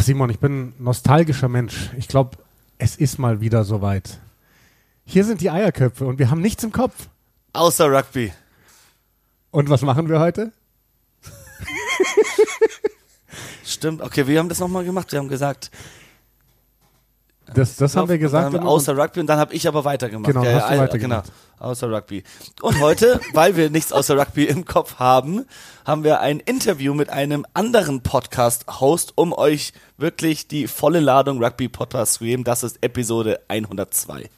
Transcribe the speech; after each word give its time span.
Ach 0.00 0.04
Simon, 0.04 0.30
ich 0.30 0.38
bin 0.38 0.68
ein 0.68 0.74
nostalgischer 0.78 1.50
Mensch. 1.50 1.90
Ich 1.98 2.08
glaube, 2.08 2.38
es 2.78 2.96
ist 2.96 3.18
mal 3.18 3.42
wieder 3.42 3.64
soweit. 3.64 4.18
Hier 5.04 5.26
sind 5.26 5.42
die 5.42 5.50
Eierköpfe 5.50 6.06
und 6.06 6.18
wir 6.18 6.30
haben 6.30 6.40
nichts 6.40 6.64
im 6.64 6.72
Kopf. 6.72 7.10
Außer 7.52 7.92
Rugby. 7.92 8.32
Und 9.50 9.68
was 9.68 9.82
machen 9.82 10.08
wir 10.08 10.18
heute? 10.18 10.52
Stimmt, 13.62 14.00
okay, 14.00 14.26
wir 14.26 14.38
haben 14.38 14.48
das 14.48 14.58
nochmal 14.58 14.86
gemacht. 14.86 15.12
Wir 15.12 15.18
haben 15.18 15.28
gesagt, 15.28 15.70
Das, 17.54 17.76
das 17.76 17.96
haben 17.96 18.08
wir 18.08 18.18
gesagt. 18.18 18.54
Dann 18.54 18.66
außer 18.66 18.96
Rugby 18.96 19.20
und 19.20 19.26
dann 19.26 19.38
habe 19.38 19.54
ich 19.54 19.66
aber 19.66 19.84
weitergemacht. 19.84 20.32
Genau, 20.32 20.44
ja, 20.44 20.54
hast 20.54 20.70
du 20.70 20.74
ja, 20.74 20.80
weitergemacht. 20.80 21.24
Genau, 21.58 21.70
außer 21.70 21.90
Rugby. 21.90 22.22
Und 22.62 22.80
heute, 22.80 23.20
weil 23.32 23.56
wir 23.56 23.70
nichts 23.70 23.92
außer 23.92 24.18
Rugby 24.18 24.44
im 24.44 24.64
Kopf 24.64 24.96
haben, 24.98 25.46
haben 25.84 26.04
wir 26.04 26.20
ein 26.20 26.40
Interview 26.40 26.94
mit 26.94 27.10
einem 27.10 27.46
anderen 27.54 28.02
Podcast-Host, 28.02 29.12
um 29.16 29.32
euch 29.32 29.72
wirklich 29.96 30.48
die 30.48 30.66
volle 30.66 31.00
Ladung 31.00 31.42
Rugby-Podcast 31.42 32.14
zu 32.14 32.24
geben. 32.24 32.44
Das 32.44 32.62
ist 32.62 32.78
Episode 32.82 33.40
102. 33.48 34.30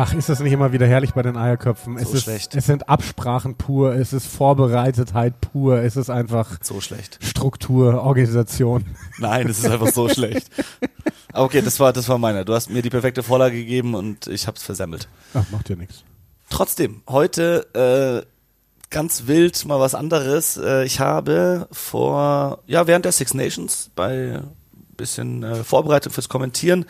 Ach, 0.00 0.14
ist 0.14 0.28
das 0.28 0.38
nicht 0.38 0.52
immer 0.52 0.70
wieder 0.72 0.86
herrlich 0.86 1.12
bei 1.12 1.22
den 1.22 1.36
Eierköpfen? 1.36 1.96
es, 1.96 2.10
So 2.10 2.14
ist, 2.18 2.22
schlecht. 2.22 2.54
es 2.54 2.66
sind 2.66 2.88
Absprachen 2.88 3.56
pur, 3.56 3.94
es 3.96 4.12
ist 4.12 4.28
Vorbereitetheit 4.28 5.40
pur, 5.40 5.78
es 5.80 5.96
ist 5.96 6.08
einfach 6.08 6.58
So 6.62 6.80
schlecht. 6.80 7.18
Struktur, 7.20 8.00
Organisation. 8.04 8.84
Nein, 9.18 9.48
es 9.48 9.58
ist 9.58 9.66
einfach 9.68 9.88
so 9.88 10.08
schlecht. 10.14 10.50
Okay, 11.32 11.62
das 11.62 11.80
war, 11.80 11.92
das 11.92 12.08
war 12.08 12.16
meiner. 12.16 12.44
Du 12.44 12.54
hast 12.54 12.70
mir 12.70 12.80
die 12.80 12.90
perfekte 12.90 13.24
Vorlage 13.24 13.56
gegeben 13.56 13.96
und 13.96 14.28
ich 14.28 14.46
hab's 14.46 14.62
versemmelt. 14.62 15.08
Ach, 15.34 15.44
macht 15.50 15.68
ja 15.68 15.74
nichts. 15.74 16.04
Trotzdem, 16.48 17.02
heute 17.08 17.66
äh, 18.22 18.26
ganz 18.90 19.26
wild 19.26 19.64
mal 19.66 19.80
was 19.80 19.96
anderes. 19.96 20.58
Äh, 20.58 20.84
ich 20.84 21.00
habe 21.00 21.66
vor, 21.72 22.60
ja, 22.68 22.86
während 22.86 23.04
der 23.04 23.10
Six 23.10 23.34
Nations 23.34 23.90
bei 23.96 24.42
bisschen 24.96 25.42
äh, 25.42 25.64
Vorbereitung 25.64 26.12
fürs 26.12 26.28
Kommentieren 26.28 26.84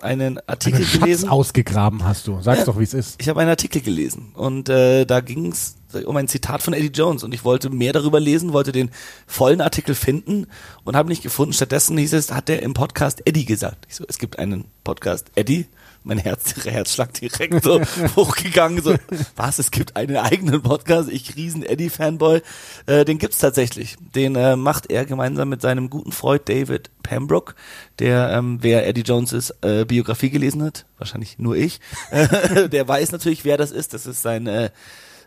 einen 0.00 0.38
Artikel 0.46 0.82
Einen 0.82 1.00
gelesen. 1.00 1.28
ausgegraben 1.28 2.04
hast 2.04 2.26
du. 2.26 2.40
Sag's 2.42 2.64
doch, 2.64 2.78
wie 2.78 2.82
es 2.84 2.94
ist. 2.94 3.20
Ich 3.20 3.28
habe 3.28 3.40
einen 3.40 3.50
Artikel 3.50 3.80
gelesen 3.82 4.32
und 4.34 4.68
äh, 4.68 5.04
da 5.04 5.20
ging 5.20 5.52
es 5.52 5.76
um 6.06 6.16
ein 6.16 6.26
Zitat 6.26 6.60
von 6.62 6.74
Eddie 6.74 6.88
Jones 6.92 7.22
und 7.22 7.32
ich 7.32 7.44
wollte 7.44 7.70
mehr 7.70 7.92
darüber 7.92 8.18
lesen, 8.18 8.52
wollte 8.52 8.72
den 8.72 8.90
vollen 9.26 9.60
Artikel 9.60 9.94
finden 9.94 10.46
und 10.82 10.96
habe 10.96 11.08
nicht 11.08 11.22
gefunden. 11.22 11.52
Stattdessen 11.52 11.96
hieß 11.96 12.12
es, 12.14 12.32
hat 12.32 12.50
er 12.50 12.62
im 12.62 12.74
Podcast 12.74 13.22
Eddie 13.26 13.44
gesagt. 13.44 13.86
Ich 13.88 13.96
so, 13.96 14.04
es 14.08 14.18
gibt 14.18 14.38
einen 14.38 14.64
Podcast 14.82 15.30
Eddie. 15.36 15.66
Mein 16.06 16.18
Herz, 16.18 16.54
Herzschlag 16.64 17.14
direkt 17.14 17.64
so 17.64 17.80
hochgegangen. 18.16 18.82
So, 18.82 18.94
was? 19.36 19.58
Es 19.58 19.70
gibt 19.70 19.96
einen 19.96 20.18
eigenen 20.18 20.62
Podcast. 20.62 21.08
Ich 21.10 21.34
riesen 21.34 21.62
Eddie-Fanboy. 21.62 22.42
Äh, 22.84 23.06
den 23.06 23.18
gibt's 23.18 23.38
tatsächlich. 23.38 23.96
Den 24.14 24.36
äh, 24.36 24.54
macht 24.54 24.90
er 24.90 25.06
gemeinsam 25.06 25.48
mit 25.48 25.62
seinem 25.62 25.88
guten 25.88 26.12
Freund 26.12 26.46
David 26.46 26.90
Pembroke, 27.02 27.54
der, 27.98 28.30
ähm, 28.32 28.58
wer 28.60 28.86
Eddie 28.86 29.00
Jones' 29.00 29.54
äh, 29.62 29.86
Biografie 29.86 30.28
gelesen 30.28 30.62
hat, 30.62 30.84
wahrscheinlich 30.98 31.38
nur 31.38 31.56
ich, 31.56 31.80
der 32.10 32.86
weiß 32.86 33.12
natürlich, 33.12 33.44
wer 33.44 33.56
das 33.56 33.70
ist. 33.70 33.94
Das 33.94 34.06
ist 34.06 34.22
sein 34.22 34.46
äh, 34.46 34.70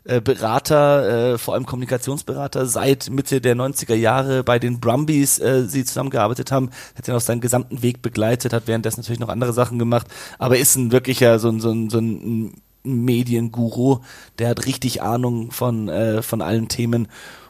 äh, 0.08 0.22
Berater, 0.22 1.34
äh, 1.34 1.38
vor 1.38 1.54
allem 1.54 1.66
Kommunikationsberater, 1.66 2.66
seit 2.66 3.10
Mitte 3.10 3.42
der 3.42 3.56
90er 3.56 3.94
Jahre 3.94 4.44
bei 4.44 4.58
den 4.58 4.80
Brumbies 4.80 5.38
äh, 5.40 5.66
sie 5.68 5.84
zusammengearbeitet 5.84 6.52
haben, 6.52 6.70
hat 6.98 7.08
ihn 7.08 7.14
auf 7.14 7.24
seinen 7.24 7.42
gesamten 7.42 7.82
Weg 7.82 8.02
begleitet, 8.02 8.54
hat 8.54 8.68
währenddessen 8.68 9.02
natürlich 9.02 9.20
noch 9.20 9.28
andere 9.28 9.52
Sachen 9.52 9.80
gemacht, 9.80 10.08
aber 10.40 10.58
ist 10.58 10.78
ein 10.78 10.94
wirklicher 10.94 11.40
so 11.40 11.50
ein, 11.50 11.60
so 11.60 11.70
ein, 11.70 11.90
so 11.90 12.00
ein 12.00 12.54
Medienguru, 12.84 14.00
der 14.40 14.50
hat 14.50 14.66
richtig 14.66 15.02
Ahnung 15.02 15.52
von, 15.52 15.90
äh, 15.90 16.22
von 16.22 16.42
allen 16.42 16.70
Themen 16.70 17.10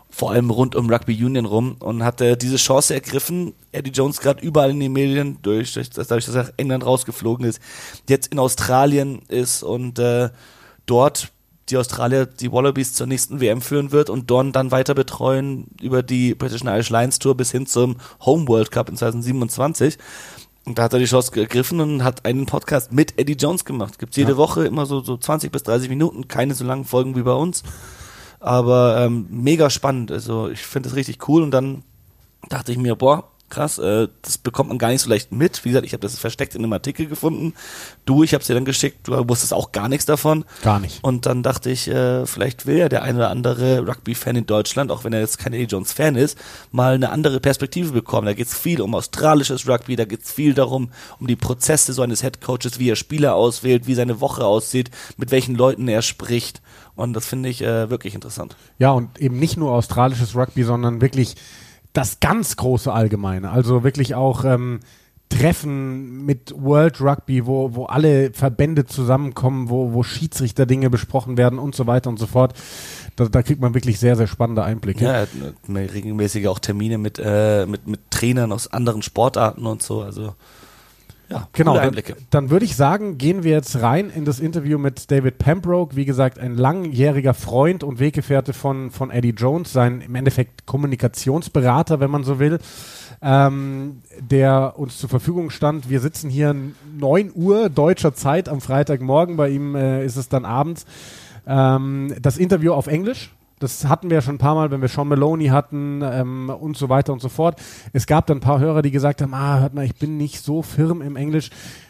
vor 0.09 0.31
allem 0.31 0.49
rund 0.49 0.75
um 0.75 0.89
Rugby 0.89 1.13
Union 1.23 1.45
rum 1.45 1.75
und 1.77 2.03
hat 2.03 2.21
äh, 2.21 2.35
diese 2.37 2.55
Chance 2.55 2.95
ergriffen, 2.95 3.53
Eddie 3.71 3.91
Jones 3.91 4.19
gerade 4.19 4.43
überall 4.43 4.71
in 4.71 4.79
den 4.79 4.93
Medien, 4.93 5.37
durch, 5.43 5.73
durch, 5.73 5.91
dadurch, 5.91 6.25
dass 6.25 6.33
er 6.33 6.53
England 6.57 6.83
rausgeflogen 6.83 7.45
ist, 7.45 7.59
jetzt 8.09 8.31
in 8.31 8.39
Australien 8.39 9.21
ist 9.27 9.61
und 9.61 9.99
äh, 9.99 10.29
dort 10.87 11.31
die 11.69 11.78
Australier 11.78 12.25
die 12.25 12.51
Wallabies 12.51 12.94
zur 12.94 13.07
nächsten 13.07 13.41
WM 13.41 13.61
führen 13.61 13.91
wird 13.91 14.09
und 14.09 14.29
Don 14.29 14.51
dann 14.51 14.72
weiter 14.72 14.94
betreuen 14.94 15.67
über 15.81 16.03
die 16.03 16.33
British 16.33 16.61
and 16.61 16.69
Irish 16.69 16.89
Lions 16.89 17.19
Tour 17.19 17.35
bis 17.35 17.51
hin 17.51 17.66
zum 17.66 17.97
Home 18.22 18.47
World 18.47 18.72
Cup 18.72 18.89
in 18.89 18.95
2027. 18.95 19.97
Und 20.66 20.77
da 20.77 20.83
hat 20.83 20.94
er 20.94 21.00
die 21.00 21.06
Chance 21.06 21.31
gegriffen 21.31 21.79
und 21.79 22.03
hat 22.03 22.25
einen 22.25 22.45
Podcast 22.45 22.91
mit 22.91 23.17
Eddie 23.17 23.38
Jones 23.39 23.63
gemacht. 23.63 24.00
Gibt's 24.00 24.17
jede 24.17 24.31
Ja. 24.31 24.38
Woche 24.38 24.66
immer 24.66 24.85
so, 24.85 25.01
so 25.01 25.17
20 25.17 25.51
bis 25.51 25.63
30 25.63 25.88
Minuten, 25.89 26.27
keine 26.27 26.53
so 26.56 26.66
langen 26.66 26.85
Folgen 26.85 27.16
wie 27.16 27.22
bei 27.22 27.33
uns. 27.33 27.63
Aber 28.39 28.97
ähm, 29.00 29.27
mega 29.29 29.69
spannend. 29.69 30.11
Also 30.11 30.50
ich 30.50 30.59
finde 30.59 30.89
das 30.89 30.95
richtig 30.97 31.27
cool 31.29 31.41
und 31.41 31.51
dann 31.51 31.83
dachte 32.50 32.72
ich 32.72 32.77
mir, 32.77 32.95
boah, 32.95 33.29
krass, 33.49 33.77
äh, 33.77 34.07
das 34.21 34.37
bekommt 34.37 34.69
man 34.69 34.77
gar 34.77 34.89
nicht 34.89 35.01
so 35.01 35.09
leicht 35.09 35.31
mit. 35.31 35.63
Wie 35.63 35.69
gesagt, 35.69 35.85
ich 35.85 35.93
habe 35.93 36.01
das 36.01 36.17
versteckt 36.19 36.55
in 36.55 36.63
einem 36.63 36.73
Artikel 36.73 37.07
gefunden. 37.07 37.53
Du, 38.05 38.23
ich 38.23 38.33
habe 38.33 38.41
es 38.41 38.47
dir 38.47 38.53
dann 38.53 38.65
geschickt, 38.65 39.07
du 39.07 39.29
wusstest 39.29 39.53
auch 39.53 39.71
gar 39.71 39.87
nichts 39.87 40.05
davon. 40.05 40.45
Gar 40.63 40.79
nicht. 40.79 41.03
Und 41.03 41.25
dann 41.25 41.43
dachte 41.43 41.69
ich, 41.69 41.87
äh, 41.87 42.25
vielleicht 42.25 42.65
will 42.65 42.77
ja 42.77 42.89
der 42.89 43.03
ein 43.03 43.15
oder 43.15 43.29
andere 43.29 43.87
Rugby-Fan 43.87 44.35
in 44.35 44.45
Deutschland, 44.45 44.91
auch 44.91 45.03
wenn 45.03 45.13
er 45.13 45.21
jetzt 45.21 45.39
kein 45.39 45.53
Eddie 45.53 45.65
Jones-Fan 45.65 46.15
ist, 46.15 46.37
mal 46.71 46.95
eine 46.95 47.09
andere 47.09 47.39
Perspektive 47.39 47.91
bekommen. 47.91 48.27
Da 48.27 48.33
geht's 48.33 48.57
viel 48.57 48.81
um 48.81 48.95
australisches 48.95 49.67
Rugby, 49.67 49.95
da 49.95 50.05
geht's 50.05 50.31
viel 50.31 50.53
darum, 50.53 50.89
um 51.19 51.27
die 51.27 51.35
Prozesse 51.35 51.93
so 51.93 52.01
eines 52.01 52.23
Headcoaches, 52.23 52.79
wie 52.79 52.89
er 52.89 52.95
Spieler 52.95 53.35
auswählt, 53.35 53.87
wie 53.87 53.95
seine 53.95 54.19
Woche 54.19 54.45
aussieht, 54.45 54.91
mit 55.17 55.31
welchen 55.31 55.55
Leuten 55.55 55.87
er 55.87 56.01
spricht. 56.01 56.61
Und 56.95 57.13
das 57.13 57.27
finde 57.27 57.49
ich 57.49 57.61
äh, 57.61 57.89
wirklich 57.89 58.15
interessant. 58.15 58.55
Ja, 58.79 58.91
und 58.91 59.19
eben 59.19 59.39
nicht 59.39 59.55
nur 59.55 59.71
australisches 59.71 60.35
Rugby, 60.35 60.63
sondern 60.63 60.99
wirklich 60.99 61.35
das 61.97 62.19
ganz 62.19 62.55
große 62.55 62.93
Allgemeine. 62.93 63.49
Also 63.49 63.83
wirklich 63.83 64.13
auch 64.13 64.45
ähm, 64.45 64.81
Treffen 65.29 66.25
mit 66.25 66.53
World 66.55 67.01
Rugby, 67.01 67.47
wo, 67.47 67.73
wo 67.73 67.85
alle 67.85 68.31
Verbände 68.33 68.85
zusammenkommen, 68.85 69.69
wo, 69.69 69.93
wo 69.93 70.03
Schiedsrichter-Dinge 70.03 70.91
besprochen 70.91 71.37
werden 71.37 71.57
und 71.57 71.75
so 71.75 71.87
weiter 71.87 72.09
und 72.09 72.19
so 72.19 72.27
fort. 72.27 72.53
Da, 73.15 73.25
da 73.25 73.41
kriegt 73.41 73.59
man 73.59 73.73
wirklich 73.73 73.99
sehr, 73.99 74.15
sehr 74.15 74.27
spannende 74.27 74.63
Einblicke. 74.63 75.05
Ja, 75.05 75.23
äh, 75.23 75.27
regelmäßig 75.67 76.47
auch 76.47 76.59
Termine 76.59 76.99
mit, 76.99 77.19
äh, 77.19 77.65
mit, 77.65 77.87
mit 77.87 78.11
Trainern 78.11 78.51
aus 78.51 78.71
anderen 78.71 79.01
Sportarten 79.01 79.65
und 79.65 79.81
so. 79.81 80.03
Also 80.03 80.35
ja, 81.29 81.47
Genau, 81.51 81.75
dann, 81.75 81.95
dann 82.29 82.49
würde 82.49 82.65
ich 82.65 82.75
sagen, 82.75 83.17
gehen 83.17 83.43
wir 83.43 83.51
jetzt 83.51 83.81
rein 83.81 84.09
in 84.09 84.23
das 84.23 84.39
Interview 84.39 84.77
mit 84.77 85.11
David 85.11 85.38
Pembroke. 85.38 85.95
Wie 85.95 86.05
gesagt, 86.05 86.39
ein 86.39 86.55
langjähriger 86.55 87.33
Freund 87.33 87.83
und 87.83 87.99
Weggefährte 87.99 88.53
von, 88.53 88.91
von 88.91 89.11
Eddie 89.11 89.33
Jones, 89.35 89.73
sein 89.73 90.01
im 90.01 90.15
Endeffekt 90.15 90.65
Kommunikationsberater, 90.65 91.99
wenn 91.99 92.11
man 92.11 92.23
so 92.23 92.39
will, 92.39 92.59
ähm, 93.21 94.01
der 94.19 94.73
uns 94.77 94.97
zur 94.97 95.09
Verfügung 95.09 95.49
stand. 95.49 95.89
Wir 95.89 95.99
sitzen 95.99 96.29
hier 96.29 96.55
9 96.97 97.31
Uhr 97.35 97.69
deutscher 97.69 98.13
Zeit 98.13 98.47
am 98.47 98.61
Freitagmorgen, 98.61 99.35
bei 99.35 99.49
ihm 99.49 99.75
äh, 99.75 100.05
ist 100.05 100.15
es 100.15 100.29
dann 100.29 100.45
abends. 100.45 100.85
Ähm, 101.45 102.13
das 102.21 102.38
Interview 102.38 102.73
auf 102.73 102.88
Englisch. 102.88 103.31
Das 103.59 103.85
hatten 103.85 104.09
wir 104.09 104.16
ja 104.16 104.22
schon 104.22 104.35
ein 104.35 104.40
paar 104.40 104.56
Mal, 104.56 104.69
wenn 104.69 104.81
wir 104.81 104.88
Sean 104.88 105.07
Maloney 105.07 105.47
hatten 105.47 106.01
ähm, 106.03 106.50
und 106.50 106.78
so 106.78 106.90
weiter 106.90 107.12
und 107.13 107.22
so 107.22 107.29
fort. 107.29 107.59
Es 107.91 108.06
gab 108.06 108.28
dann 108.28 108.38
ein 108.38 108.41
paar 108.41 108.59
Hörer, 108.59 108.81
die 108.81 108.91
gesagt 108.91 109.22
haben, 109.22 109.34
ah, 109.34 109.59
hört 109.59 109.73
mal, 109.73 109.85
ich 109.85 109.95
bin 109.95 110.18
nicht 110.18 110.44
so 110.44 110.62
firm 110.62 111.01
im 111.01 111.16
Englisch. 111.16 111.50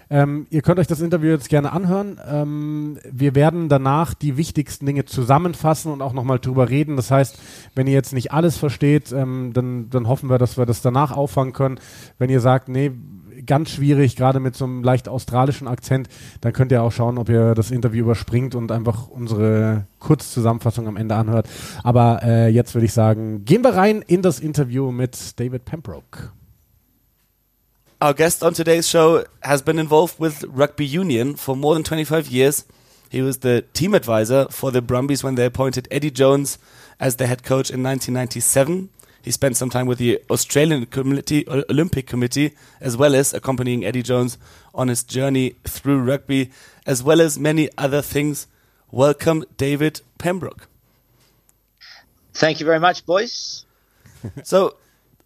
Ähm, 0.10 0.48
ihr 0.50 0.62
könnt 0.62 0.80
euch 0.80 0.88
das 0.88 1.02
Interview 1.02 1.30
jetzt 1.30 1.50
gerne 1.50 1.74
anhören. 1.74 2.20
Ähm, 2.26 2.98
wir 3.12 3.36
werden 3.36 3.68
danach 3.68 4.14
die 4.14 4.38
wichtigsten 4.38 4.86
Dinge 4.86 5.04
zusammenfassen 5.04 5.92
und 5.92 6.02
auch 6.02 6.14
nochmal 6.14 6.40
drüber 6.40 6.70
reden. 6.70 6.96
Das 6.96 7.12
heißt, 7.12 7.38
wenn 7.76 7.88
ihr 7.88 7.94
jetzt 7.94 8.14
nicht 8.14 8.32
alles 8.32 8.58
versteht, 8.58 9.12
ähm, 9.12 9.52
dann, 9.54 9.90
dann 9.90 10.08
hoffen 10.08 10.30
wir, 10.30 10.38
dass 10.38 10.58
wir 10.58 10.66
das 10.66 10.82
danach 10.82 11.12
auffangen 11.12 11.52
können. 11.52 11.80
Wenn 12.18 12.30
ihr 12.30 12.40
sagt, 12.40 12.70
nee, 12.70 12.92
ganz 13.46 13.72
schwierig, 13.72 14.16
gerade 14.16 14.40
mit 14.40 14.56
so 14.56 14.66
einem 14.66 14.84
leicht 14.84 15.08
australischen 15.08 15.68
Akzent, 15.68 16.10
dann 16.42 16.54
könnt 16.54 16.72
ihr 16.72 16.82
auch 16.82 16.92
schauen, 16.92 17.18
ob 17.18 17.30
ihr 17.30 17.54
das 17.56 17.72
Interview 17.72 18.06
überspringt 18.06 18.56
und 18.56 18.72
einfach 18.72 19.08
unsere 19.08 19.86
Kurzzusammenfassung 20.00 20.88
am 20.88 20.98
Ende 20.98 21.16
anhört. 21.16 21.48
Aber 21.84 22.22
äh, 22.24 22.50
jetzt 22.50 22.74
würde 22.76 22.86
ich 22.86 22.94
sagen, 22.94 23.46
gehen 23.46 23.64
wir 23.64 23.76
rein 23.76 24.04
in 24.06 24.22
das 24.22 24.40
Interview 24.40 24.92
mit 24.92 25.40
David 25.40 25.66
Pembroke. 25.66 26.32
Our 28.00 28.14
guest 28.14 28.44
on 28.44 28.54
today's 28.54 28.88
show 28.88 29.24
has 29.42 29.64
been 29.64 29.80
involved 29.80 30.20
with 30.20 30.46
rugby 30.54 30.86
union 30.86 31.36
for 31.36 31.56
more 31.56 31.74
than 31.74 31.84
25 31.84 32.30
years. 32.30 32.66
He 33.10 33.24
was 33.24 33.40
the 33.40 33.64
team 33.74 33.96
advisor 33.96 34.48
for 34.52 34.72
the 34.72 34.82
Brumbies 34.82 35.24
when 35.24 35.36
they 35.36 35.46
appointed 35.46 35.88
Eddie 35.90 36.12
Jones 36.12 36.60
as 37.00 37.16
the 37.16 37.26
head 37.26 37.44
coach 37.44 37.72
in 37.72 37.82
1997. 37.82 38.90
He 39.28 39.32
spent 39.32 39.58
some 39.58 39.70
time 39.70 39.88
with 39.88 39.98
the 39.98 40.22
Australian 40.30 40.86
Committee, 40.86 41.44
Olympic 41.50 42.08
Committee, 42.08 42.56
as 42.80 42.96
well 42.96 43.14
as 43.14 43.34
accompanying 43.34 43.84
Eddie 43.84 44.02
Jones 44.02 44.38
on 44.74 44.88
his 44.88 45.04
journey 45.04 45.56
through 45.66 46.00
rugby, 46.00 46.50
as 46.86 47.04
well 47.04 47.20
as 47.20 47.38
many 47.38 47.68
other 47.78 48.02
things. 48.02 48.48
Welcome, 48.90 49.44
David 49.58 50.00
Pembroke. 50.18 50.70
Thank 52.36 52.62
you 52.62 52.66
very 52.66 52.80
much, 52.80 53.06
boys. 53.06 53.66
So, 54.46 54.78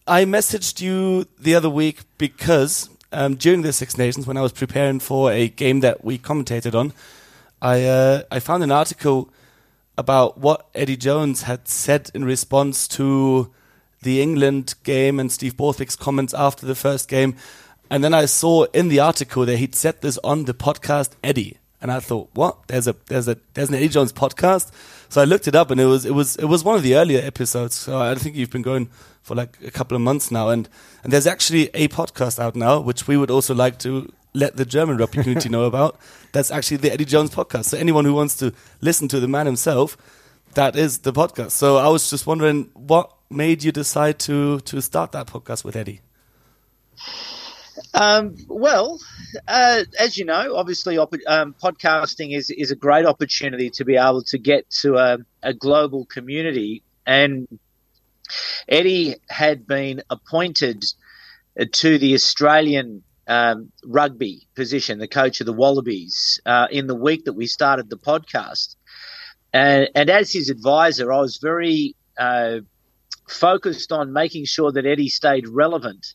I 0.07 0.25
messaged 0.25 0.81
you 0.81 1.27
the 1.39 1.53
other 1.53 1.69
week 1.69 2.00
because 2.18 2.89
um, 3.12 3.36
during 3.36 3.62
the 3.62 3.71
Six 3.71 4.00
Nations, 4.00 4.25
when 4.25 4.36
I 4.36 4.42
was 4.42 4.51
preparing 4.51 5.00
for 5.00 5.31
a 5.31 5.48
game 5.48 5.81
that 5.81 6.03
we 6.03 6.18
commentated 6.18 6.74
on, 6.74 6.92
I 7.62 7.86
uh, 7.86 8.24
I 8.31 8.39
found 8.39 8.63
an 8.63 8.71
article 8.71 9.30
about 9.95 10.39
what 10.39 10.68
Eddie 10.74 10.98
Jones 10.98 11.44
had 11.44 11.68
said 11.68 12.09
in 12.15 12.25
response 12.25 12.88
to 12.98 13.51
the 14.01 14.21
England 14.21 14.75
game 14.83 15.19
and 15.19 15.31
Steve 15.31 15.56
Borthwick's 15.56 15.95
comments 15.95 16.33
after 16.33 16.65
the 16.65 16.75
first 16.75 17.07
game. 17.07 17.36
And 17.89 18.03
then 18.03 18.13
I 18.13 18.25
saw 18.25 18.63
in 18.74 18.88
the 18.88 19.00
article 19.00 19.45
that 19.45 19.57
he'd 19.57 19.75
said 19.75 20.01
this 20.01 20.18
on 20.24 20.45
the 20.45 20.53
podcast 20.53 21.12
Eddie. 21.24 21.57
And 21.81 21.92
I 21.92 22.00
thought, 22.00 22.30
what? 22.33 22.68
There's 22.68 22.88
a 22.88 22.95
there's 23.07 23.27
a 23.27 23.38
there's 23.53 23.69
an 23.69 23.75
Eddie 23.75 23.89
Jones 23.89 24.13
podcast. 24.13 24.71
So 25.09 25.19
I 25.19 25.25
looked 25.25 25.48
it 25.48 25.56
up 25.56 25.71
and 25.71 25.81
it 25.81 25.86
was 25.86 26.06
it 26.06 26.13
was 26.13 26.36
it 26.38 26.45
was 26.45 26.63
one 26.63 26.75
of 26.75 26.83
the 26.83 26.95
earlier 26.95 27.21
episodes. 27.21 27.75
So 27.75 28.00
I 28.00 28.15
think 28.15 28.36
you've 28.36 28.51
been 28.51 28.62
going 28.62 28.89
for 29.21 29.36
like 29.36 29.57
a 29.65 29.71
couple 29.71 29.95
of 29.95 30.01
months 30.01 30.31
now 30.31 30.50
and 30.50 30.69
and 31.03 31.12
there's 31.12 31.27
actually 31.27 31.69
a 31.74 31.88
podcast 31.89 32.39
out 32.39 32.56
now 32.56 32.80
which 32.80 33.07
we 33.07 33.18
would 33.18 33.30
also 33.30 33.53
like 33.53 33.77
to 33.80 34.12
let 34.33 34.56
the 34.57 34.65
German 34.65 34.98
rugby 34.98 35.21
community 35.21 35.50
know 35.50 35.63
about. 35.71 36.00
That's 36.31 36.51
actually 36.51 36.77
the 36.77 36.94
Eddie 36.94 37.06
Jones 37.06 37.31
podcast. 37.31 37.65
So 37.65 37.77
anyone 37.77 38.06
who 38.06 38.13
wants 38.13 38.36
to 38.38 38.53
listen 38.80 39.07
to 39.09 39.19
the 39.19 39.27
man 39.27 39.45
himself, 39.45 39.98
that 40.53 40.75
is 40.75 41.00
the 41.00 41.12
podcast. 41.12 41.51
So 41.51 41.77
I 41.77 41.89
was 41.89 42.09
just 42.09 42.25
wondering 42.25 42.69
what 42.74 43.12
made 43.31 43.63
you 43.63 43.72
decide 43.72 44.19
to 44.19 44.60
to 44.62 44.81
start 44.81 45.12
that 45.13 45.28
podcast 45.28 45.63
with 45.63 45.75
Eddie. 45.75 46.01
Um, 47.94 48.36
well, 48.48 49.00
uh, 49.48 49.83
as 50.00 50.18
you 50.18 50.25
know, 50.25 50.56
obviously, 50.56 50.98
um, 50.98 51.56
podcasting 51.62 52.36
is 52.36 52.50
is 52.50 52.72
a 52.72 52.75
great 52.75 53.06
opportunity 53.06 53.69
to 53.72 53.86
be 53.86 53.95
able 53.95 54.24
to 54.24 54.38
get 54.38 54.69
to 54.81 54.98
a, 54.98 55.18
a 55.42 55.54
global 55.54 56.06
community. 56.06 56.83
And 57.06 57.48
Eddie 58.68 59.16
had 59.30 59.68
been 59.68 60.04
appointed 60.10 60.84
to 61.72 61.98
the 61.98 62.13
Australian 62.13 63.04
um, 63.27 63.72
rugby 63.86 64.48
position, 64.56 65.00
the 65.00 65.07
coach 65.07 65.42
of 65.42 65.45
the 65.45 65.54
Wallabies, 65.54 66.39
uh, 66.45 66.68
in 66.72 66.88
the 66.88 66.95
week 66.95 67.25
that 67.25 67.34
we 67.34 67.48
started 67.48 67.89
the 67.89 67.98
podcast. 67.98 68.75
And, 69.54 69.89
and 69.95 70.10
as 70.10 70.31
his 70.31 70.50
advisor, 70.50 71.12
I 71.12 71.19
was 71.19 71.38
very 71.38 71.95
uh, 72.18 72.60
focused 73.31 73.92
on 73.92 74.13
making 74.13 74.45
sure 74.45 74.72
that 74.72 74.86
Eddie 74.86 75.10
stayed 75.10 75.48
relevant 75.48 76.13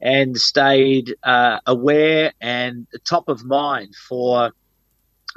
and 0.00 0.36
stayed 0.36 1.14
uh, 1.22 1.58
aware 1.66 2.32
and 2.40 2.86
top 3.08 3.28
of 3.28 3.44
mind 3.44 3.94
for 4.08 4.52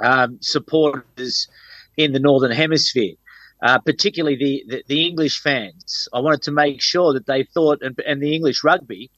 um, 0.00 0.38
supporters 0.40 1.48
in 1.96 2.12
the 2.12 2.20
Northern 2.20 2.52
Hemisphere. 2.52 3.14
Uh, 3.60 3.76
particularly 3.76 4.36
the, 4.36 4.64
the, 4.68 4.84
the, 4.86 5.04
English 5.04 5.40
fans. 5.40 6.08
I 6.14 6.20
wanted 6.20 6.42
to 6.42 6.52
make 6.52 6.80
sure 6.80 7.12
that 7.12 7.26
they 7.26 7.42
thought, 7.42 7.82
and, 7.82 7.98
and 8.06 8.22
the 8.22 8.32
English 8.32 8.62
rugby, 8.62 9.10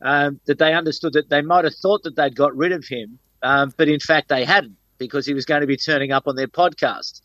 um, 0.00 0.38
that 0.46 0.58
they 0.58 0.74
understood 0.74 1.14
that 1.14 1.28
they 1.28 1.42
might 1.42 1.64
have 1.64 1.74
thought 1.74 2.04
that 2.04 2.14
they'd 2.14 2.36
got 2.36 2.56
rid 2.56 2.70
of 2.70 2.86
him, 2.86 3.18
um, 3.42 3.74
but 3.76 3.88
in 3.88 3.98
fact 3.98 4.28
they 4.28 4.44
hadn't 4.44 4.76
because 5.00 5.26
he 5.26 5.34
was 5.34 5.44
going 5.44 5.62
to 5.62 5.66
be 5.66 5.76
turning 5.76 6.12
up 6.12 6.28
on 6.28 6.36
their 6.36 6.46
podcast 6.46 7.20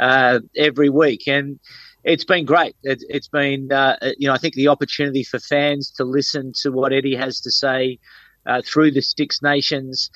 uh, 0.00 0.40
every 0.56 0.88
week. 0.88 1.28
And 1.28 1.60
it's 2.08 2.24
been 2.24 2.46
great. 2.46 2.74
It, 2.82 3.04
has 3.12 3.28
been, 3.28 3.70
uh, 3.70 3.96
you 4.16 4.28
know, 4.28 4.34
I 4.34 4.38
think 4.38 4.54
the 4.54 4.68
opportunity 4.68 5.22
for 5.22 5.38
fans 5.38 5.90
to 5.92 6.04
listen 6.04 6.52
to 6.62 6.70
what 6.70 6.92
Eddie 6.92 7.14
has 7.16 7.40
to 7.42 7.50
say 7.50 7.98
uh, 8.46 8.62
through 8.64 8.92
the 8.92 9.02
Six 9.02 9.42
Nations. 9.42 10.10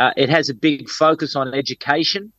Uh, 0.00 0.10
it 0.16 0.28
has 0.28 0.48
a 0.48 0.54
big 0.54 0.88
focus 0.88 1.36
on 1.36 1.54
education 1.54 2.32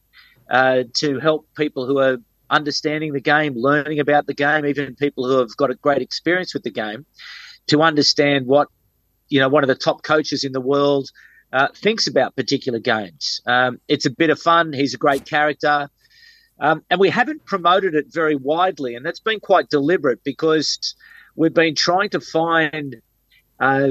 uh, 0.51 0.83
to 0.95 1.19
help 1.19 1.47
people 1.55 1.87
who 1.87 1.99
are 1.99 2.17
understanding 2.49 3.13
the 3.13 3.21
game, 3.21 3.53
learning 3.55 3.99
about 3.99 4.27
the 4.27 4.33
game, 4.33 4.65
even 4.65 4.93
people 4.95 5.25
who 5.25 5.37
have 5.37 5.55
got 5.55 5.71
a 5.71 5.75
great 5.75 6.01
experience 6.01 6.53
with 6.53 6.63
the 6.63 6.71
game, 6.71 7.05
to 7.67 7.81
understand 7.81 8.45
what 8.45 8.67
you 9.29 9.39
know 9.39 9.49
one 9.49 9.63
of 9.63 9.67
the 9.67 9.75
top 9.75 10.03
coaches 10.03 10.43
in 10.43 10.51
the 10.51 10.61
world 10.61 11.09
uh, 11.53 11.67
thinks 11.73 12.07
about 12.07 12.35
particular 12.35 12.79
games. 12.79 13.41
Um, 13.45 13.79
it's 13.87 14.05
a 14.05 14.09
bit 14.11 14.29
of 14.29 14.39
fun. 14.39 14.73
He's 14.73 14.93
a 14.93 14.97
great 14.97 15.25
character. 15.25 15.89
Um, 16.59 16.83
and 16.89 16.99
we 16.99 17.09
haven't 17.09 17.45
promoted 17.45 17.93
it 17.93 18.07
very 18.09 18.35
widely, 18.35 18.95
and 18.95 19.05
that's 19.05 19.19
been 19.19 19.39
quite 19.39 19.69
deliberate 19.69 20.23
because 20.23 20.95
we've 21.35 21.53
been 21.53 21.75
trying 21.75 22.09
to 22.09 22.19
find 22.19 22.95
uh, 23.59 23.89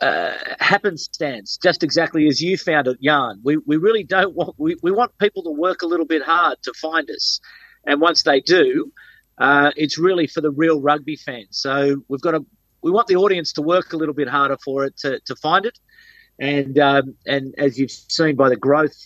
uh, 0.00 0.34
happenstance, 0.60 1.58
just 1.62 1.82
exactly 1.82 2.26
as 2.28 2.40
you 2.40 2.56
found 2.56 2.86
it, 2.88 3.00
Jan. 3.00 3.40
We, 3.42 3.56
we 3.58 3.76
really 3.76 4.04
don't 4.04 4.34
want, 4.34 4.54
we, 4.58 4.76
we 4.82 4.90
want 4.90 5.16
people 5.18 5.42
to 5.44 5.50
work 5.50 5.82
a 5.82 5.86
little 5.86 6.06
bit 6.06 6.22
hard 6.22 6.58
to 6.62 6.72
find 6.74 7.08
us. 7.10 7.40
And 7.86 8.00
once 8.00 8.22
they 8.22 8.40
do, 8.40 8.92
uh, 9.38 9.72
it's 9.76 9.98
really 9.98 10.26
for 10.26 10.40
the 10.40 10.50
real 10.50 10.80
rugby 10.80 11.16
fans. 11.16 11.48
So 11.50 12.04
we've 12.08 12.20
got 12.20 12.32
to 12.32 12.46
we 12.82 12.90
want 12.90 13.06
the 13.06 13.16
audience 13.16 13.52
to 13.54 13.62
work 13.62 13.92
a 13.92 13.96
little 13.96 14.14
bit 14.14 14.28
harder 14.28 14.56
for 14.64 14.84
it 14.84 14.96
to, 14.98 15.20
to 15.20 15.36
find 15.36 15.64
it. 15.64 15.78
And 16.38 16.78
um, 16.78 17.14
and 17.26 17.54
as 17.58 17.78
you've 17.78 17.90
seen 17.90 18.36
by 18.36 18.48
the 18.48 18.56
growth 18.56 18.96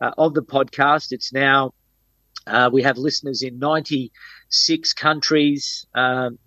uh, 0.00 0.12
of 0.16 0.34
the 0.34 0.42
podcast, 0.42 1.10
it's 1.10 1.32
now 1.32 1.72
uh, 2.46 2.70
we 2.72 2.82
have 2.82 2.98
listeners 2.98 3.42
in 3.42 3.58
96 3.58 4.92
countries, 4.94 5.86
um, 5.94 6.38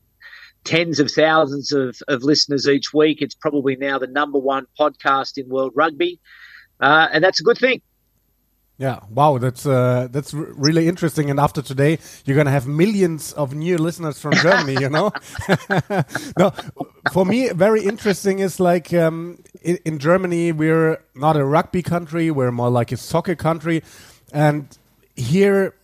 tens 0.64 1.00
of 1.00 1.12
thousands 1.12 1.72
of, 1.72 1.98
of 2.08 2.24
listeners 2.24 2.68
each 2.68 2.94
week. 2.94 3.22
It's 3.22 3.36
probably 3.36 3.76
now 3.76 4.00
the 4.00 4.08
number 4.08 4.40
one 4.40 4.66
podcast 4.80 5.38
in 5.38 5.50
world 5.50 5.74
rugby, 5.76 6.20
uh, 6.80 7.08
and 7.12 7.24
that's 7.24 7.40
a 7.40 7.44
good 7.44 7.58
thing. 7.58 7.82
Yeah, 8.80 9.02
wow, 9.10 9.38
that's 9.40 9.66
uh, 9.66 10.08
that's 10.10 10.34
really 10.34 10.88
interesting. 10.88 11.30
And 11.30 11.38
after 11.38 11.62
today, 11.62 12.00
you're 12.24 12.38
gonna 12.38 12.50
have 12.50 12.66
millions 12.66 13.34
of 13.34 13.54
new 13.54 13.78
listeners 13.78 14.22
from 14.22 14.32
Germany. 14.36 14.78
you 14.80 14.90
know, 14.90 15.12
no, 16.38 16.54
for 17.12 17.26
me, 17.26 17.50
very 17.50 17.84
interesting 17.84 18.40
is 18.40 18.58
like 18.58 18.94
um, 18.94 19.44
in, 19.62 19.80
in, 19.84 20.00
Germany, 20.00 20.54
we're 20.54 21.04
not 21.14 21.36
a 21.36 21.44
rugby 21.44 21.84
country; 21.84 22.32
we're 22.32 22.54
more 22.54 22.70
like 22.70 22.94
a 22.94 22.98
soccer 22.98 23.36
country. 23.36 23.84
And 24.32 24.78
here, 25.18 25.76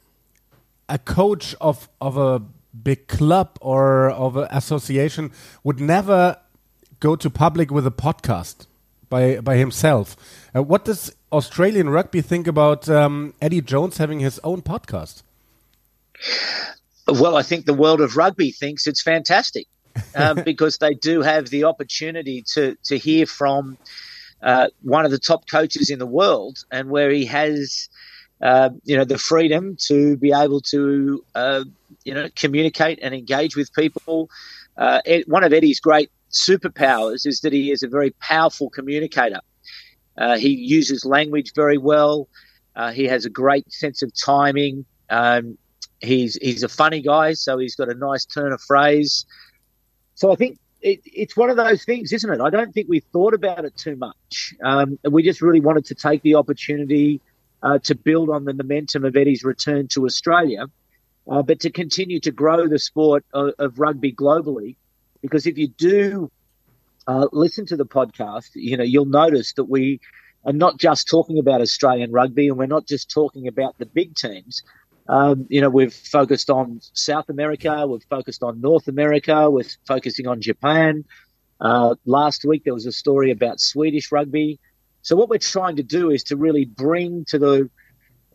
a 0.90 0.98
coach 1.00 1.56
of 1.60 1.90
of 2.00 2.18
a 2.18 2.42
big 2.84 3.08
club 3.08 3.58
or 3.62 4.10
of 4.12 4.38
an 4.38 4.48
association 4.52 5.32
would 5.64 5.80
never 5.80 6.38
go 7.00 7.16
to 7.16 7.30
public 7.30 7.72
with 7.72 7.88
a 7.88 7.92
podcast 7.92 8.68
by 9.10 9.40
by 9.40 9.58
himself. 9.58 10.16
Uh, 10.56 10.64
what 10.64 10.86
does 10.86 11.16
Australian 11.32 11.90
rugby 11.90 12.22
think 12.22 12.48
about 12.48 12.90
um, 12.90 13.34
Eddie 13.42 13.62
Jones 13.62 13.98
having 13.98 14.20
his 14.20 14.40
own 14.44 14.62
podcast? 14.62 15.24
Well, 17.08 17.36
I 17.36 17.44
think 17.44 17.66
the 17.66 17.74
world 17.74 18.02
of 18.02 18.18
rugby 18.18 18.52
thinks 18.52 18.88
it's 18.88 19.02
fantastic 19.02 19.68
um, 20.16 20.42
because 20.46 20.78
they 20.78 20.94
do 20.94 21.22
have 21.22 21.50
the 21.50 21.66
opportunity 21.66 22.44
to 22.54 22.76
to 22.86 22.98
hear 22.98 23.26
from 23.26 23.78
uh, 24.42 24.68
one 24.82 25.06
of 25.06 25.12
the 25.12 25.20
top 25.20 25.50
coaches 25.50 25.90
in 25.90 26.00
the 26.00 26.06
world, 26.06 26.64
and 26.72 26.90
where 26.90 27.10
he 27.10 27.26
has. 27.26 27.90
Uh, 28.46 28.70
you 28.84 28.96
know 28.96 29.04
the 29.04 29.18
freedom 29.18 29.76
to 29.76 30.18
be 30.18 30.32
able 30.32 30.62
to 30.62 31.26
uh, 31.34 31.64
you 32.04 32.14
know 32.14 32.30
communicate 32.36 33.00
and 33.02 33.16
engage 33.16 33.56
with 33.56 33.74
people. 33.74 34.30
Uh, 34.78 35.02
one 35.26 35.44
of 35.44 35.52
Eddie's 35.52 35.80
great 35.80 36.12
superpowers 36.30 37.26
is 37.26 37.40
that 37.42 37.52
he 37.54 37.72
is 37.72 37.82
a 37.82 37.88
very 37.88 38.12
powerful 38.22 38.70
communicator. 38.70 39.40
Uh, 40.16 40.38
he 40.38 40.50
uses 40.50 41.06
language 41.06 41.54
very 41.56 41.80
well. 41.80 42.28
Uh, 42.76 42.92
he 42.92 43.06
has 43.06 43.26
a 43.26 43.32
great 43.32 43.72
sense 43.72 44.04
of 44.04 44.12
timing. 44.14 44.86
Um, 45.10 45.58
he's 46.02 46.36
he's 46.36 46.62
a 46.62 46.70
funny 46.70 47.02
guy, 47.02 47.34
so 47.34 47.58
he's 47.58 47.76
got 47.76 47.90
a 47.90 47.96
nice 47.96 48.26
turn 48.26 48.52
of 48.52 48.62
phrase. 48.62 49.26
So 50.14 50.32
I 50.32 50.36
think 50.36 50.60
it, 50.82 51.00
it's 51.04 51.36
one 51.36 51.50
of 51.50 51.58
those 51.58 51.84
things, 51.84 52.14
isn't 52.14 52.32
it? 52.32 52.40
I 52.40 52.52
don't 52.52 52.74
think 52.76 52.90
we 52.90 53.00
thought 53.00 53.34
about 53.34 53.66
it 53.66 53.76
too 53.76 53.96
much. 53.96 54.54
Um, 54.64 55.00
we 55.10 55.24
just 55.24 55.42
really 55.42 55.62
wanted 55.62 55.86
to 55.86 55.96
take 55.96 56.22
the 56.22 56.36
opportunity 56.36 57.22
uh, 57.66 57.80
to 57.80 57.96
build 57.96 58.30
on 58.30 58.46
the 58.46 58.54
momentum 58.54 59.04
of 59.04 59.16
Eddie's 59.18 59.44
return 59.44 59.88
to 59.88 60.06
Australia, 60.06 60.68
uh, 61.30 61.42
but 61.42 61.60
to 61.62 61.72
continue 61.72 62.20
to 62.20 62.32
grow 62.32 62.68
the 62.68 62.78
sport 62.78 63.26
of, 63.34 63.54
of 63.58 63.80
rugby 63.80 64.14
globally. 64.14 64.76
Because 65.22 65.48
if 65.48 65.58
you 65.58 65.70
do 65.70 66.32
uh, 67.08 67.28
listen 67.32 67.66
to 67.66 67.76
the 67.76 67.86
podcast, 67.86 68.52
you 68.54 68.78
know, 68.78 68.84
you'll 68.84 69.06
notice 69.06 69.54
that 69.54 69.64
we 69.64 70.00
are 70.46 70.54
not 70.54 70.78
just 70.78 71.08
talking 71.10 71.40
about 71.40 71.60
Australian 71.60 72.12
rugby 72.12 72.48
and 72.50 72.58
we're 72.58 72.68
not 72.68 72.86
just 72.86 73.10
talking 73.10 73.48
about 73.48 73.76
the 73.80 73.88
big 73.88 74.16
teams. 74.16 74.62
Um, 75.10 75.48
you 75.50 75.60
know, 75.60 75.70
we've 75.70 75.94
focused 75.94 76.52
on 76.52 76.82
South 76.94 77.30
America, 77.30 77.88
we've 77.88 78.06
focused 78.10 78.44
on 78.44 78.62
North 78.62 78.88
America, 78.88 79.50
we're 79.50 79.66
focusing 79.88 80.28
on 80.28 80.40
Japan. 80.40 81.04
Uh, 81.60 81.96
last 82.06 82.46
week 82.46 82.64
there 82.64 82.76
was 82.76 82.86
a 82.86 82.92
story 82.92 83.32
about 83.32 83.60
Swedish 83.60 84.12
rugby. 84.12 84.60
So 85.06 85.16
what 85.16 85.30
we're 85.30 85.38
trying 85.38 85.76
to 85.76 85.84
do 85.84 86.10
is 86.10 86.24
to 86.24 86.36
really 86.36 86.66
bring 86.66 87.26
to 87.26 87.38
the 87.38 87.70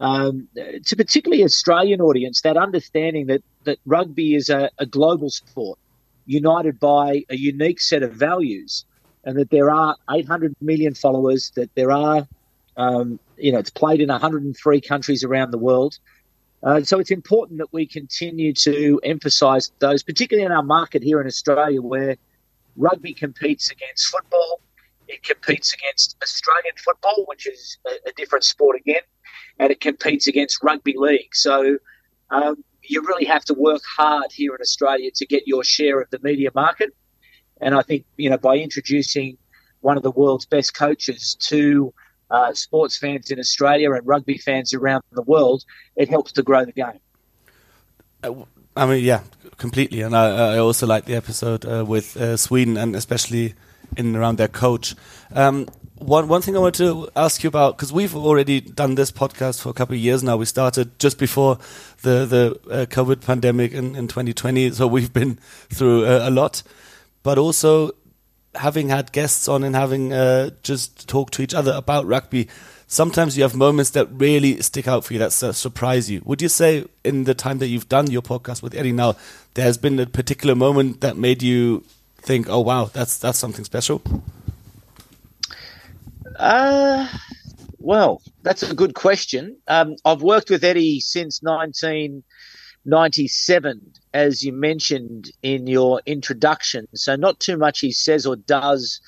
um, 0.01 0.47
to 0.87 0.95
particularly 0.97 1.43
Australian 1.43 2.01
audience 2.01 2.43
that 2.43 2.57
understanding 2.57 3.27
that 3.27 3.43
that 3.65 3.79
rugby 3.87 4.37
is 4.37 4.49
a, 4.49 4.71
a 4.79 4.87
global 4.87 5.31
sport 5.31 5.81
united 6.27 6.79
by 6.79 7.25
a 7.29 7.37
unique 7.37 7.81
set 7.81 8.05
of 8.05 8.13
values, 8.13 8.85
and 9.25 9.37
that 9.37 9.51
there 9.51 9.69
are 9.69 9.97
800 10.09 10.55
million 10.61 10.95
followers, 10.95 11.51
that 11.57 11.75
there 11.75 11.91
are, 11.91 12.29
um, 12.77 13.19
you 13.37 13.51
know, 13.51 13.59
it's 13.59 13.71
played 13.71 14.01
in 14.01 14.09
103 14.09 14.81
countries 14.81 15.25
around 15.25 15.51
the 15.51 15.59
world. 15.59 15.99
Uh, 16.63 16.83
so 16.85 17.01
it's 17.01 17.11
important 17.11 17.59
that 17.59 17.73
we 17.73 17.85
continue 17.85 18.53
to 18.53 19.01
emphasise 19.03 19.73
those, 19.81 20.05
particularly 20.05 20.47
in 20.47 20.53
our 20.53 20.63
market 20.63 21.03
here 21.03 21.21
in 21.21 21.27
Australia, 21.27 21.83
where 21.83 22.17
rugby 22.77 23.13
competes 23.13 23.73
against 23.73 24.07
football. 24.07 24.61
It 25.11 25.25
competes 25.25 25.75
against 25.75 26.17
Australian 26.23 26.75
football, 26.77 27.25
which 27.27 27.49
is 27.49 27.79
a, 27.87 28.11
a 28.11 28.13
different 28.17 28.45
sport 28.45 28.77
again, 28.77 29.03
and 29.59 29.73
it 29.73 29.81
competes 29.81 30.29
against 30.29 30.63
rugby 30.63 30.95
league. 30.97 31.35
So 31.35 31.79
um, 32.31 32.63
you 32.83 33.03
really 33.03 33.25
have 33.25 33.45
to 33.47 33.55
work 33.55 33.83
hard 33.97 34.31
here 34.33 34.55
in 34.55 34.61
Australia 34.61 35.11
to 35.17 35.27
get 35.27 35.43
your 35.47 35.65
share 35.65 36.01
of 36.01 36.09
the 36.11 36.21
media 36.23 36.51
market. 36.55 36.91
And 37.61 37.75
I 37.75 37.83
think 37.83 38.05
you 38.17 38.31
know 38.31 38.39
by 38.39 38.57
introducing 38.57 39.37
one 39.81 39.97
of 39.97 40.03
the 40.05 40.13
world's 40.13 40.47
best 40.47 40.75
coaches 40.75 41.37
to 41.41 41.93
uh, 42.31 42.55
sports 42.55 42.97
fans 42.97 43.31
in 43.31 43.41
Australia 43.41 43.93
and 43.93 44.07
rugby 44.07 44.39
fans 44.39 44.73
around 44.73 45.03
the 45.13 45.23
world, 45.23 45.65
it 45.97 46.09
helps 46.09 46.33
to 46.33 46.43
grow 46.43 46.65
the 46.65 46.73
game. 46.73 47.01
Uh, 48.23 48.45
I 48.77 48.87
mean, 48.87 49.05
yeah, 49.05 49.23
completely. 49.57 50.03
And 50.03 50.15
I, 50.15 50.55
I 50.55 50.59
also 50.59 50.87
like 50.87 51.07
the 51.07 51.17
episode 51.17 51.67
uh, 51.67 51.85
with 51.85 52.17
uh, 52.17 52.37
Sweden 52.37 52.77
and 52.77 52.95
especially 52.95 53.55
in 53.97 54.07
and 54.07 54.17
around 54.17 54.37
their 54.39 54.49
coach. 54.49 54.95
Um, 55.33 55.67
one 56.01 56.29
one 56.29 56.41
thing 56.41 56.57
I 56.57 56.61
want 56.61 56.75
to 56.77 57.11
ask 57.15 57.43
you 57.43 57.49
about 57.49 57.77
because 57.77 57.93
we've 57.93 58.17
already 58.17 58.61
done 58.61 58.95
this 58.95 59.13
podcast 59.13 59.61
for 59.61 59.69
a 59.69 59.73
couple 59.75 59.95
of 59.95 60.01
years 60.01 60.23
now. 60.23 60.37
We 60.37 60.47
started 60.47 60.99
just 60.99 61.19
before 61.19 61.59
the 62.03 62.25
the 62.25 62.61
uh, 62.71 62.87
COVID 62.87 63.25
pandemic 63.25 63.73
in, 63.73 63.95
in 63.95 64.09
2020, 64.09 64.71
so 64.71 64.87
we've 64.87 65.13
been 65.13 65.39
through 65.69 66.07
uh, 66.07 66.29
a 66.29 66.31
lot. 66.31 66.63
But 67.23 67.37
also 67.37 67.91
having 68.55 68.89
had 68.89 69.13
guests 69.13 69.47
on 69.47 69.63
and 69.63 69.77
having 69.77 70.13
uh, 70.13 70.51
just 70.63 71.09
talked 71.09 71.35
to 71.35 71.43
each 71.43 71.55
other 71.55 71.73
about 71.73 72.07
rugby, 72.07 72.49
sometimes 72.87 73.37
you 73.37 73.43
have 73.43 73.55
moments 73.55 73.91
that 73.91 74.09
really 74.11 74.61
stick 74.63 74.89
out 74.89 75.05
for 75.05 75.13
you, 75.13 75.19
that 75.19 75.33
surprise 75.33 76.11
you. 76.11 76.23
Would 76.25 76.43
you 76.43 76.49
say, 76.49 76.87
in 77.05 77.25
the 77.25 77.35
time 77.35 77.59
that 77.59 77.69
you've 77.69 77.89
done 77.89 78.11
your 78.11 78.23
podcast 78.23 78.63
with 78.63 78.75
Eddie 78.75 78.93
now, 78.93 79.17
there 79.55 79.65
has 79.65 79.79
been 79.79 79.99
a 80.01 80.07
particular 80.07 80.55
moment 80.55 81.01
that 81.01 81.17
made 81.17 81.43
you 81.43 81.85
think, 82.21 82.49
"Oh 82.49 82.61
wow, 82.61 82.87
that's 82.87 83.19
that's 83.19 83.39
something 83.39 83.65
special"? 83.65 84.03
Uh, 86.39 87.09
well, 87.79 88.23
that's 88.43 88.63
a 88.63 88.75
good 88.75 88.95
question. 88.95 89.57
Um, 89.69 89.97
I've 90.05 90.23
worked 90.23 90.51
with 90.51 90.65
Eddie 90.65 91.01
since 91.01 91.43
1997, 91.43 93.93
as 94.15 94.43
you 94.43 94.53
mentioned 94.53 95.31
in 95.43 95.67
your 95.67 96.01
introduction. 96.07 96.87
So, 96.95 97.17
not 97.17 97.41
too 97.41 97.57
much 97.57 97.81
he 97.81 97.93
says 97.93 98.27
or 98.27 98.37
does 98.37 99.01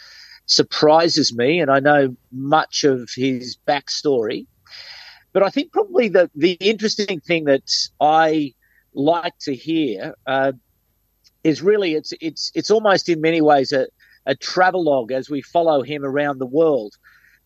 surprises 0.46 1.34
me, 1.34 1.60
and 1.60 1.70
I 1.70 1.80
know 1.80 2.16
much 2.32 2.84
of 2.84 3.10
his 3.14 3.56
backstory. 3.66 4.46
But 5.32 5.42
I 5.42 5.50
think 5.50 5.72
probably 5.72 6.08
the, 6.08 6.30
the 6.34 6.52
interesting 6.52 7.20
thing 7.20 7.44
that 7.44 7.70
I 8.00 8.54
like 8.94 9.36
to 9.40 9.54
hear 9.54 10.14
uh, 10.26 10.52
is 11.44 11.62
really 11.62 11.94
it's 11.94 12.12
it's 12.20 12.52
it's 12.54 12.70
almost 12.70 13.08
in 13.08 13.20
many 13.20 13.40
ways 13.40 13.72
a, 13.72 13.86
a 14.26 14.34
travelogue 14.34 15.12
as 15.12 15.28
we 15.28 15.42
follow 15.42 15.82
him 15.82 16.04
around 16.04 16.38
the 16.38 16.46
world 16.46 16.96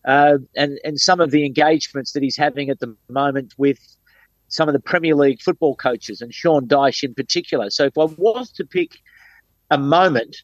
uh, 0.05 0.37
and 0.55 0.79
and 0.83 0.99
some 0.99 1.19
of 1.19 1.31
the 1.31 1.45
engagements 1.45 2.13
that 2.13 2.23
he's 2.23 2.37
having 2.37 2.69
at 2.69 2.79
the 2.79 2.95
moment 3.09 3.53
with 3.57 3.79
some 4.49 4.69
of 4.69 4.73
the 4.73 4.79
Premier 4.79 5.15
League 5.15 5.41
football 5.41 5.75
coaches 5.75 6.21
and 6.21 6.33
Sean 6.33 6.67
Dyche 6.67 7.03
in 7.03 7.13
particular. 7.13 7.69
So 7.69 7.85
if 7.85 7.97
I 7.97 8.05
was 8.05 8.49
to 8.53 8.65
pick 8.65 8.99
a 9.69 9.77
moment, 9.77 10.37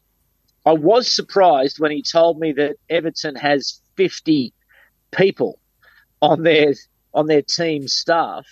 I 0.66 0.72
was 0.72 1.10
surprised 1.10 1.78
when 1.78 1.90
he 1.90 2.02
told 2.02 2.38
me 2.38 2.52
that 2.52 2.76
Everton 2.90 3.36
has 3.36 3.80
50 3.96 4.52
people 5.12 5.58
on 6.20 6.42
their 6.42 6.74
on 7.12 7.26
their 7.26 7.42
team 7.42 7.88
staff. 7.88 8.46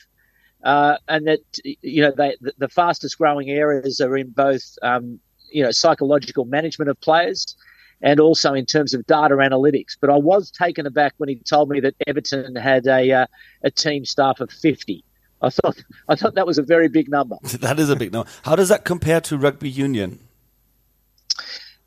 Uh, 0.62 0.96
and 1.08 1.26
that 1.26 1.40
you 1.64 2.02
know 2.02 2.12
they, 2.16 2.36
the 2.58 2.68
fastest 2.68 3.18
growing 3.18 3.50
areas 3.50 4.00
are 4.00 4.16
in 4.16 4.30
both 4.30 4.78
um, 4.82 5.18
you 5.50 5.62
know 5.62 5.70
psychological 5.70 6.44
management 6.44 6.88
of 6.88 7.00
players 7.00 7.56
and 8.02 8.20
also 8.20 8.52
in 8.52 8.66
terms 8.66 8.94
of 8.94 9.06
data 9.06 9.34
analytics. 9.36 9.96
But 10.00 10.10
I 10.10 10.16
was 10.16 10.50
taken 10.50 10.86
aback 10.86 11.14
when 11.18 11.28
he 11.28 11.36
told 11.36 11.68
me 11.68 11.80
that 11.80 11.94
Everton 12.06 12.56
had 12.56 12.86
a 12.86 13.12
uh, 13.12 13.26
a 13.62 13.70
team 13.70 14.04
staff 14.04 14.40
of 14.40 14.50
fifty. 14.50 15.04
I 15.40 15.50
thought 15.50 15.82
I 16.08 16.14
thought 16.14 16.34
that 16.34 16.46
was 16.46 16.58
a 16.58 16.62
very 16.62 16.88
big 16.88 17.08
number. 17.08 17.36
that 17.42 17.78
is 17.78 17.90
a 17.90 17.96
big 17.96 18.12
number. 18.12 18.30
How 18.44 18.56
does 18.56 18.68
that 18.68 18.84
compare 18.84 19.20
to 19.22 19.36
rugby 19.36 19.70
union? 19.70 20.20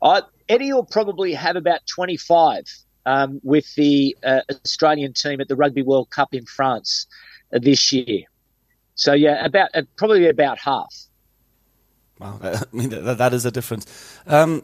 Uh, 0.02 0.22
Eddie 0.48 0.72
will 0.72 0.84
probably 0.84 1.32
have 1.32 1.56
about 1.56 1.80
twenty 1.86 2.16
five 2.16 2.66
um, 3.06 3.40
with 3.42 3.74
the 3.74 4.16
uh, 4.24 4.40
Australian 4.50 5.12
team 5.12 5.40
at 5.40 5.48
the 5.48 5.56
Rugby 5.56 5.82
World 5.82 6.10
Cup 6.10 6.34
in 6.34 6.44
France 6.44 7.06
uh, 7.54 7.58
this 7.60 7.92
year. 7.92 8.24
So 8.96 9.12
yeah, 9.12 9.44
about 9.44 9.68
uh, 9.74 9.82
probably 9.96 10.26
about 10.26 10.58
half. 10.58 10.92
Wow, 12.18 12.40
I 12.42 12.62
mean 12.72 12.88
that, 12.88 13.18
that 13.18 13.32
is 13.32 13.44
a 13.44 13.50
difference. 13.50 13.86
Um, 14.26 14.62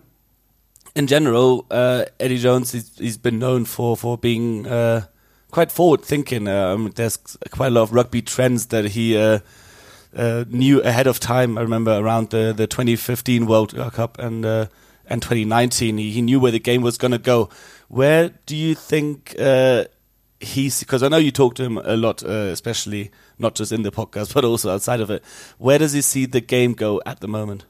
in 0.96 1.06
general, 1.06 1.66
uh, 1.70 2.06
Eddie 2.18 2.38
Jones 2.38 2.72
he's, 2.72 2.98
he's 2.98 3.18
been 3.18 3.38
known 3.38 3.66
for 3.66 3.96
for 3.96 4.18
being 4.18 4.66
uh, 4.66 5.04
quite 5.50 5.70
forward 5.70 6.02
thinking. 6.02 6.48
Um, 6.48 6.90
there's 6.96 7.18
quite 7.50 7.68
a 7.68 7.70
lot 7.70 7.82
of 7.82 7.92
rugby 7.92 8.22
trends 8.22 8.66
that 8.66 8.86
he 8.86 9.16
uh, 9.16 9.40
uh 10.16 10.44
knew 10.48 10.82
ahead 10.82 11.06
of 11.06 11.20
time. 11.20 11.58
I 11.58 11.60
remember 11.60 11.92
around 11.92 12.30
the, 12.30 12.54
the 12.56 12.66
2015 12.66 13.46
World 13.46 13.76
Cup 13.92 14.18
and 14.18 14.46
uh, 14.46 14.66
and 15.06 15.20
2019, 15.20 15.98
he, 15.98 16.10
he 16.10 16.22
knew 16.22 16.40
where 16.40 16.52
the 16.52 16.58
game 16.58 16.80
was 16.80 16.96
going 16.96 17.12
to 17.12 17.18
go. 17.18 17.50
Where 17.88 18.30
do 18.46 18.56
you 18.56 18.74
think 18.74 19.34
he's? 20.40 20.80
Because 20.80 21.02
I 21.02 21.08
know 21.08 21.18
you 21.18 21.32
talk 21.32 21.54
to 21.56 21.64
him 21.64 21.76
a 21.76 21.96
lot, 21.98 22.22
especially 22.22 23.10
not 23.38 23.54
just 23.54 23.72
in 23.72 23.82
the 23.82 23.92
podcast, 23.92 24.34
but 24.34 24.44
also 24.44 24.72
outside 24.72 25.00
of 25.00 25.10
it. 25.10 25.22
Where 25.58 25.78
does 25.78 25.92
he 25.92 26.00
see 26.00 26.26
the 26.26 26.40
game 26.40 26.72
go 26.74 27.00
at 27.06 27.20
the 27.20 27.28
moment? 27.28 27.64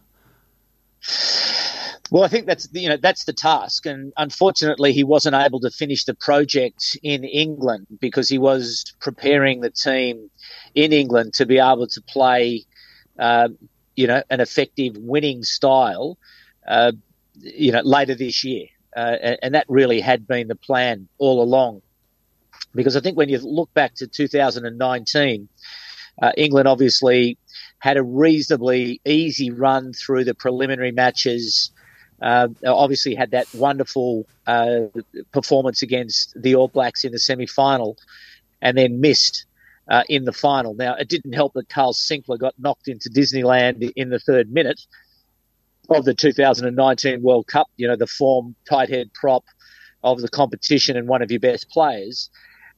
Well, 2.13 2.25
I 2.25 2.29
think 2.29 2.47
that's 2.47 2.69
you 2.73 2.91
know 2.91 2.99
that's 2.99 3.25
the 3.25 3.33
task, 3.33 3.87
and 3.87 4.13
unfortunately, 4.19 4.93
he 4.93 5.03
wasn't 5.03 5.35
able 5.35 5.61
to 5.61 5.71
finish 5.71 6.05
the 6.05 6.13
project 6.13 6.99
in 7.03 7.25
England 7.25 7.87
because 8.01 8.29
he 8.29 8.37
was 8.37 8.85
preparing 9.01 9.61
the 9.61 9.71
team 9.71 10.31
in 10.75 10.93
England 10.93 11.33
to 11.35 11.47
be 11.47 11.59
able 11.59 11.87
to 11.87 12.03
play, 12.03 12.67
uh, 13.19 13.49
you 13.97 14.07
know, 14.07 14.23
an 14.29 14.41
effective 14.41 14.95
winning 14.99 15.43
style, 15.43 16.19
uh, 16.69 16.93
you 17.41 17.73
know, 17.73 17.81
later 17.81 18.15
this 18.15 18.45
year, 18.45 18.67
uh, 18.95 19.17
and, 19.43 19.55
that 19.55 19.65
really 19.69 20.03
had 20.03 20.27
been 20.27 20.49
the 20.49 20.55
plan 20.55 21.09
all 21.17 21.43
along. 21.43 21.81
Because 22.75 22.95
I 22.95 23.01
think 23.01 23.17
when 23.17 23.31
you 23.31 23.39
look 23.39 23.73
back 23.73 23.95
to 23.95 24.07
2019, 24.07 25.49
uh, 26.21 26.33
England 26.37 26.69
obviously 26.69 27.39
had 27.79 27.97
a 27.97 28.03
reasonably 28.03 29.01
easy 29.05 29.51
run 29.51 29.93
through 29.93 30.25
the 30.25 30.35
preliminary 30.35 30.93
matches 30.93 31.71
uh, 32.23 32.49
obviously 32.65 33.15
had 33.15 33.33
that 33.33 33.47
wonderful 33.53 34.27
uh, 34.47 34.83
performance 35.33 35.83
against 35.83 36.41
the 36.41 36.55
All 36.55 36.69
Blacks 36.69 37.05
in 37.05 37.13
the 37.13 37.19
semi 37.19 37.47
final 37.47 37.99
and 38.61 38.79
then 38.79 39.01
missed 39.01 39.45
uh, 39.89 40.05
in 40.09 40.25
the 40.25 40.33
final. 40.33 40.75
Now, 40.75 40.95
it 40.95 41.09
didn't 41.09 41.33
help 41.33 41.55
that 41.55 41.69
Kyle 41.69 41.93
Sinckler 41.93 42.39
got 42.39 42.55
knocked 42.59 42.87
into 42.87 43.11
Disneyland 43.11 43.91
in 43.97 44.11
the 44.11 44.21
third 44.21 44.53
minute 44.53 44.81
of 45.91 46.05
the 46.05 46.15
2019 46.15 47.23
World 47.23 47.49
Cup, 47.49 47.67
you 47.77 47.89
know, 47.89 47.97
the 47.97 48.07
form 48.07 48.55
tight 48.69 48.89
head 48.89 49.13
prop 49.13 49.45
of 50.05 50.21
the 50.21 50.29
competition 50.29 50.97
and 50.97 51.09
one 51.09 51.23
of 51.23 51.31
your 51.31 51.41
best 51.41 51.69
players. 51.71 52.31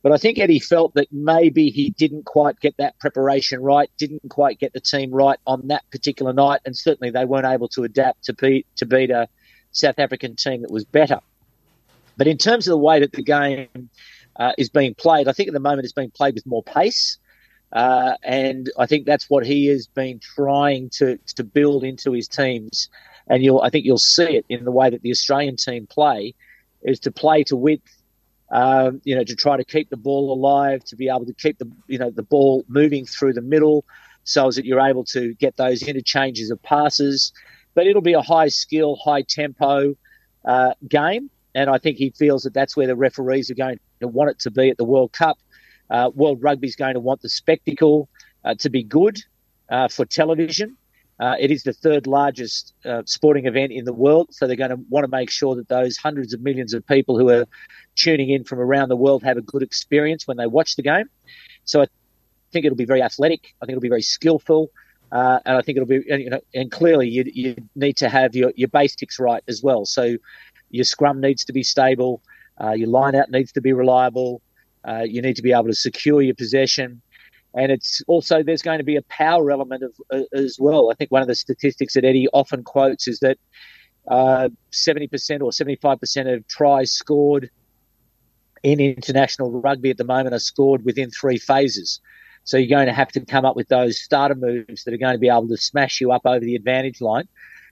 But 0.05 0.13
I 0.13 0.19
think 0.19 0.39
Eddie 0.39 0.61
felt 0.61 0.93
that 0.97 1.09
maybe 1.11 1.71
he 1.71 1.89
didn't 1.89 2.27
quite 2.27 2.61
get 2.61 2.77
that 2.77 2.99
preparation 2.99 3.63
right, 3.63 3.91
didn't 3.97 4.29
quite 4.29 4.59
get 4.59 4.75
the 4.75 4.81
team 4.81 5.11
right 5.11 5.39
on 5.47 5.69
that 5.69 5.83
particular 5.91 6.35
night, 6.35 6.61
and 6.67 6.77
certainly 6.77 7.11
they 7.11 7.25
weren't 7.25 7.47
able 7.47 7.69
to 7.69 7.85
adapt 7.85 8.23
to 8.25 8.35
beat 8.35 8.67
to 8.77 8.85
beat 8.85 9.11
a 9.11 9.31
South 9.73 9.99
African 9.99 10.37
team 10.37 10.61
that 10.61 10.71
was 10.71 10.85
better. 10.85 11.21
But 12.19 12.27
in 12.27 12.37
terms 12.37 12.69
of 12.69 12.73
the 12.73 12.79
way 12.79 13.01
that 13.01 13.13
the 13.13 13.23
game 13.23 13.89
uh, 14.37 14.53
is 14.59 14.69
being 14.69 14.95
played, 14.95 15.27
I 15.27 15.33
think 15.33 15.49
at 15.49 15.55
the 15.55 15.59
moment 15.59 15.85
it's 15.85 15.95
being 15.95 16.11
played 16.11 16.35
with 16.35 16.45
more 16.45 16.63
pace. 16.63 17.17
Uh, 17.73 18.17
and 18.23 18.71
I 18.79 18.85
think 18.85 19.07
that's 19.07 19.31
what 19.31 19.47
he 19.47 19.69
has 19.69 19.87
been 19.87 20.21
trying 20.21 20.91
to, 20.99 21.19
to 21.37 21.43
build 21.43 21.83
into 21.83 22.13
his 22.13 22.29
teams. 22.29 22.91
And 23.27 23.43
you'll, 23.43 23.63
I 23.63 23.71
think 23.71 23.87
you'll 23.87 23.97
see 23.97 24.37
it 24.37 24.45
in 24.51 24.65
the 24.65 24.71
way 24.71 24.91
that 24.91 25.01
the 25.01 25.11
Australian 25.11 25.57
team 25.57 25.87
play, 25.87 26.35
is 26.83 27.01
to 27.01 27.11
play 27.11 27.43
to 27.45 27.57
width 27.57 28.04
um, 28.51 29.01
you 29.05 29.15
know, 29.15 29.25
to 29.25 29.35
try 29.35 29.57
to 29.57 29.65
keep 29.65 29.91
the 29.91 29.97
ball 29.97 30.33
alive, 30.33 30.85
to 30.85 30.97
be 30.97 31.09
able 31.09 31.27
to 31.27 31.35
keep 31.35 31.59
the 31.59 31.71
you 31.87 31.99
know 31.99 32.11
the 32.11 32.23
ball 32.23 32.65
moving 32.69 33.07
through 33.07 33.33
the 33.33 33.43
middle, 33.43 33.85
so 34.25 34.51
that 34.51 34.65
you're 34.65 34.81
able 34.81 35.05
to 35.05 35.35
get 35.35 35.57
those 35.57 35.83
interchanges 35.83 36.51
of 36.51 36.63
passes. 36.63 37.33
But 37.75 37.87
it'll 37.87 38.03
be 38.03 38.13
a 38.13 38.23
high 38.23 38.49
skill, 38.49 38.97
high 38.97 39.23
tempo 39.23 39.95
uh, 40.45 40.75
game, 40.89 41.31
and 41.55 41.71
I 41.71 41.79
think 41.79 41.97
he 41.97 42.11
feels 42.11 42.43
that 42.45 42.55
that's 42.55 42.77
where 42.77 42.87
the 42.87 42.97
referees 42.97 43.51
are 43.51 43.55
going 43.55 43.81
to 44.01 44.09
want 44.09 44.31
it 44.31 44.39
to 44.41 44.51
be 44.51 44.71
at 44.71 44.77
the 44.77 44.85
World 44.85 45.13
Cup. 45.13 45.39
Uh, 45.91 46.11
World 46.15 46.43
Rugby 46.43 46.69
is 46.69 46.77
going 46.77 46.95
to 46.95 47.01
want 47.01 47.23
the 47.23 47.29
spectacle 47.29 48.09
uh, 48.45 48.55
to 48.57 48.71
be 48.71 48.83
good 48.83 49.19
uh, 49.69 49.89
for 49.89 50.05
television. 50.05 50.77
Uh, 51.21 51.37
it 51.39 51.51
is 51.51 51.63
the 51.63 51.73
third 51.73 52.07
largest 52.07 52.75
uh, 52.85 53.03
sporting 53.07 53.47
event 53.47 53.71
in 53.71 53.85
the 53.85 53.93
world, 53.93 54.29
so 54.33 54.47
they're 54.47 54.57
going 54.57 54.71
to 54.71 54.81
want 54.89 55.05
to 55.05 55.11
make 55.11 55.31
sure 55.31 55.55
that 55.55 55.69
those 55.69 55.97
hundreds 55.97 56.35
of 56.35 56.41
millions 56.41 56.75
of 56.75 56.85
people 56.87 57.17
who 57.19 57.29
are 57.31 57.47
tuning 57.95 58.31
in 58.31 58.43
from 58.43 58.59
around 58.59 58.89
the 58.89 58.97
world 58.97 59.23
have 59.23 59.37
a 59.37 59.43
good 59.43 59.63
experience 59.63 60.27
when 60.27 60.37
they 60.37 60.47
watch 60.47 60.75
the 60.75 60.83
game. 60.83 61.09
So 61.65 61.83
I 61.83 61.87
think 62.53 62.65
it'll 62.65 62.77
be 62.77 62.85
very 62.85 63.03
athletic. 63.03 63.55
I 63.63 63.67
think 63.67 63.77
it'll 63.77 63.83
be 63.83 63.89
very 63.89 64.03
skillful. 64.03 64.71
Uh, 65.13 65.39
and 65.47 65.57
I 65.57 65.63
think 65.63 65.77
it'll 65.77 65.87
be, 65.87 66.03
you 66.07 66.31
know, 66.31 66.41
and 66.55 66.73
clearly 66.73 67.09
you, 67.09 67.25
you 67.33 67.57
need 67.77 67.97
to 67.99 68.09
have 68.09 68.35
your, 68.35 68.53
your 68.57 68.69
basics 68.69 69.21
right 69.21 69.45
as 69.47 69.63
well. 69.63 69.85
So 69.85 70.17
your 70.71 70.85
scrum 70.85 71.21
needs 71.21 71.45
to 71.45 71.53
be 71.53 71.63
stable, 71.63 72.21
uh, 72.61 72.73
your 72.73 72.89
line 72.89 73.15
out 73.15 73.31
needs 73.31 73.53
to 73.53 73.61
be 73.61 73.73
reliable, 73.73 74.43
uh, 74.87 75.05
you 75.07 75.23
need 75.23 75.37
to 75.37 75.43
be 75.43 75.53
able 75.53 75.67
to 75.67 75.75
secure 75.75 76.21
your 76.21 76.35
possession. 76.35 77.01
And 77.55 77.71
it's 77.71 78.03
also, 78.09 78.43
there's 78.43 78.63
going 78.63 78.79
to 78.79 78.85
be 78.85 78.97
a 78.97 79.03
power 79.03 79.51
element 79.51 79.85
of, 79.85 79.93
uh, 80.11 80.23
as 80.33 80.57
well. 80.59 80.91
I 80.91 80.95
think 80.95 81.11
one 81.11 81.23
of 81.23 81.29
the 81.29 81.35
statistics 81.35 81.95
that 81.95 82.05
Eddie 82.05 82.29
often 82.33 82.65
quotes 82.65 83.07
is 83.07 83.21
that 83.21 83.39
uh, 84.09 84.49
70% 84.73 85.41
or 85.41 85.51
75% 85.51 86.35
of 86.35 86.47
tries 86.49 86.93
scored 86.93 87.51
in 88.63 88.81
international 88.81 89.53
rugby 89.61 89.91
at 89.91 89.99
the 89.99 90.05
moment 90.05 90.35
are 90.35 90.41
scored 90.41 90.85
within 90.85 91.11
three 91.11 91.39
phases. 91.39 92.01
So 92.43 92.57
you're 92.57 92.77
going 92.77 92.87
to 92.87 92.93
have 92.93 93.13
to 93.13 93.25
come 93.25 93.45
up 93.45 93.57
with 93.57 93.69
those 93.69 94.03
starter 94.03 94.35
moves 94.35 94.85
that 94.85 94.93
are 94.93 94.99
going 94.99 95.15
to 95.15 95.19
be 95.19 95.29
able 95.29 95.49
to 95.49 95.57
smash 95.57 96.01
you 96.01 96.13
up 96.13 96.23
over 96.25 96.41
the 96.41 96.57
advantage 96.57 97.01
line 97.01 97.29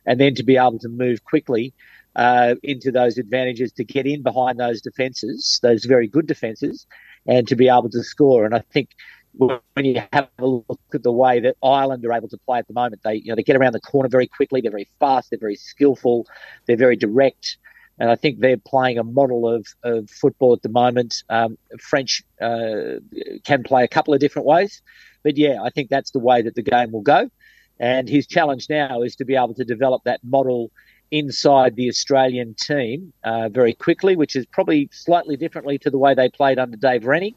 and 0.07 0.21
then 0.21 0.35
to 0.37 0.43
be 0.43 0.57
able 0.57 0.79
to 0.79 0.89
move 0.89 1.25
quickly 1.25 1.75
uh, 2.17 2.55
into 2.63 2.91
those 2.91 3.19
advantages 3.19 3.73
to 3.73 3.85
get 3.85 4.07
in 4.07 4.23
behind 4.23 4.59
those 4.59 4.81
defences, 4.81 5.59
those 5.63 5.85
very 5.85 6.07
good 6.07 6.27
defences, 6.27 6.87
and 7.27 7.49
to 7.49 7.57
be 7.57 7.69
able 7.69 7.91
to 7.91 8.03
score. 8.03 8.45
And 8.45 8.55
I 8.55 8.63
think 8.73 8.91
when 9.35 9.85
you 9.85 10.03
have 10.13 10.29
a 10.39 10.47
look 10.47 10.81
at 10.93 11.03
the 11.03 11.13
way 11.13 11.41
that 11.41 11.57
Ireland 11.63 12.05
are 12.05 12.13
able 12.13 12.29
to 12.29 12.39
play 12.39 12.59
at 12.59 12.67
the 12.69 12.75
moment, 12.75 13.03
they 13.03 13.17
you 13.17 13.29
know 13.29 13.37
they 13.37 13.43
get 13.43 13.57
around 13.57 13.73
the 13.73 13.81
corner 13.81 14.09
very 14.09 14.27
quickly. 14.27 14.61
They're 14.61 14.71
very 14.71 14.89
fast. 15.01 15.31
They're 15.31 15.39
very 15.39 15.57
skillful. 15.57 16.27
They're 16.67 16.77
very 16.77 16.97
direct. 16.97 17.57
And 17.99 18.11
I 18.11 18.17
think 18.17 18.41
they're 18.41 18.57
playing 18.57 18.99
a 18.99 19.05
model 19.05 19.47
of, 19.47 19.67
of 19.85 20.11
football 20.11 20.55
at 20.55 20.63
the 20.63 20.69
moment. 20.69 21.23
Um, 21.29 21.59
French 21.79 22.23
uh, 22.41 23.01
can 23.45 23.63
play 23.63 23.85
a 23.85 23.89
couple 23.89 24.15
of 24.15 24.21
different 24.21 24.47
ways, 24.47 24.83
but 25.23 25.37
yeah, 25.37 25.63
I 25.63 25.71
think 25.71 25.91
that's 25.91 26.11
the 26.11 26.19
way 26.19 26.43
that 26.43 26.55
the 26.55 26.63
game 26.63 26.91
will 26.91 27.03
go. 27.03 27.31
And 27.79 28.09
his 28.09 28.27
challenge 28.27 28.69
now 28.71 29.03
is 29.03 29.15
to 29.17 29.25
be 29.25 29.37
able 29.37 29.55
to 29.55 29.65
develop 29.65 30.05
that 30.05 30.21
model 30.25 30.71
inside 31.11 31.77
the 31.77 31.89
Australian 31.89 32.55
team 32.55 33.13
uh, 33.23 33.51
very 33.51 33.75
quickly, 33.75 34.17
which 34.17 34.35
is 34.35 34.47
probably 34.47 34.89
slightly 34.93 35.37
differently 35.37 35.79
to 35.79 35.91
the 35.91 35.99
way 35.99 36.15
they 36.15 36.29
played 36.31 36.59
under 36.59 36.77
Dave 36.77 37.05
Rennie. 37.05 37.37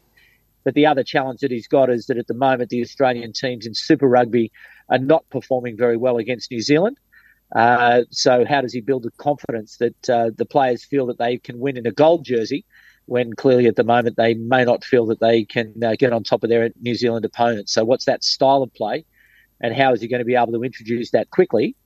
But 0.66 0.74
the 0.74 0.84
other 0.84 1.04
challenge 1.04 1.42
that 1.42 1.52
he's 1.52 1.68
got 1.68 1.90
is 1.90 2.06
that 2.06 2.18
at 2.18 2.26
the 2.26 2.34
moment 2.34 2.70
the 2.70 2.82
Australian 2.82 3.32
teams 3.32 3.66
in 3.66 3.72
Super 3.72 4.08
Rugby 4.08 4.50
are 4.88 4.98
not 4.98 5.24
performing 5.30 5.76
very 5.76 5.96
well 5.96 6.16
against 6.16 6.50
New 6.50 6.60
Zealand. 6.60 6.98
Uh, 7.54 8.02
so 8.10 8.44
how 8.44 8.62
does 8.62 8.72
he 8.72 8.80
build 8.80 9.04
the 9.04 9.12
confidence 9.12 9.76
that 9.76 10.10
uh, 10.10 10.30
the 10.36 10.44
players 10.44 10.84
feel 10.84 11.06
that 11.06 11.18
they 11.18 11.38
can 11.38 11.60
win 11.60 11.76
in 11.76 11.86
a 11.86 11.92
gold 11.92 12.24
jersey 12.24 12.64
when 13.04 13.32
clearly 13.34 13.66
at 13.66 13.76
the 13.76 13.84
moment 13.84 14.16
they 14.16 14.34
may 14.34 14.64
not 14.64 14.82
feel 14.82 15.06
that 15.06 15.20
they 15.20 15.44
can 15.44 15.72
uh, 15.84 15.94
get 15.96 16.12
on 16.12 16.24
top 16.24 16.42
of 16.42 16.50
their 16.50 16.68
New 16.80 16.96
Zealand 16.96 17.24
opponents? 17.24 17.72
So 17.72 17.84
what's 17.84 18.06
that 18.06 18.24
style 18.24 18.64
of 18.64 18.74
play, 18.74 19.04
and 19.60 19.72
how 19.72 19.92
is 19.92 20.00
he 20.00 20.08
going 20.08 20.18
to 20.18 20.24
be 20.24 20.34
able 20.34 20.50
to 20.50 20.64
introduce 20.64 21.12
that 21.12 21.30
quickly 21.30 21.76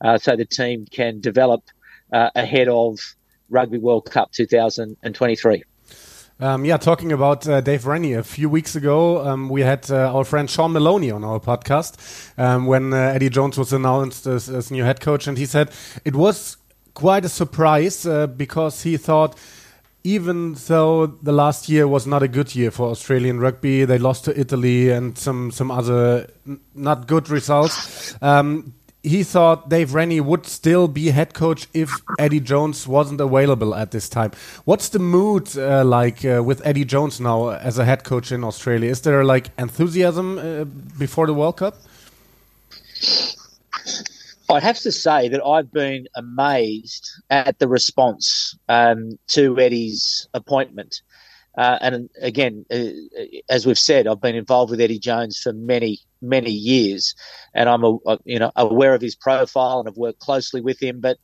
uh, 0.00 0.16
so 0.16 0.36
the 0.36 0.46
team 0.46 0.86
can 0.92 1.18
develop 1.18 1.64
uh, 2.12 2.30
ahead 2.36 2.68
of 2.68 3.00
Rugby 3.50 3.78
World 3.78 4.08
Cup 4.08 4.30
2023? 4.30 5.64
Um, 6.40 6.64
yeah, 6.64 6.76
talking 6.76 7.10
about 7.10 7.48
uh, 7.48 7.60
Dave 7.60 7.84
Rennie, 7.84 8.12
a 8.12 8.22
few 8.22 8.48
weeks 8.48 8.76
ago, 8.76 9.26
um, 9.26 9.48
we 9.48 9.62
had 9.62 9.90
uh, 9.90 10.14
our 10.14 10.24
friend 10.24 10.48
Sean 10.48 10.72
Maloney 10.72 11.10
on 11.10 11.24
our 11.24 11.40
podcast 11.40 11.96
um, 12.38 12.66
when 12.66 12.92
uh, 12.92 12.96
Eddie 12.96 13.28
Jones 13.28 13.58
was 13.58 13.72
announced 13.72 14.24
as, 14.28 14.48
as, 14.48 14.70
new 14.70 14.84
head 14.84 15.00
coach, 15.00 15.26
and 15.26 15.36
he 15.36 15.46
said 15.46 15.72
it 16.04 16.14
was 16.14 16.56
quite 16.94 17.24
a 17.24 17.28
surprise 17.28 18.06
uh, 18.06 18.26
because 18.26 18.82
he 18.82 18.96
thought. 18.96 19.36
Even 20.04 20.54
though 20.68 21.06
the 21.06 21.32
last 21.32 21.68
year 21.68 21.86
was 21.86 22.06
not 22.06 22.22
a 22.22 22.28
good 22.28 22.54
year 22.54 22.70
for 22.70 22.88
Australian 22.88 23.40
rugby, 23.40 23.84
they 23.84 23.98
lost 23.98 24.24
to 24.24 24.40
Italy 24.40 24.90
and 24.90 25.18
some 25.18 25.50
some 25.50 25.72
other 25.72 26.30
not 26.72 27.08
good 27.08 27.28
results. 27.28 28.14
He 29.02 29.22
thought 29.22 29.68
Dave 29.68 29.94
Rennie 29.94 30.20
would 30.20 30.44
still 30.44 30.88
be 30.88 31.10
head 31.10 31.32
coach 31.32 31.68
if 31.72 31.90
Eddie 32.18 32.40
Jones 32.40 32.86
wasn't 32.88 33.20
available 33.20 33.74
at 33.74 33.92
this 33.92 34.08
time. 34.08 34.32
What's 34.64 34.88
the 34.88 34.98
mood 34.98 35.56
uh, 35.56 35.84
like 35.84 36.24
uh, 36.24 36.42
with 36.42 36.66
Eddie 36.66 36.84
Jones 36.84 37.20
now 37.20 37.50
as 37.50 37.78
a 37.78 37.84
head 37.84 38.02
coach 38.02 38.32
in 38.32 38.42
Australia? 38.42 38.90
Is 38.90 39.02
there 39.02 39.24
like 39.24 39.50
enthusiasm 39.56 40.38
uh, 40.38 40.64
before 40.98 41.26
the 41.26 41.34
World 41.34 41.58
Cup? 41.58 41.76
I 44.50 44.60
have 44.60 44.78
to 44.78 44.90
say 44.90 45.28
that 45.28 45.44
I've 45.44 45.70
been 45.70 46.08
amazed 46.16 47.10
at 47.28 47.58
the 47.58 47.68
response 47.68 48.56
um, 48.68 49.18
to 49.28 49.60
Eddie's 49.60 50.26
appointment. 50.32 51.02
Uh, 51.58 51.76
and 51.80 52.08
again, 52.22 52.64
uh, 52.70 52.84
as 53.50 53.66
we've 53.66 53.78
said, 53.78 54.06
I've 54.06 54.20
been 54.20 54.36
involved 54.36 54.70
with 54.70 54.80
Eddie 54.80 55.00
Jones 55.00 55.40
for 55.40 55.52
many, 55.52 55.98
many 56.22 56.52
years, 56.52 57.16
and 57.52 57.68
I'm 57.68 57.82
a, 57.82 57.98
you 58.24 58.38
know 58.38 58.52
aware 58.54 58.94
of 58.94 59.02
his 59.02 59.16
profile 59.16 59.80
and 59.80 59.88
have 59.88 59.96
worked 59.96 60.20
closely 60.20 60.60
with 60.60 60.80
him. 60.80 61.00
But 61.00 61.18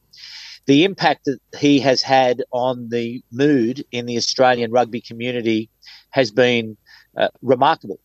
the 0.66 0.82
impact 0.82 1.26
that 1.26 1.38
he 1.56 1.78
has 1.80 2.02
had 2.02 2.42
on 2.50 2.88
the 2.88 3.22
mood 3.30 3.84
in 3.92 4.06
the 4.06 4.16
Australian 4.16 4.72
rugby 4.72 5.00
community 5.00 5.70
has 6.10 6.32
been 6.32 6.76
uh, 7.16 7.28
remarkable. 7.40 8.00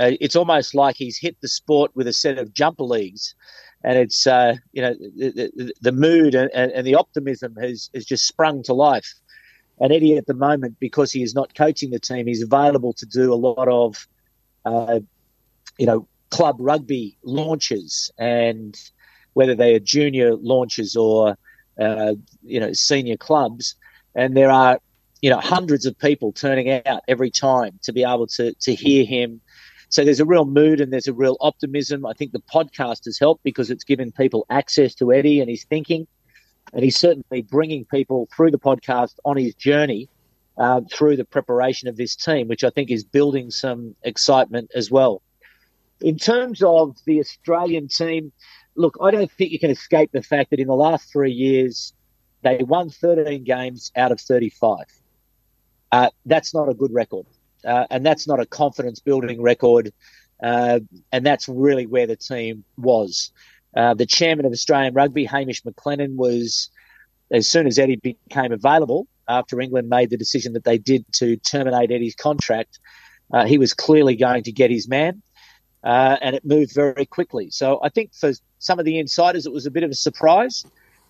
Uh, 0.00 0.12
it's 0.18 0.36
almost 0.36 0.74
like 0.74 0.96
he's 0.96 1.18
hit 1.18 1.36
the 1.42 1.48
sport 1.48 1.90
with 1.94 2.06
a 2.06 2.12
set 2.14 2.38
of 2.38 2.54
jumper 2.54 2.84
leads, 2.84 3.34
and 3.84 3.98
it's 3.98 4.26
uh, 4.26 4.54
you 4.72 4.80
know 4.80 4.94
the, 4.94 5.52
the, 5.54 5.74
the 5.82 5.92
mood 5.92 6.34
and, 6.34 6.50
and, 6.54 6.86
the 6.86 6.94
optimism 6.94 7.54
has 7.56 7.90
has 7.94 8.06
just 8.06 8.26
sprung 8.26 8.62
to 8.62 8.72
life. 8.72 9.12
And 9.80 9.92
Eddie, 9.92 10.16
at 10.16 10.26
the 10.26 10.34
moment, 10.34 10.78
because 10.80 11.12
he 11.12 11.22
is 11.22 11.34
not 11.34 11.54
coaching 11.54 11.90
the 11.90 11.98
team, 11.98 12.26
he's 12.26 12.42
available 12.42 12.92
to 12.94 13.06
do 13.06 13.32
a 13.32 13.36
lot 13.36 13.68
of, 13.68 14.08
uh, 14.64 15.00
you 15.78 15.86
know, 15.86 16.08
club 16.30 16.56
rugby 16.58 17.18
launches, 17.22 18.10
and 18.18 18.76
whether 19.34 19.54
they 19.54 19.74
are 19.74 19.78
junior 19.78 20.34
launches 20.34 20.96
or, 20.96 21.36
uh, 21.78 22.14
you 22.42 22.58
know, 22.58 22.72
senior 22.72 23.16
clubs. 23.16 23.74
And 24.14 24.34
there 24.34 24.50
are, 24.50 24.80
you 25.20 25.28
know, 25.28 25.40
hundreds 25.40 25.84
of 25.84 25.98
people 25.98 26.32
turning 26.32 26.70
out 26.86 27.02
every 27.06 27.30
time 27.30 27.78
to 27.82 27.92
be 27.92 28.02
able 28.02 28.26
to 28.28 28.54
to 28.54 28.74
hear 28.74 29.04
him. 29.04 29.42
So 29.88 30.04
there's 30.04 30.20
a 30.20 30.24
real 30.24 30.46
mood 30.46 30.80
and 30.80 30.92
there's 30.92 31.06
a 31.06 31.12
real 31.12 31.36
optimism. 31.40 32.06
I 32.06 32.14
think 32.14 32.32
the 32.32 32.40
podcast 32.40 33.04
has 33.04 33.18
helped 33.18 33.44
because 33.44 33.70
it's 33.70 33.84
given 33.84 34.10
people 34.10 34.46
access 34.50 34.94
to 34.96 35.12
Eddie 35.12 35.40
and 35.40 35.48
his 35.50 35.64
thinking 35.64 36.06
and 36.72 36.84
he's 36.84 36.98
certainly 36.98 37.42
bringing 37.42 37.84
people 37.84 38.28
through 38.34 38.50
the 38.50 38.58
podcast 38.58 39.14
on 39.24 39.36
his 39.36 39.54
journey 39.54 40.08
uh, 40.58 40.80
through 40.92 41.16
the 41.16 41.24
preparation 41.24 41.88
of 41.88 41.96
this 41.96 42.16
team, 42.16 42.48
which 42.48 42.64
I 42.64 42.70
think 42.70 42.90
is 42.90 43.04
building 43.04 43.50
some 43.50 43.94
excitement 44.02 44.70
as 44.74 44.90
well. 44.90 45.22
In 46.00 46.18
terms 46.18 46.62
of 46.62 46.96
the 47.06 47.20
Australian 47.20 47.88
team, 47.88 48.32
look, 48.74 48.96
I 49.00 49.10
don't 49.10 49.30
think 49.30 49.52
you 49.52 49.58
can 49.58 49.70
escape 49.70 50.12
the 50.12 50.22
fact 50.22 50.50
that 50.50 50.60
in 50.60 50.66
the 50.66 50.74
last 50.74 51.10
three 51.10 51.32
years, 51.32 51.94
they 52.42 52.58
won 52.62 52.90
13 52.90 53.44
games 53.44 53.92
out 53.96 54.12
of 54.12 54.20
35. 54.20 54.84
Uh, 55.92 56.10
that's 56.26 56.54
not 56.54 56.68
a 56.68 56.74
good 56.74 56.92
record. 56.92 57.26
Uh, 57.64 57.86
and 57.90 58.04
that's 58.04 58.28
not 58.28 58.40
a 58.40 58.46
confidence 58.46 59.00
building 59.00 59.42
record. 59.42 59.92
Uh, 60.42 60.80
and 61.12 61.24
that's 61.24 61.48
really 61.48 61.86
where 61.86 62.06
the 62.06 62.16
team 62.16 62.64
was. 62.76 63.32
Uh, 63.76 63.94
the 63.94 64.06
chairman 64.06 64.46
of 64.46 64.52
Australian 64.52 64.94
Rugby, 64.94 65.24
Hamish 65.24 65.62
McLennan, 65.62 66.16
was 66.16 66.70
as 67.30 67.46
soon 67.46 67.66
as 67.66 67.78
Eddie 67.78 67.96
became 67.96 68.52
available 68.52 69.06
after 69.28 69.60
England 69.60 69.88
made 69.88 70.10
the 70.10 70.16
decision 70.16 70.52
that 70.54 70.64
they 70.64 70.78
did 70.78 71.04
to 71.12 71.36
terminate 71.36 71.90
Eddie's 71.90 72.14
contract. 72.14 72.78
Uh, 73.32 73.44
he 73.44 73.58
was 73.58 73.74
clearly 73.74 74.16
going 74.16 74.42
to 74.44 74.52
get 74.52 74.70
his 74.70 74.88
man, 74.88 75.22
uh, 75.84 76.16
and 76.22 76.34
it 76.34 76.44
moved 76.44 76.72
very 76.74 77.04
quickly. 77.04 77.50
So 77.50 77.80
I 77.82 77.88
think 77.88 78.14
for 78.14 78.32
some 78.60 78.78
of 78.78 78.84
the 78.84 78.98
insiders, 78.98 79.46
it 79.46 79.52
was 79.52 79.66
a 79.66 79.70
bit 79.70 79.82
of 79.82 79.90
a 79.90 79.94
surprise. 79.94 80.64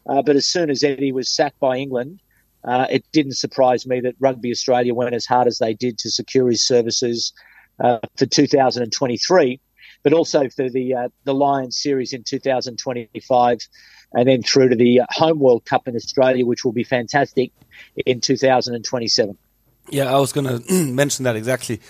Uh, 0.08 0.22
but 0.22 0.36
as 0.36 0.46
soon 0.46 0.70
as 0.70 0.82
Eddie 0.82 1.12
was 1.12 1.28
sacked 1.28 1.58
by 1.58 1.76
England, 1.76 2.20
uh, 2.64 2.86
it 2.90 3.04
didn't 3.12 3.36
surprise 3.36 3.86
me 3.86 4.00
that 4.00 4.14
Rugby 4.18 4.50
Australia 4.50 4.94
went 4.94 5.14
as 5.14 5.26
hard 5.26 5.46
as 5.46 5.58
they 5.58 5.74
did 5.74 5.98
to 5.98 6.10
secure 6.10 6.48
his 6.48 6.64
services 6.64 7.32
uh, 7.80 7.98
for 8.16 8.26
2023 8.26 9.60
but 10.06 10.12
also 10.12 10.48
for 10.48 10.70
the 10.70 10.94
uh, 10.94 11.08
the 11.24 11.34
Lions 11.34 11.76
series 11.76 12.12
in 12.12 12.22
2025, 12.22 13.58
and 14.12 14.28
then 14.28 14.40
through 14.40 14.68
to 14.68 14.76
the 14.76 15.00
Home 15.10 15.40
World 15.40 15.64
Cup 15.64 15.88
in 15.88 15.96
Australia, 15.96 16.46
which 16.46 16.64
will 16.64 16.70
be 16.70 16.84
fantastic 16.84 17.50
in 18.06 18.20
2027. 18.20 19.36
Yeah, 19.90 20.14
I 20.14 20.20
was 20.20 20.32
going 20.32 20.46
to 20.46 20.72
mention 20.92 21.24
that 21.24 21.34
exactly. 21.34 21.80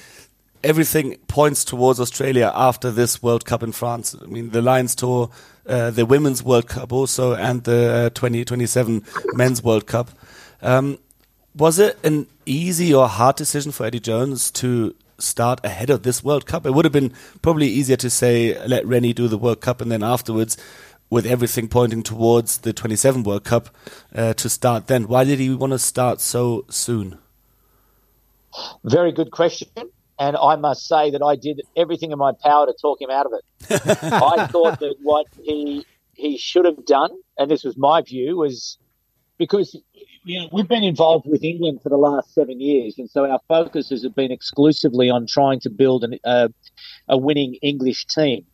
Everything 0.65 1.19
points 1.29 1.63
towards 1.63 2.01
Australia 2.01 2.51
after 2.55 2.91
this 2.91 3.23
World 3.23 3.45
Cup 3.45 3.63
in 3.63 3.73
France. 3.73 4.17
I 4.19 4.25
mean, 4.25 4.49
the 4.49 4.63
Lions 4.63 4.95
tour, 4.95 5.29
uh, 5.67 5.91
the 5.91 6.07
Women's 6.07 6.43
World 6.43 6.69
Cup 6.69 6.95
also, 6.95 7.35
and 7.35 7.65
the 7.65 8.07
uh, 8.07 8.11
2027 8.15 9.05
Men's 9.35 9.63
World 9.63 9.87
Cup. 9.87 10.09
Um, 10.63 10.99
was 11.55 11.79
it 11.79 11.99
an 12.03 12.29
easy 12.47 12.95
or 12.95 13.09
hard 13.09 13.37
decision 13.37 13.73
for 13.73 13.85
Eddie 13.85 14.01
Jones 14.01 14.51
to 14.53 14.95
start 15.19 15.65
ahead 15.65 15.91
of 15.91 16.03
this 16.03 16.23
World 16.23 16.47
Cup. 16.47 16.67
It 16.67 16.73
would 16.73 16.85
have 16.85 16.93
been 16.93 17.13
probably 17.43 17.69
easier 17.69 17.97
to 17.97 18.11
say 18.11 18.59
let 18.67 18.87
Rennie 18.87 19.13
do 19.13 19.29
the 19.29 19.39
World 19.39 19.61
Cup 19.61 19.81
and 19.81 19.91
then 19.91 20.03
afterwards, 20.03 20.57
with 21.09 21.27
everything 21.27 21.69
pointing 21.69 22.03
towards 22.03 22.59
the 22.59 22.73
27 22.73 23.23
World 23.23 23.45
Cup, 23.45 23.71
uh, 24.15 24.35
to 24.35 24.49
start 24.49 24.87
then. 24.89 25.07
Why 25.07 25.25
did 25.25 25.39
he 25.39 25.55
want 25.55 25.73
to 25.73 25.79
start 25.79 26.21
so 26.21 26.65
soon? 26.69 27.19
Very 28.85 29.13
good 29.13 29.31
question. 29.31 29.69
and 30.19 30.37
I 30.37 30.57
must 30.57 30.87
say 30.87 31.11
that 31.11 31.23
I 31.23 31.37
did 31.37 31.63
everything 31.77 32.13
in 32.13 32.19
my 32.19 32.33
power 32.43 32.67
to 32.67 32.75
talk 32.81 33.01
him 33.01 33.11
out 33.11 33.27
of 33.27 33.33
it. 33.35 33.43
I 34.13 34.47
thought 34.47 34.81
that 34.81 34.97
what 35.03 35.27
he 35.43 35.85
he 36.15 36.39
should 36.39 36.65
have 36.65 36.87
done, 36.87 37.11
and 37.39 37.51
this 37.51 37.63
was 37.63 37.77
my 37.77 38.01
view, 38.01 38.37
was 38.37 38.79
because 39.39 39.77
you 40.27 40.41
know, 40.41 40.49
we've 40.51 40.67
been 40.67 40.83
involved 40.83 41.25
with 41.29 41.45
England 41.45 41.81
for 41.85 41.89
the 41.89 41.97
last 41.97 42.35
seven 42.35 42.61
years, 42.61 42.99
and 42.99 43.09
so 43.09 43.31
our 43.31 43.39
focus 43.47 43.91
has 43.91 44.05
been 44.09 44.33
exclusively 44.33 45.09
on 45.09 45.25
trying 45.25 45.61
to 45.61 45.71
build 45.71 46.03
an, 46.03 46.19
uh, 46.25 46.49
a 47.09 47.17
winning 47.17 47.55
English 47.63 48.07
team. 48.07 48.45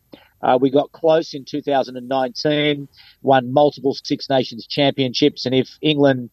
Uh, 0.43 0.59
we 0.61 0.69
got 0.69 0.91
close 0.91 1.33
in 1.33 1.43
2019, 1.45 2.87
won 3.23 3.51
multiple 3.51 3.97
Six 4.03 4.29
Nations 4.29 4.67
championships, 4.67 5.47
and 5.47 5.55
if 5.55 5.79
England, 5.81 6.29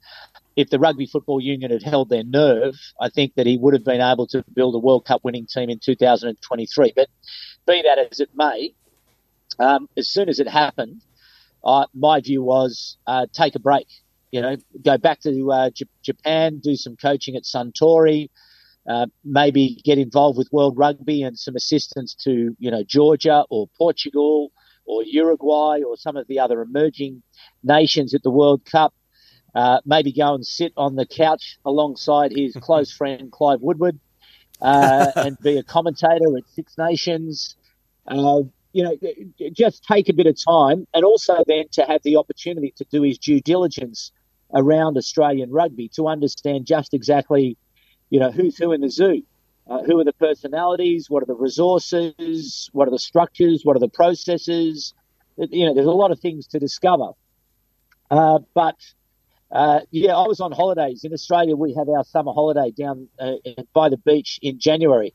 if 0.56 0.68
the 0.68 0.78
Rugby 0.78 1.06
Football 1.06 1.40
Union 1.40 1.70
had 1.70 1.82
held 1.82 2.10
their 2.10 2.24
nerve, 2.24 2.74
I 3.00 3.08
think 3.08 3.34
that 3.36 3.46
he 3.46 3.56
would 3.56 3.72
have 3.72 3.84
been 3.84 4.02
able 4.02 4.26
to 4.28 4.44
build 4.52 4.74
a 4.74 4.78
World 4.78 5.06
Cup 5.06 5.24
winning 5.24 5.46
team 5.46 5.70
in 5.70 5.78
2023. 5.78 6.92
But 6.94 7.08
be 7.66 7.80
that 7.80 7.98
as 7.98 8.20
it 8.20 8.28
may, 8.34 8.74
um, 9.58 9.88
as 9.96 10.10
soon 10.10 10.28
as 10.28 10.38
it 10.38 10.48
happened, 10.48 11.00
uh, 11.64 11.86
my 11.94 12.20
view 12.20 12.42
was 12.42 12.98
uh, 13.06 13.24
take 13.32 13.54
a 13.54 13.58
break. 13.58 13.86
You 14.30 14.42
know, 14.42 14.56
go 14.84 14.96
back 14.96 15.20
to 15.20 15.52
uh, 15.52 15.70
J- 15.70 15.86
Japan, 16.02 16.60
do 16.62 16.76
some 16.76 16.96
coaching 16.96 17.36
at 17.36 17.42
Suntory, 17.42 18.28
uh, 18.88 19.06
maybe 19.24 19.80
get 19.84 19.98
involved 19.98 20.38
with 20.38 20.48
World 20.52 20.78
Rugby 20.78 21.22
and 21.22 21.38
some 21.38 21.56
assistance 21.56 22.14
to 22.24 22.56
you 22.58 22.70
know 22.70 22.82
Georgia 22.82 23.44
or 23.50 23.68
Portugal 23.76 24.52
or 24.86 25.02
Uruguay 25.04 25.80
or 25.86 25.96
some 25.96 26.16
of 26.16 26.26
the 26.26 26.38
other 26.38 26.62
emerging 26.62 27.22
nations 27.62 28.14
at 28.14 28.22
the 28.22 28.30
World 28.30 28.64
Cup. 28.64 28.94
Uh, 29.54 29.80
maybe 29.84 30.12
go 30.12 30.34
and 30.34 30.46
sit 30.46 30.72
on 30.76 30.94
the 30.94 31.06
couch 31.06 31.58
alongside 31.64 32.32
his 32.32 32.56
close 32.60 32.92
friend 32.92 33.30
Clive 33.32 33.60
Woodward 33.60 33.98
uh, 34.62 35.10
and 35.16 35.38
be 35.40 35.58
a 35.58 35.62
commentator 35.62 36.36
at 36.36 36.48
Six 36.54 36.74
Nations. 36.78 37.56
Uh, 38.06 38.42
you 38.72 38.84
know, 38.84 38.96
just 39.52 39.84
take 39.84 40.08
a 40.08 40.12
bit 40.12 40.26
of 40.26 40.36
time 40.42 40.86
and 40.94 41.04
also 41.04 41.42
then 41.46 41.64
to 41.72 41.82
have 41.84 42.02
the 42.04 42.16
opportunity 42.16 42.72
to 42.76 42.84
do 42.84 43.02
his 43.02 43.18
due 43.18 43.40
diligence 43.40 44.12
around 44.54 44.96
Australian 44.96 45.50
rugby 45.50 45.88
to 45.94 46.08
understand 46.08 46.66
just 46.66 46.94
exactly 46.94 47.56
you 48.10 48.18
know, 48.18 48.30
who's 48.30 48.58
who 48.58 48.72
in 48.72 48.80
the 48.80 48.90
zoo? 48.90 49.22
Uh, 49.68 49.82
who 49.84 49.98
are 50.00 50.04
the 50.04 50.12
personalities? 50.12 51.08
What 51.08 51.22
are 51.22 51.26
the 51.26 51.36
resources? 51.36 52.68
What 52.72 52.88
are 52.88 52.90
the 52.90 52.98
structures? 52.98 53.62
What 53.64 53.76
are 53.76 53.80
the 53.80 53.88
processes? 53.88 54.92
You 55.36 55.66
know, 55.66 55.74
there's 55.74 55.86
a 55.86 55.92
lot 55.92 56.10
of 56.10 56.18
things 56.18 56.48
to 56.48 56.58
discover. 56.58 57.12
Uh, 58.10 58.40
but 58.52 58.74
uh, 59.52 59.80
yeah, 59.92 60.16
I 60.16 60.26
was 60.26 60.40
on 60.40 60.50
holidays 60.50 61.04
in 61.04 61.12
Australia. 61.12 61.54
We 61.54 61.74
have 61.74 61.88
our 61.88 62.04
summer 62.04 62.32
holiday 62.32 62.72
down 62.72 63.08
uh, 63.18 63.34
by 63.72 63.88
the 63.88 63.96
beach 63.96 64.40
in 64.42 64.58
January, 64.58 65.14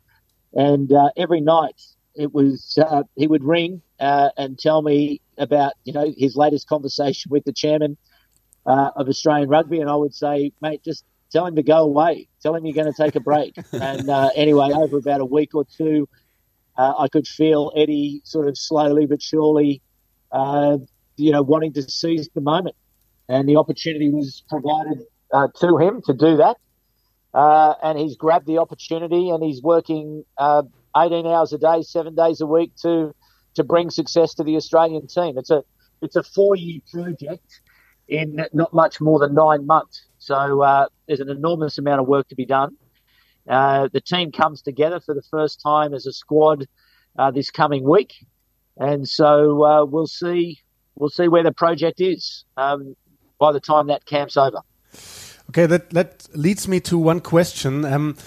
and 0.53 0.91
uh, 0.91 1.09
every 1.17 1.41
night 1.41 1.81
it 2.15 2.33
was 2.33 2.79
uh, 2.81 3.03
he 3.17 3.27
would 3.27 3.43
ring 3.43 3.81
and 3.99 4.57
tell 4.57 4.81
me 4.81 5.19
about 5.37 5.73
you 5.83 5.91
know 5.91 6.13
his 6.17 6.37
latest 6.37 6.67
conversation 6.67 7.29
with 7.29 7.43
the 7.43 7.51
chairman 7.51 7.97
of 8.65 9.07
Australian 9.07 9.49
Rugby, 9.49 9.79
and 9.79 9.89
I 9.89 9.95
would 9.95 10.13
say, 10.13 10.51
mate, 10.61 10.83
just 10.83 11.05
tell 11.31 11.45
him 11.45 11.55
to 11.55 11.63
go 11.63 11.79
away. 11.79 12.27
Tell 12.41 12.55
him 12.55 12.65
you're 12.65 12.75
going 12.75 12.91
to 12.91 13.03
take 13.03 13.15
a 13.15 13.19
break. 13.19 13.55
and 13.73 14.09
uh, 14.09 14.29
anyway, 14.35 14.71
over 14.73 14.97
about 14.97 15.21
a 15.21 15.25
week 15.25 15.53
or 15.53 15.65
two, 15.65 16.07
uh, 16.77 16.93
I 16.97 17.07
could 17.07 17.27
feel 17.27 17.71
Eddie 17.75 18.21
sort 18.23 18.47
of 18.47 18.57
slowly 18.57 19.05
but 19.05 19.21
surely, 19.21 19.81
uh, 20.31 20.77
you 21.17 21.31
know, 21.31 21.41
wanting 21.41 21.73
to 21.73 21.83
seize 21.83 22.29
the 22.33 22.41
moment. 22.41 22.75
And 23.27 23.49
the 23.49 23.55
opportunity 23.55 24.09
was 24.09 24.43
provided 24.49 25.03
uh, 25.33 25.47
to 25.59 25.77
him 25.77 26.01
to 26.05 26.13
do 26.13 26.37
that. 26.37 26.57
Uh, 27.33 27.73
and 27.83 27.99
he's 27.99 28.15
grabbed 28.15 28.47
the 28.47 28.59
opportunity 28.59 29.29
and 29.29 29.43
he's 29.43 29.61
working 29.61 30.23
uh, 30.37 30.63
18 30.95 31.25
hours 31.25 31.51
a 31.51 31.57
day, 31.57 31.81
seven 31.81 32.15
days 32.15 32.39
a 32.39 32.45
week 32.45 32.71
to 32.81 33.13
to 33.55 33.63
bring 33.63 33.89
success 33.89 34.33
to 34.33 34.43
the 34.43 34.55
Australian 34.55 35.07
team. 35.07 35.37
It's 35.37 35.49
a 35.49 35.63
it's 36.01 36.15
a 36.15 36.23
four 36.23 36.55
year 36.55 36.79
project 36.93 37.61
in 38.07 38.45
not 38.53 38.73
much 38.73 39.01
more 39.01 39.19
than 39.19 39.33
nine 39.33 39.65
months. 39.65 40.05
So 40.17 40.61
uh, 40.61 40.87
there's 41.07 41.19
an 41.19 41.29
enormous 41.29 41.77
amount 41.77 42.01
of 42.01 42.07
work 42.07 42.27
to 42.29 42.35
be 42.35 42.45
done. 42.45 42.75
Uh, 43.47 43.89
the 43.93 44.01
team 44.01 44.31
comes 44.31 44.61
together 44.61 44.99
for 44.99 45.13
the 45.13 45.21
first 45.21 45.61
time 45.61 45.93
as 45.93 46.05
a 46.05 46.13
squad 46.13 46.67
uh, 47.17 47.31
this 47.31 47.51
coming 47.51 47.83
week, 47.83 48.13
and 48.77 49.07
so 49.07 49.63
uh, 49.63 49.85
we'll 49.85 50.07
see 50.07 50.59
we'll 50.95 51.09
see 51.09 51.27
where 51.27 51.43
the 51.43 51.51
project 51.51 52.01
is 52.01 52.43
um, 52.57 52.95
by 53.39 53.51
the 53.51 53.59
time 53.59 53.87
that 53.87 54.05
camp's 54.05 54.35
over. 54.35 54.61
Okay, 55.49 55.67
that 55.67 55.91
that 55.91 56.27
leads 56.33 56.67
me 56.67 56.79
to 56.81 56.97
one 56.97 57.19
question. 57.19 57.85
Um, 57.85 58.17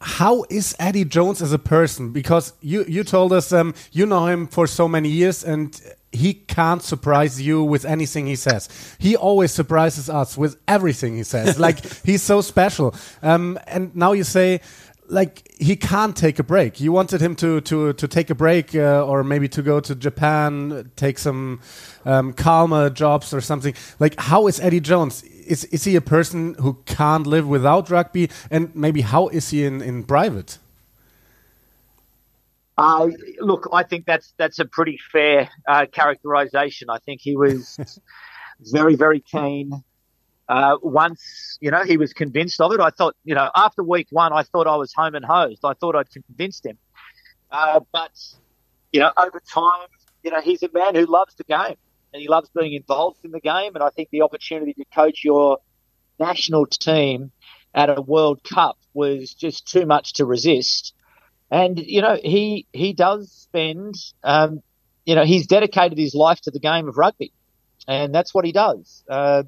how 0.00 0.44
is 0.50 0.74
Eddie 0.78 1.04
Jones 1.04 1.42
as 1.42 1.52
a 1.52 1.58
person? 1.58 2.10
Because 2.10 2.54
you 2.60 2.84
you 2.88 3.04
told 3.04 3.32
us 3.32 3.52
um, 3.52 3.74
you 3.92 4.06
know 4.06 4.26
him 4.26 4.46
for 4.46 4.66
so 4.66 4.88
many 4.88 5.08
years, 5.08 5.44
and 5.44 5.78
he 6.14 6.34
can't 6.34 6.82
surprise 6.82 7.42
you 7.42 7.62
with 7.62 7.84
anything 7.84 8.26
he 8.26 8.36
says. 8.36 8.68
He 8.98 9.16
always 9.16 9.52
surprises 9.52 10.08
us 10.08 10.38
with 10.38 10.56
everything 10.68 11.16
he 11.16 11.24
says. 11.24 11.58
like 11.58 11.84
he's 12.04 12.22
so 12.22 12.40
special. 12.40 12.94
Um, 13.22 13.58
and 13.66 13.94
now 13.96 14.12
you 14.12 14.24
say, 14.24 14.60
like 15.08 15.46
he 15.58 15.76
can't 15.76 16.16
take 16.16 16.38
a 16.38 16.42
break. 16.42 16.80
You 16.80 16.92
wanted 16.92 17.20
him 17.20 17.36
to 17.36 17.60
to 17.62 17.92
to 17.92 18.08
take 18.08 18.30
a 18.30 18.34
break, 18.34 18.74
uh, 18.74 19.04
or 19.04 19.22
maybe 19.22 19.48
to 19.48 19.62
go 19.62 19.80
to 19.80 19.94
Japan, 19.94 20.90
take 20.96 21.18
some 21.18 21.60
um, 22.04 22.32
calmer 22.32 22.90
jobs 22.90 23.34
or 23.34 23.40
something. 23.40 23.74
Like, 23.98 24.18
how 24.18 24.46
is 24.46 24.60
Eddie 24.60 24.80
Jones? 24.80 25.22
Is 25.22 25.64
is 25.64 25.84
he 25.84 25.96
a 25.96 26.00
person 26.00 26.54
who 26.54 26.78
can't 26.86 27.26
live 27.26 27.46
without 27.46 27.90
rugby? 27.90 28.30
And 28.50 28.74
maybe 28.74 29.02
how 29.02 29.28
is 29.28 29.50
he 29.50 29.64
in 29.64 29.82
in 29.82 30.04
private? 30.04 30.58
Uh, 32.76 33.08
look, 33.38 33.68
I 33.72 33.84
think 33.84 34.04
that's 34.04 34.34
that's 34.36 34.58
a 34.58 34.64
pretty 34.64 34.98
fair 35.12 35.48
uh, 35.66 35.86
characterization. 35.86 36.90
I 36.90 36.98
think 36.98 37.20
he 37.20 37.36
was 37.36 37.78
very, 38.60 38.96
very 38.96 39.20
keen. 39.20 39.84
Uh, 40.48 40.76
once, 40.82 41.56
you 41.60 41.70
know, 41.70 41.84
he 41.84 41.96
was 41.96 42.12
convinced 42.12 42.60
of 42.60 42.72
it. 42.72 42.80
I 42.80 42.90
thought, 42.90 43.16
you 43.24 43.34
know, 43.34 43.50
after 43.54 43.82
week 43.82 44.08
one, 44.10 44.32
I 44.32 44.42
thought 44.42 44.66
I 44.66 44.76
was 44.76 44.92
home 44.92 45.14
and 45.14 45.24
hosed. 45.24 45.64
I 45.64 45.72
thought 45.74 45.96
I'd 45.96 46.10
convinced 46.10 46.66
him. 46.66 46.76
Uh, 47.50 47.80
but, 47.92 48.12
you 48.92 49.00
know, 49.00 49.10
over 49.16 49.40
time, 49.40 49.88
you 50.22 50.30
know, 50.30 50.40
he's 50.40 50.62
a 50.62 50.70
man 50.72 50.94
who 50.94 51.06
loves 51.06 51.34
the 51.36 51.44
game 51.44 51.76
and 52.12 52.20
he 52.20 52.28
loves 52.28 52.50
being 52.50 52.74
involved 52.74 53.24
in 53.24 53.30
the 53.30 53.40
game. 53.40 53.74
And 53.74 53.82
I 53.82 53.90
think 53.90 54.10
the 54.10 54.22
opportunity 54.22 54.74
to 54.74 54.84
coach 54.94 55.24
your 55.24 55.58
national 56.18 56.66
team 56.66 57.32
at 57.74 57.96
a 57.96 58.02
World 58.02 58.42
Cup 58.44 58.76
was 58.92 59.32
just 59.32 59.66
too 59.66 59.86
much 59.86 60.14
to 60.14 60.26
resist. 60.26 60.94
And 61.54 61.78
you 61.78 62.02
know, 62.02 62.18
he 62.20 62.66
he 62.72 62.92
does 62.94 63.30
spend, 63.30 63.94
um, 64.24 64.60
you 65.04 65.14
know, 65.14 65.24
he's 65.24 65.46
dedicated 65.46 65.96
his 65.96 66.12
life 66.12 66.40
to 66.42 66.50
the 66.50 66.58
game 66.58 66.88
of 66.88 66.98
rugby, 66.98 67.32
and 67.86 68.12
that's 68.12 68.34
what 68.34 68.44
he 68.44 68.50
does. 68.50 69.04
Uh, 69.08 69.44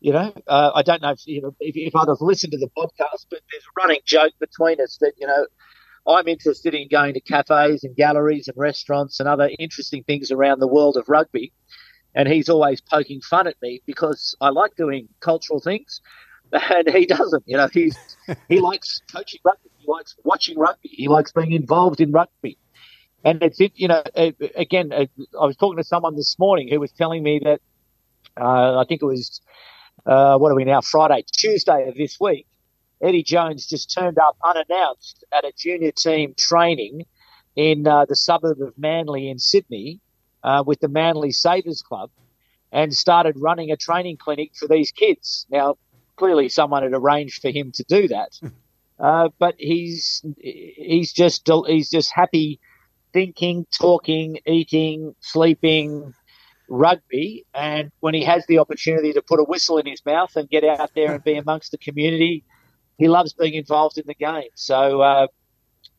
you 0.00 0.12
know, 0.12 0.32
uh, 0.48 0.72
I 0.74 0.82
don't 0.82 1.00
know 1.00 1.10
if, 1.12 1.20
you 1.24 1.42
know 1.42 1.54
if, 1.60 1.76
if 1.76 1.94
others 1.94 2.18
listen 2.20 2.50
to 2.50 2.58
the 2.58 2.68
podcast, 2.76 3.26
but 3.30 3.38
there's 3.52 3.62
a 3.62 3.80
running 3.80 4.00
joke 4.04 4.32
between 4.40 4.80
us 4.80 4.98
that 5.00 5.12
you 5.16 5.28
know 5.28 5.46
I'm 6.08 6.26
interested 6.26 6.74
in 6.74 6.88
going 6.88 7.14
to 7.14 7.20
cafes 7.20 7.84
and 7.84 7.94
galleries 7.94 8.48
and 8.48 8.56
restaurants 8.56 9.20
and 9.20 9.28
other 9.28 9.48
interesting 9.60 10.02
things 10.02 10.32
around 10.32 10.58
the 10.58 10.66
world 10.66 10.96
of 10.96 11.08
rugby. 11.08 11.52
And 12.16 12.28
he's 12.28 12.48
always 12.48 12.80
poking 12.80 13.20
fun 13.20 13.46
at 13.46 13.54
me 13.62 13.80
because 13.86 14.34
I 14.40 14.48
like 14.48 14.74
doing 14.74 15.08
cultural 15.20 15.60
things 15.60 16.00
and 16.52 16.88
he 16.88 17.06
doesn't. 17.06 17.44
You 17.46 17.58
know, 17.58 17.68
he's 17.72 17.96
he 18.48 18.58
likes 18.58 19.00
coaching 19.14 19.40
rugby. 19.44 19.70
He 19.82 19.90
likes 19.90 20.14
watching 20.22 20.58
rugby. 20.58 20.88
He 20.88 21.08
likes 21.08 21.32
being 21.32 21.52
involved 21.52 22.00
in 22.00 22.12
rugby. 22.12 22.56
And 23.24 23.42
it's 23.42 23.60
it, 23.60 23.72
you 23.74 23.88
know, 23.88 24.02
again, 24.14 24.92
I 24.92 25.08
was 25.32 25.56
talking 25.56 25.76
to 25.76 25.84
someone 25.84 26.16
this 26.16 26.36
morning 26.38 26.68
who 26.68 26.78
was 26.78 26.92
telling 26.92 27.22
me 27.22 27.40
that 27.44 27.60
uh, 28.40 28.78
I 28.78 28.84
think 28.88 29.02
it 29.02 29.06
was 29.06 29.40
uh, 30.06 30.38
what 30.38 30.50
are 30.50 30.54
we 30.54 30.64
now? 30.64 30.80
Friday, 30.80 31.24
Tuesday 31.32 31.88
of 31.88 31.96
this 31.96 32.18
week. 32.20 32.46
Eddie 33.00 33.24
Jones 33.24 33.66
just 33.66 33.92
turned 33.92 34.18
up 34.18 34.36
unannounced 34.44 35.24
at 35.32 35.44
a 35.44 35.52
junior 35.56 35.90
team 35.90 36.34
training 36.38 37.04
in 37.56 37.86
uh, 37.86 38.04
the 38.08 38.16
suburb 38.16 38.60
of 38.62 38.78
Manly 38.78 39.28
in 39.28 39.38
Sydney 39.38 40.00
uh, 40.44 40.62
with 40.64 40.80
the 40.80 40.88
Manly 40.88 41.32
Savers 41.32 41.82
Club 41.82 42.10
and 42.70 42.94
started 42.94 43.36
running 43.38 43.70
a 43.70 43.76
training 43.76 44.16
clinic 44.16 44.52
for 44.54 44.68
these 44.68 44.92
kids. 44.92 45.46
Now, 45.50 45.76
clearly, 46.16 46.48
someone 46.48 46.84
had 46.84 46.94
arranged 46.94 47.42
for 47.42 47.50
him 47.50 47.72
to 47.72 47.84
do 47.84 48.08
that. 48.08 48.38
Uh, 49.02 49.30
but 49.40 49.56
he's 49.58 50.24
he's 50.38 51.12
just 51.12 51.50
he's 51.66 51.90
just 51.90 52.12
happy 52.12 52.60
thinking, 53.12 53.66
talking, 53.72 54.38
eating, 54.46 55.16
sleeping, 55.18 56.14
rugby. 56.68 57.44
And 57.52 57.90
when 57.98 58.14
he 58.14 58.22
has 58.24 58.46
the 58.46 58.58
opportunity 58.58 59.12
to 59.14 59.22
put 59.22 59.40
a 59.40 59.44
whistle 59.44 59.78
in 59.78 59.86
his 59.86 60.04
mouth 60.06 60.36
and 60.36 60.48
get 60.48 60.62
out 60.62 60.92
there 60.94 61.14
and 61.14 61.24
be 61.24 61.36
amongst 61.36 61.72
the 61.72 61.78
community, 61.78 62.44
he 62.96 63.08
loves 63.08 63.32
being 63.32 63.54
involved 63.54 63.98
in 63.98 64.04
the 64.06 64.14
game. 64.14 64.50
So, 64.54 65.00
uh, 65.00 65.26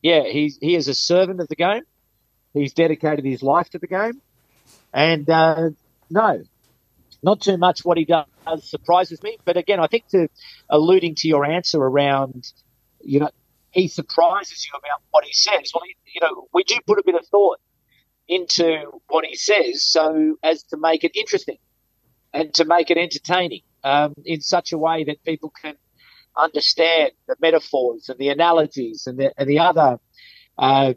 yeah, 0.01 0.23
he's 0.23 0.57
he 0.61 0.75
is 0.75 0.87
a 0.87 0.95
servant 0.95 1.41
of 1.41 1.49
the 1.49 1.57
game. 1.57 1.83
He's 2.53 2.73
dedicated 2.73 3.25
his 3.25 3.43
life 3.43 3.69
to 3.71 3.79
the 3.79 3.87
game, 3.87 4.21
and 4.93 5.29
uh, 5.29 5.71
no, 6.09 6.43
not 7.21 7.41
too 7.41 7.57
much 7.57 7.83
what 7.83 7.97
he 7.97 8.05
does 8.05 8.25
surprises 8.61 9.21
me. 9.23 9.39
But 9.43 9.57
again, 9.57 9.79
I 9.79 9.87
think 9.87 10.07
to 10.09 10.29
alluding 10.69 11.15
to 11.15 11.27
your 11.27 11.45
answer 11.45 11.79
around 11.79 12.51
you 13.03 13.19
know, 13.19 13.29
he 13.71 13.87
surprises 13.87 14.65
you 14.65 14.77
about 14.77 15.01
what 15.11 15.25
he 15.25 15.33
says. 15.33 15.71
Well, 15.73 15.83
you 16.05 16.21
know, 16.21 16.47
we 16.53 16.63
do 16.63 16.75
put 16.85 16.99
a 16.99 17.03
bit 17.05 17.15
of 17.15 17.25
thought 17.27 17.59
into 18.27 18.99
what 19.07 19.25
he 19.25 19.35
says 19.35 19.83
so 19.83 20.37
as 20.43 20.63
to 20.63 20.77
make 20.77 21.03
it 21.03 21.15
interesting 21.15 21.57
and 22.33 22.53
to 22.53 22.65
make 22.65 22.89
it 22.89 22.97
entertaining 22.97 23.61
um, 23.83 24.13
in 24.25 24.41
such 24.41 24.71
a 24.71 24.77
way 24.77 25.03
that 25.03 25.23
people 25.23 25.51
can 25.61 25.75
understand 26.37 27.11
the 27.27 27.35
metaphors 27.41 28.09
and 28.09 28.17
the 28.19 28.29
analogies 28.29 29.05
and 29.07 29.19
the, 29.19 29.33
and 29.37 29.49
the 29.49 29.59
other 29.59 29.99
uh, 30.57 30.93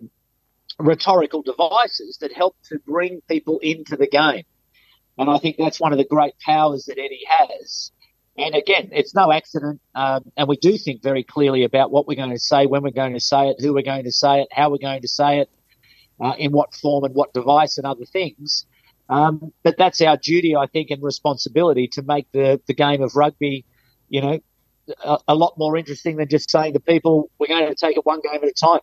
rhetorical 0.78 1.42
devices 1.42 2.18
that 2.20 2.32
help 2.32 2.56
to 2.68 2.78
bring 2.86 3.20
people 3.28 3.58
into 3.60 3.96
the 3.96 4.06
game. 4.06 4.44
And 5.18 5.30
I 5.30 5.38
think 5.38 5.56
that's 5.56 5.80
one 5.80 5.92
of 5.92 5.98
the 5.98 6.04
great 6.04 6.34
powers 6.44 6.84
that 6.86 6.98
Eddie 6.98 7.24
has. 7.26 7.90
And 8.38 8.54
again, 8.54 8.90
it's 8.92 9.14
no 9.14 9.32
accident. 9.32 9.80
Um, 9.94 10.30
and 10.36 10.48
we 10.48 10.56
do 10.56 10.76
think 10.76 11.02
very 11.02 11.24
clearly 11.24 11.64
about 11.64 11.90
what 11.90 12.06
we're 12.06 12.16
going 12.16 12.30
to 12.30 12.38
say, 12.38 12.66
when 12.66 12.82
we're 12.82 12.90
going 12.90 13.14
to 13.14 13.20
say 13.20 13.48
it, 13.48 13.56
who 13.60 13.72
we're 13.72 13.82
going 13.82 14.04
to 14.04 14.12
say 14.12 14.42
it, 14.42 14.48
how 14.52 14.70
we're 14.70 14.78
going 14.78 15.02
to 15.02 15.08
say 15.08 15.40
it, 15.40 15.50
uh, 16.20 16.34
in 16.38 16.52
what 16.52 16.74
form 16.74 17.04
and 17.04 17.14
what 17.14 17.32
device 17.32 17.78
and 17.78 17.86
other 17.86 18.04
things. 18.04 18.66
Um, 19.08 19.52
but 19.62 19.76
that's 19.78 20.00
our 20.00 20.16
duty, 20.16 20.56
I 20.56 20.66
think, 20.66 20.90
and 20.90 21.02
responsibility 21.02 21.88
to 21.92 22.02
make 22.02 22.26
the, 22.32 22.60
the 22.66 22.74
game 22.74 23.02
of 23.02 23.16
rugby, 23.16 23.64
you 24.08 24.20
know, 24.20 24.40
a, 25.04 25.18
a 25.28 25.34
lot 25.34 25.54
more 25.56 25.76
interesting 25.76 26.16
than 26.16 26.28
just 26.28 26.50
saying 26.50 26.74
to 26.74 26.80
people, 26.80 27.30
we're 27.38 27.46
going 27.46 27.68
to 27.68 27.74
take 27.74 27.96
it 27.96 28.04
one 28.04 28.20
game 28.20 28.40
at 28.42 28.48
a 28.48 28.52
time. 28.52 28.80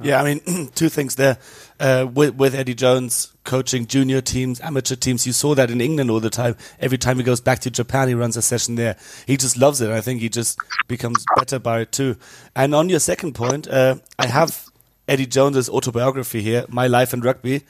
Yeah, 0.00 0.20
I 0.20 0.34
mean, 0.34 0.68
two 0.74 0.88
things 0.88 1.14
there. 1.16 1.38
Uh, 1.80 2.06
with, 2.12 2.34
with 2.34 2.54
Eddie 2.54 2.74
Jones 2.74 3.32
coaching 3.44 3.86
junior 3.86 4.20
teams, 4.20 4.60
amateur 4.60 4.94
teams, 4.94 5.26
you 5.26 5.32
saw 5.32 5.54
that 5.54 5.70
in 5.70 5.80
England 5.80 6.10
all 6.10 6.20
the 6.20 6.30
time. 6.30 6.56
Every 6.80 6.98
time 6.98 7.16
he 7.16 7.22
goes 7.22 7.40
back 7.40 7.60
to 7.60 7.70
Japan, 7.70 8.08
he 8.08 8.14
runs 8.14 8.36
a 8.36 8.42
session 8.42 8.74
there. 8.74 8.96
He 9.26 9.36
just 9.36 9.56
loves 9.56 9.80
it. 9.80 9.90
I 9.90 10.00
think 10.00 10.20
he 10.20 10.28
just 10.28 10.58
becomes 10.88 11.24
better 11.36 11.58
by 11.58 11.80
it 11.80 11.92
too. 11.92 12.16
And 12.54 12.74
on 12.74 12.88
your 12.88 13.00
second 13.00 13.34
point, 13.34 13.68
uh, 13.68 13.96
I 14.18 14.26
have 14.26 14.66
Eddie 15.08 15.26
Jones's 15.26 15.68
autobiography 15.68 16.42
here, 16.42 16.66
My 16.68 16.86
Life 16.86 17.14
in 17.14 17.20
Rugby. 17.20 17.62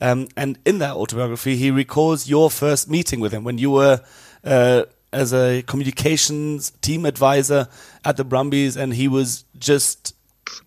Um, 0.00 0.28
and 0.36 0.58
in 0.64 0.78
that 0.78 0.94
autobiography, 0.94 1.56
he 1.56 1.70
recalls 1.70 2.28
your 2.28 2.50
first 2.50 2.88
meeting 2.88 3.20
with 3.20 3.32
him 3.32 3.44
when 3.44 3.58
you 3.58 3.70
were 3.70 4.02
uh, 4.44 4.84
as 5.12 5.32
a 5.32 5.62
communications 5.62 6.70
team 6.82 7.06
advisor 7.06 7.68
at 8.04 8.16
the 8.16 8.24
Brumbies, 8.24 8.76
and 8.76 8.94
he 8.94 9.08
was 9.08 9.44
just 9.58 10.14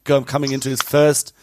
coming 0.04 0.52
into 0.52 0.70
his 0.70 0.82
first 0.82 1.34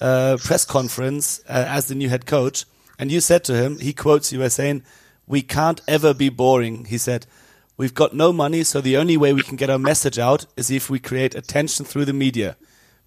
uh, 0.00 0.36
press 0.42 0.64
conference 0.64 1.40
uh, 1.48 1.64
as 1.68 1.86
the 1.86 1.94
new 1.94 2.08
head 2.08 2.26
coach, 2.26 2.64
and 2.98 3.10
you 3.10 3.20
said 3.20 3.44
to 3.44 3.54
him, 3.54 3.78
he 3.78 3.92
quotes 3.92 4.32
you 4.32 4.42
as 4.42 4.54
saying, 4.54 4.82
"We 5.26 5.42
can't 5.42 5.80
ever 5.88 6.14
be 6.14 6.28
boring." 6.28 6.86
He 6.86 6.98
said, 6.98 7.26
"We've 7.76 7.94
got 7.94 8.14
no 8.14 8.32
money, 8.32 8.64
so 8.64 8.80
the 8.80 8.96
only 8.96 9.16
way 9.16 9.32
we 9.32 9.42
can 9.42 9.56
get 9.56 9.70
our 9.70 9.78
message 9.78 10.18
out 10.18 10.46
is 10.56 10.70
if 10.70 10.90
we 10.90 10.98
create 10.98 11.34
attention 11.34 11.84
through 11.84 12.04
the 12.04 12.12
media. 12.12 12.56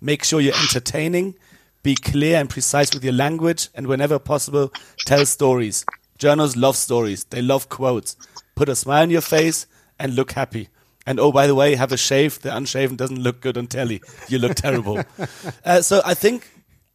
Make 0.01 0.23
sure 0.23 0.41
you're 0.41 0.53
entertaining." 0.55 1.35
Be 1.83 1.95
clear 1.95 2.37
and 2.37 2.49
precise 2.49 2.93
with 2.93 3.03
your 3.03 3.13
language, 3.13 3.69
and 3.73 3.87
whenever 3.87 4.19
possible, 4.19 4.73
tell 5.05 5.25
stories. 5.25 5.85
Journalists 6.17 6.57
love 6.57 6.75
stories. 6.75 7.23
They 7.25 7.41
love 7.41 7.69
quotes. 7.69 8.17
Put 8.55 8.67
a 8.67 8.75
smile 8.75 9.03
on 9.03 9.09
your 9.09 9.21
face 9.21 9.67
and 9.97 10.13
look 10.13 10.33
happy. 10.33 10.67
And 11.07 11.19
oh, 11.21 11.31
by 11.31 11.47
the 11.47 11.55
way, 11.55 11.73
have 11.75 11.93
a 11.93 11.97
shave. 11.97 12.41
The 12.41 12.55
unshaven 12.55 12.97
doesn't 12.97 13.17
look 13.19 13.39
good 13.39 13.57
on 13.57 13.67
telly. 13.67 14.01
You 14.27 14.39
look 14.39 14.55
terrible. 14.55 15.01
uh, 15.65 15.81
so 15.81 16.01
I 16.05 16.13
think, 16.13 16.47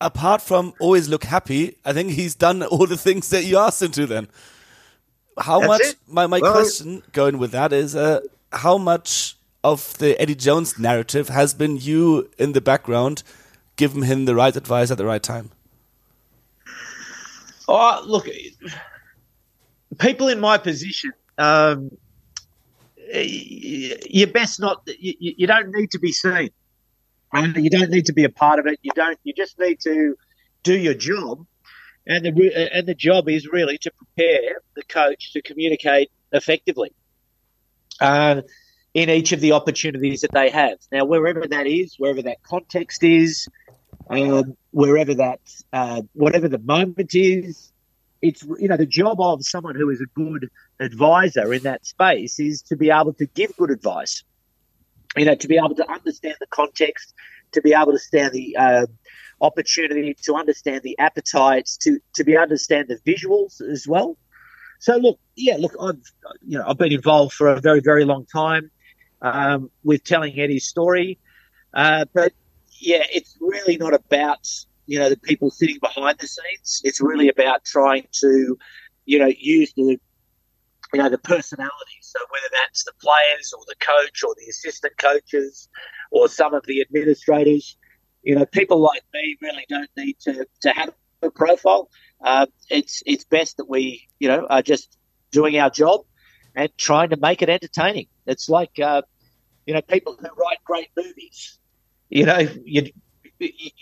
apart 0.02 0.42
from 0.42 0.74
always 0.78 1.08
look 1.08 1.24
happy, 1.24 1.78
I 1.84 1.94
think 1.94 2.10
he's 2.12 2.34
done 2.34 2.62
all 2.62 2.86
the 2.86 2.98
things 2.98 3.30
that 3.30 3.44
you 3.44 3.56
asked 3.58 3.80
him 3.82 3.90
to. 3.92 4.06
Then, 4.06 4.28
how 5.38 5.60
That's 5.60 5.68
much? 5.68 5.80
it. 5.80 5.96
My 6.06 6.26
my 6.26 6.40
Well- 6.40 6.52
question 6.52 7.02
going 7.12 7.38
with 7.38 7.52
that 7.52 7.72
is, 7.72 7.96
uh, 7.96 8.20
how 8.52 8.76
much 8.76 9.36
of 9.64 9.96
the 9.96 10.20
Eddie 10.20 10.34
Jones 10.34 10.78
narrative 10.78 11.30
has 11.30 11.54
been 11.54 11.78
you 11.78 12.28
in 12.36 12.52
the 12.52 12.60
background, 12.60 13.22
giving 13.76 14.02
him 14.02 14.26
the 14.26 14.34
right 14.34 14.54
advice 14.54 14.90
at 14.90 14.98
the 14.98 15.06
right 15.06 15.22
time? 15.22 15.50
Oh, 17.68 18.02
look, 18.04 18.28
people 19.98 20.28
in 20.28 20.40
my 20.40 20.58
position, 20.58 21.12
um, 21.38 21.96
you're 23.12 24.28
best 24.28 24.60
not. 24.60 24.82
You, 24.86 25.14
you 25.18 25.46
don't 25.46 25.70
need 25.74 25.90
to 25.92 25.98
be 25.98 26.12
seen. 26.12 26.50
And 27.34 27.56
you 27.56 27.70
don't 27.70 27.90
need 27.90 28.06
to 28.06 28.12
be 28.12 28.24
a 28.24 28.28
part 28.28 28.58
of 28.58 28.66
it. 28.66 28.78
You 28.82 28.92
don't. 28.94 29.18
You 29.24 29.32
just 29.32 29.58
need 29.58 29.80
to 29.80 30.16
do 30.62 30.76
your 30.76 30.94
job, 30.94 31.46
and 32.06 32.24
the 32.24 32.70
and 32.74 32.86
the 32.86 32.94
job 32.94 33.28
is 33.28 33.48
really 33.50 33.78
to 33.78 33.90
prepare 33.90 34.60
the 34.76 34.82
coach 34.82 35.32
to 35.32 35.40
communicate 35.40 36.10
effectively. 36.32 36.92
Uh, 38.00 38.42
in 38.94 39.08
each 39.08 39.32
of 39.32 39.40
the 39.40 39.52
opportunities 39.52 40.20
that 40.20 40.32
they 40.32 40.50
have. 40.50 40.78
Now, 40.90 41.04
wherever 41.04 41.46
that 41.46 41.66
is, 41.66 41.94
wherever 41.98 42.22
that 42.22 42.42
context 42.42 43.02
is, 43.02 43.48
um, 44.10 44.56
wherever 44.70 45.14
that, 45.14 45.40
uh, 45.72 46.02
whatever 46.12 46.48
the 46.48 46.58
moment 46.58 47.14
is, 47.14 47.71
it's 48.22 48.42
you 48.58 48.68
know 48.68 48.76
the 48.76 48.86
job 48.86 49.20
of 49.20 49.44
someone 49.44 49.74
who 49.74 49.90
is 49.90 50.00
a 50.00 50.06
good 50.14 50.48
advisor 50.80 51.52
in 51.52 51.64
that 51.64 51.84
space 51.84 52.38
is 52.38 52.62
to 52.62 52.76
be 52.76 52.90
able 52.90 53.12
to 53.14 53.26
give 53.26 53.54
good 53.56 53.70
advice. 53.70 54.22
You 55.16 55.26
know, 55.26 55.34
to 55.34 55.48
be 55.48 55.58
able 55.58 55.74
to 55.74 55.90
understand 55.90 56.36
the 56.40 56.46
context, 56.46 57.12
to 57.52 57.60
be 57.60 57.74
able 57.74 57.86
to 57.86 57.90
understand 57.90 58.32
the 58.32 58.56
uh, 58.56 58.86
opportunity, 59.42 60.14
to 60.22 60.36
understand 60.36 60.82
the 60.82 60.98
appetites, 60.98 61.76
to 61.78 61.98
to 62.14 62.24
be 62.24 62.36
understand 62.36 62.88
the 62.88 62.96
visuals 63.10 63.60
as 63.60 63.86
well. 63.86 64.16
So 64.78 64.96
look, 64.96 65.18
yeah, 65.36 65.56
look, 65.58 65.74
I've 65.80 66.00
you 66.46 66.58
know 66.58 66.64
I've 66.66 66.78
been 66.78 66.92
involved 66.92 67.34
for 67.34 67.48
a 67.48 67.60
very 67.60 67.80
very 67.80 68.04
long 68.04 68.24
time 68.24 68.70
um, 69.20 69.70
with 69.82 70.04
telling 70.04 70.38
Eddie's 70.38 70.66
story, 70.66 71.18
uh, 71.74 72.06
but 72.14 72.32
yeah, 72.80 73.04
it's 73.12 73.36
really 73.40 73.76
not 73.76 73.94
about 73.94 74.48
you 74.86 74.98
know 74.98 75.08
the 75.08 75.18
people 75.18 75.50
sitting 75.50 75.78
behind 75.80 76.18
the 76.18 76.26
scenes. 76.26 76.80
It's 76.84 77.00
really 77.00 77.28
about 77.28 77.64
trying 77.64 78.06
to 78.20 78.58
you 79.04 79.18
know 79.18 79.30
use 79.38 79.72
the 79.74 79.98
you 80.92 81.02
know 81.02 81.08
the 81.08 81.18
personalities. 81.18 82.00
So 82.00 82.18
whether 82.30 82.48
that's 82.52 82.84
the 82.84 82.92
players 83.00 83.52
or 83.56 83.62
the 83.66 83.76
coach 83.80 84.22
or 84.22 84.34
the 84.38 84.48
assistant 84.48 84.96
coaches 84.98 85.68
or 86.10 86.28
some 86.28 86.54
of 86.54 86.64
the 86.66 86.82
administrators, 86.82 87.76
you 88.22 88.34
know, 88.34 88.44
people 88.44 88.80
like 88.80 89.02
me 89.14 89.36
really 89.40 89.64
don't 89.68 89.90
need 89.96 90.18
to 90.20 90.46
to 90.62 90.70
have 90.70 90.94
a 91.22 91.30
profile. 91.30 91.88
Uh, 92.22 92.46
it's 92.70 93.02
it's 93.06 93.24
best 93.24 93.56
that 93.56 93.68
we 93.68 94.08
you 94.18 94.28
know 94.28 94.46
are 94.48 94.62
just 94.62 94.96
doing 95.30 95.58
our 95.58 95.70
job 95.70 96.02
and 96.54 96.70
trying 96.76 97.10
to 97.10 97.16
make 97.16 97.42
it 97.42 97.48
entertaining. 97.48 98.06
It's 98.26 98.48
like 98.48 98.78
uh, 98.80 99.02
you 99.66 99.74
know 99.74 99.82
people 99.82 100.16
who 100.20 100.28
write 100.36 100.58
great 100.64 100.88
movies. 100.96 101.58
You 102.10 102.26
know, 102.26 102.46
you, 102.64 102.90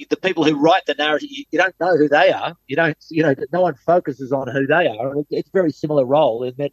the 0.09 0.17
people 0.17 0.45
who 0.45 0.59
write 0.59 0.87
the 0.87 0.95
narrative, 0.95 1.29
you, 1.31 1.45
don't 1.53 1.75
know 1.81 1.97
who 1.97 2.09
they 2.09 2.33
are. 2.33 2.55
You 2.67 2.77
don't, 2.77 2.97
you 3.11 3.23
know, 3.23 3.35
no 3.53 3.63
one 3.63 3.75
focuses 3.75 4.33
on 4.33 4.49
who 4.49 4.67
they 4.67 4.87
are. 4.87 5.15
It's 5.31 5.49
a 5.49 5.53
very 5.53 5.73
similar 5.73 6.05
role 6.05 6.43
in 6.43 6.55
that, 6.59 6.73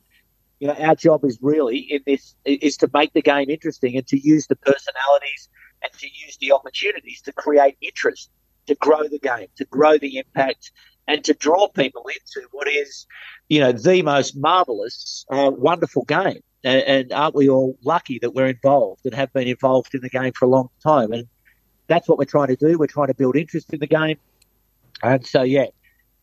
you 0.60 0.68
know, 0.68 0.74
our 0.74 0.96
job 0.96 1.24
is 1.24 1.38
really 1.42 1.78
in 1.78 2.02
this 2.06 2.36
is 2.46 2.78
to 2.78 2.90
make 2.94 3.14
the 3.14 3.22
game 3.22 3.50
interesting 3.50 3.96
and 3.96 4.08
to 4.08 4.20
use 4.20 4.48
the 4.48 4.56
personalities 4.56 5.50
and 5.84 5.92
to 5.94 6.08
use 6.08 6.38
the 6.38 6.52
opportunities 6.52 7.22
to 7.22 7.32
create 7.32 7.78
interest, 7.82 8.32
to 8.66 8.76
grow 8.76 9.08
the 9.08 9.20
game, 9.20 9.48
to 9.58 9.66
grow 9.66 9.98
the 9.98 10.18
impact, 10.18 10.72
and 11.08 11.24
to 11.26 11.34
draw 11.34 11.68
people 11.68 12.06
into 12.08 12.48
what 12.52 12.68
is, 12.68 13.06
you 13.50 13.60
know, 13.60 13.72
the 13.72 14.02
most 14.02 14.36
marvelous, 14.36 15.26
uh, 15.32 15.52
wonderful 15.54 16.04
game. 16.06 16.42
And, 16.64 16.82
and 16.82 17.14
aren't 17.14 17.36
we 17.36 17.50
all 17.50 17.78
lucky 17.84 18.20
that 18.20 18.34
we're 18.34 18.48
involved 18.48 19.06
and 19.06 19.14
have 19.14 19.32
been 19.32 19.48
involved 19.48 19.94
in 19.94 20.02
the 20.02 20.10
game 20.10 20.34
for 20.34 20.46
a 20.46 20.50
long 20.50 20.70
time? 20.84 21.12
And 21.14 21.28
that's 21.88 22.08
what 22.08 22.18
we're 22.18 22.26
trying 22.26 22.48
to 22.48 22.56
do. 22.56 22.78
We're 22.78 22.88
trying 22.88 23.08
to 23.08 23.14
build 23.14 23.36
interest 23.36 23.74
in 23.74 23.80
the 23.80 23.88
game. 23.88 24.18
And 25.04 25.26
so, 25.26 25.44
yeah, 25.44 25.68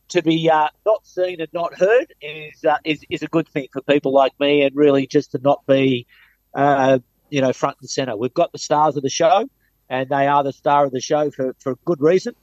to 0.08 0.22
be 0.22 0.50
uh, 0.50 0.68
not 0.84 1.06
seen 1.06 1.40
and 1.40 1.48
not 1.52 1.78
heard 1.78 2.12
is, 2.20 2.64
uh, 2.64 2.76
is 2.84 3.04
is 3.10 3.22
a 3.22 3.26
good 3.26 3.48
thing 3.48 3.68
for 3.72 3.82
people 3.82 4.12
like 4.12 4.32
me, 4.38 4.62
and 4.62 4.74
really 4.74 5.06
just 5.06 5.32
to 5.32 5.38
not 5.38 5.64
be, 5.66 6.06
uh, 6.54 6.98
you 7.30 7.40
know, 7.40 7.52
front 7.52 7.76
and 7.80 7.88
center. 7.88 8.16
We've 8.16 8.34
got 8.34 8.52
the 8.52 8.58
stars 8.58 8.96
of 8.96 9.02
the 9.02 9.10
show, 9.10 9.48
and 9.88 10.08
they 10.08 10.26
are 10.26 10.42
the 10.42 10.52
star 10.52 10.84
of 10.84 10.92
the 10.92 11.00
show 11.00 11.30
for 11.30 11.54
for 11.58 11.76
good 11.84 12.00
reason. 12.00 12.34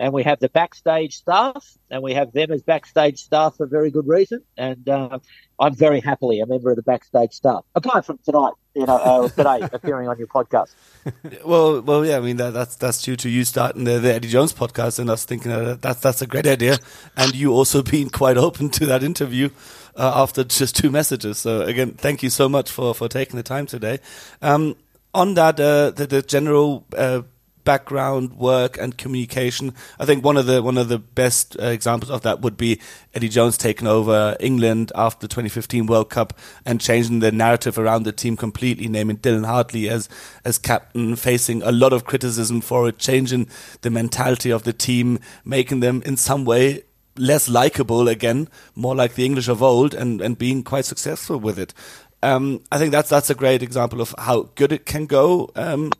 And 0.00 0.12
we 0.12 0.22
have 0.22 0.38
the 0.38 0.48
backstage 0.48 1.16
staff, 1.16 1.76
and 1.90 2.02
we 2.04 2.14
have 2.14 2.32
them 2.32 2.52
as 2.52 2.62
backstage 2.62 3.18
staff 3.18 3.56
for 3.56 3.66
very 3.66 3.90
good 3.90 4.06
reason. 4.06 4.42
And 4.56 4.88
uh, 4.88 5.18
I'm 5.58 5.74
very 5.74 6.00
happily 6.00 6.38
a 6.38 6.46
member 6.46 6.70
of 6.70 6.76
the 6.76 6.82
backstage 6.82 7.32
staff, 7.32 7.64
apart 7.74 8.06
from 8.06 8.18
tonight, 8.24 8.52
you 8.78 8.86
know, 8.86 8.96
uh, 8.96 9.28
today 9.28 9.68
appearing 9.72 10.08
on 10.08 10.18
your 10.18 10.28
podcast. 10.28 10.70
Well, 11.44 11.80
well, 11.80 12.04
yeah. 12.04 12.18
I 12.18 12.20
mean, 12.20 12.36
that, 12.36 12.50
that's 12.52 12.76
that's 12.76 13.00
due 13.00 13.16
to 13.16 13.30
you 13.30 13.44
starting 13.44 13.84
the, 13.84 13.98
the 13.98 14.12
Eddie 14.12 14.28
Jones 14.28 14.52
podcast, 14.52 14.98
and 14.98 15.08
us 15.08 15.24
thinking 15.24 15.50
that 15.50 15.80
that's 15.80 16.00
that's 16.00 16.20
a 16.20 16.26
great 16.26 16.46
idea, 16.46 16.78
and 17.16 17.34
you 17.34 17.52
also 17.52 17.82
being 17.94 18.10
quite 18.10 18.36
open 18.36 18.68
to 18.70 18.84
that 18.86 19.02
interview 19.02 19.48
uh, 19.96 20.12
after 20.14 20.44
just 20.44 20.76
two 20.76 20.90
messages. 20.90 21.38
So 21.38 21.62
again, 21.62 21.92
thank 21.92 22.22
you 22.22 22.28
so 22.28 22.46
much 22.46 22.70
for 22.70 22.94
for 22.94 23.08
taking 23.08 23.36
the 23.36 23.42
time 23.42 23.64
today. 23.64 24.00
Um, 24.42 24.76
on 25.14 25.34
that, 25.34 25.58
uh, 25.58 25.90
the, 25.92 26.06
the 26.06 26.20
general 26.20 26.84
uh, 26.94 27.22
background 27.68 28.32
work 28.38 28.78
and 28.78 28.96
communication. 28.96 29.74
I 29.98 30.06
think 30.06 30.24
one 30.24 30.38
of 30.38 30.46
the 30.46 30.62
one 30.62 30.78
of 30.78 30.88
the 30.88 30.98
best 30.98 31.54
uh, 31.60 31.66
examples 31.66 32.10
of 32.10 32.22
that 32.22 32.40
would 32.40 32.56
be 32.56 32.80
Eddie 33.12 33.28
Jones 33.28 33.58
taking 33.58 33.86
over 33.86 34.38
England 34.40 34.90
after 34.94 35.26
the 35.26 35.28
2015 35.28 35.84
World 35.84 36.08
Cup 36.08 36.32
and 36.64 36.80
changing 36.80 37.18
the 37.18 37.30
narrative 37.30 37.78
around 37.78 38.04
the 38.04 38.12
team 38.12 38.38
completely, 38.38 38.88
naming 38.88 39.18
Dylan 39.18 39.44
Hartley 39.44 39.86
as 39.86 40.08
as 40.46 40.56
captain, 40.56 41.14
facing 41.14 41.62
a 41.62 41.70
lot 41.70 41.92
of 41.92 42.06
criticism 42.06 42.62
for 42.62 42.88
it, 42.88 42.96
changing 42.96 43.50
the 43.82 43.90
mentality 43.90 44.50
of 44.50 44.62
the 44.62 44.72
team, 44.72 45.18
making 45.44 45.80
them 45.80 46.00
in 46.06 46.16
some 46.16 46.46
way 46.46 46.84
less 47.18 47.50
likable 47.50 48.08
again, 48.08 48.48
more 48.74 48.96
like 48.96 49.14
the 49.14 49.26
English 49.26 49.48
of 49.48 49.62
old, 49.62 49.92
and 49.92 50.22
and 50.22 50.38
being 50.38 50.62
quite 50.62 50.86
successful 50.86 51.38
with 51.38 51.58
it. 51.58 51.74
Um, 52.22 52.62
I 52.72 52.78
think 52.78 52.92
that's 52.92 53.10
that's 53.10 53.28
a 53.28 53.34
great 53.34 53.62
example 53.62 54.00
of 54.00 54.14
how 54.16 54.48
good 54.54 54.72
it 54.72 54.86
can 54.86 55.04
go. 55.04 55.50
Um, 55.54 55.92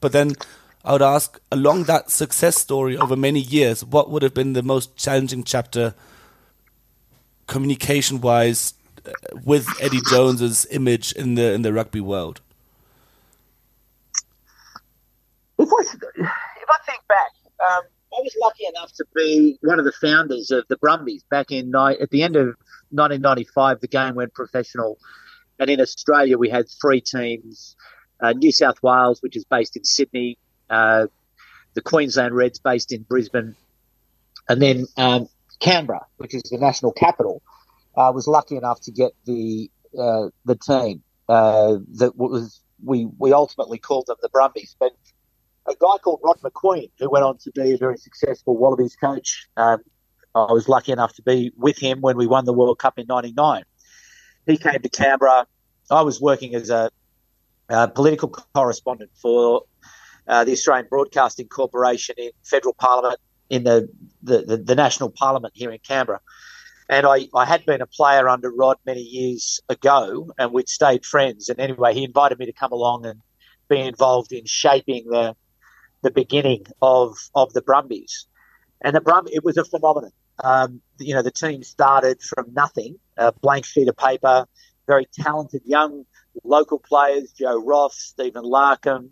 but 0.00 0.12
then 0.12 0.36
I 0.86 0.92
would 0.92 1.02
ask, 1.02 1.40
along 1.50 1.84
that 1.84 2.12
success 2.12 2.56
story 2.56 2.96
over 2.96 3.16
many 3.16 3.40
years, 3.40 3.84
what 3.84 4.08
would 4.08 4.22
have 4.22 4.34
been 4.34 4.52
the 4.52 4.62
most 4.62 4.96
challenging 4.96 5.42
chapter, 5.42 5.96
communication 7.48 8.20
wise, 8.20 8.74
uh, 9.04 9.10
with 9.44 9.66
Eddie 9.80 10.00
Jones's 10.08 10.64
image 10.70 11.10
in 11.10 11.34
the 11.34 11.52
in 11.52 11.62
the 11.62 11.72
rugby 11.72 12.00
world? 12.00 12.40
If 15.58 15.68
I 15.68 15.80
if 15.80 16.68
I 16.68 16.78
think 16.86 17.00
back, 17.08 17.32
um, 17.68 17.82
I 18.16 18.20
was 18.20 18.36
lucky 18.40 18.66
enough 18.68 18.92
to 18.92 19.04
be 19.12 19.58
one 19.62 19.80
of 19.80 19.84
the 19.84 19.92
founders 20.00 20.52
of 20.52 20.66
the 20.68 20.76
Brumbies 20.76 21.24
back 21.28 21.50
in 21.50 21.74
at 21.74 22.10
the 22.10 22.22
end 22.22 22.36
of 22.36 22.54
1995. 22.90 23.80
The 23.80 23.88
game 23.88 24.14
went 24.14 24.34
professional, 24.34 24.98
and 25.58 25.68
in 25.68 25.80
Australia 25.80 26.38
we 26.38 26.48
had 26.48 26.66
three 26.80 27.00
teams: 27.00 27.74
uh, 28.20 28.34
New 28.34 28.52
South 28.52 28.80
Wales, 28.84 29.20
which 29.20 29.36
is 29.36 29.44
based 29.44 29.76
in 29.76 29.82
Sydney, 29.82 30.38
uh, 30.70 31.06
the 31.74 31.82
Queensland 31.82 32.34
Reds, 32.34 32.58
based 32.58 32.92
in 32.92 33.02
Brisbane, 33.02 33.54
and 34.48 34.62
then 34.62 34.86
um, 34.96 35.28
Canberra, 35.60 36.06
which 36.16 36.34
is 36.34 36.42
the 36.44 36.58
national 36.58 36.92
capital. 36.92 37.42
Uh, 37.96 38.12
was 38.14 38.26
lucky 38.26 38.56
enough 38.56 38.80
to 38.82 38.92
get 38.92 39.12
the 39.24 39.70
uh, 39.98 40.28
the 40.44 40.54
team 40.54 41.02
uh, 41.28 41.78
that 41.94 42.16
was 42.16 42.60
we 42.84 43.08
we 43.18 43.32
ultimately 43.32 43.78
called 43.78 44.06
them 44.06 44.16
the 44.20 44.28
Brumbies, 44.28 44.76
but 44.78 44.92
a 45.66 45.72
guy 45.72 45.98
called 46.02 46.20
Rod 46.22 46.40
Macqueen, 46.42 46.90
who 46.98 47.10
went 47.10 47.24
on 47.24 47.38
to 47.38 47.50
be 47.52 47.72
a 47.72 47.78
very 47.78 47.96
successful 47.96 48.56
Wallabies 48.56 48.96
coach. 48.96 49.48
Um, 49.56 49.80
I 50.34 50.52
was 50.52 50.68
lucky 50.68 50.92
enough 50.92 51.14
to 51.14 51.22
be 51.22 51.52
with 51.56 51.78
him 51.78 52.00
when 52.00 52.16
we 52.16 52.26
won 52.26 52.44
the 52.44 52.52
World 52.52 52.78
Cup 52.78 52.98
in 52.98 53.06
'99. 53.06 53.64
He 54.46 54.56
came 54.58 54.80
to 54.80 54.88
Canberra. 54.88 55.46
I 55.90 56.02
was 56.02 56.20
working 56.20 56.54
as 56.54 56.70
a, 56.70 56.90
a 57.68 57.88
political 57.88 58.28
correspondent 58.28 59.10
for 59.20 59.62
uh, 60.28 60.44
the 60.44 60.52
Australian 60.52 60.86
Broadcasting 60.88 61.48
Corporation 61.48 62.14
in 62.18 62.30
federal 62.44 62.74
parliament, 62.74 63.20
in 63.48 63.64
the, 63.64 63.88
the, 64.22 64.42
the, 64.42 64.56
the 64.56 64.74
national 64.74 65.10
parliament 65.10 65.52
here 65.56 65.70
in 65.70 65.78
Canberra. 65.78 66.20
And 66.88 67.06
I, 67.06 67.28
I 67.34 67.44
had 67.44 67.66
been 67.66 67.80
a 67.80 67.86
player 67.86 68.28
under 68.28 68.50
Rod 68.50 68.76
many 68.86 69.00
years 69.00 69.60
ago, 69.68 70.30
and 70.38 70.52
we'd 70.52 70.68
stayed 70.68 71.04
friends. 71.04 71.48
And 71.48 71.58
anyway, 71.58 71.94
he 71.94 72.04
invited 72.04 72.38
me 72.38 72.46
to 72.46 72.52
come 72.52 72.72
along 72.72 73.06
and 73.06 73.20
be 73.68 73.80
involved 73.80 74.32
in 74.32 74.44
shaping 74.44 75.06
the 75.08 75.34
the 76.02 76.10
beginning 76.12 76.64
of 76.80 77.16
of 77.34 77.52
the 77.54 77.62
Brumbies. 77.62 78.26
And 78.82 78.94
the 78.94 79.00
Brum, 79.00 79.26
it 79.32 79.42
was 79.42 79.56
a 79.56 79.64
phenomenon. 79.64 80.12
Um, 80.44 80.80
you 80.98 81.14
know, 81.14 81.22
the 81.22 81.32
team 81.32 81.62
started 81.64 82.20
from 82.22 82.52
nothing, 82.52 82.98
a 83.16 83.32
blank 83.32 83.64
sheet 83.64 83.88
of 83.88 83.96
paper, 83.96 84.46
very 84.86 85.06
talented 85.12 85.62
young 85.64 86.04
local 86.44 86.78
players, 86.78 87.32
Joe 87.32 87.60
Roff, 87.64 87.94
Stephen 87.94 88.44
Larkham, 88.44 89.10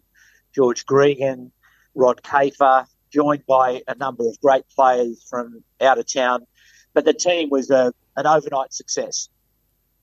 George 0.54 0.86
Gregan, 0.86 1.50
Rod 1.94 2.22
Kafer, 2.22 2.86
joined 3.12 3.46
by 3.46 3.82
a 3.86 3.94
number 3.94 4.26
of 4.28 4.40
great 4.40 4.64
players 4.74 5.24
from 5.28 5.62
out 5.80 5.98
of 5.98 6.12
town. 6.12 6.46
But 6.92 7.04
the 7.04 7.14
team 7.14 7.50
was 7.50 7.70
a, 7.70 7.92
an 8.16 8.26
overnight 8.26 8.72
success. 8.72 9.28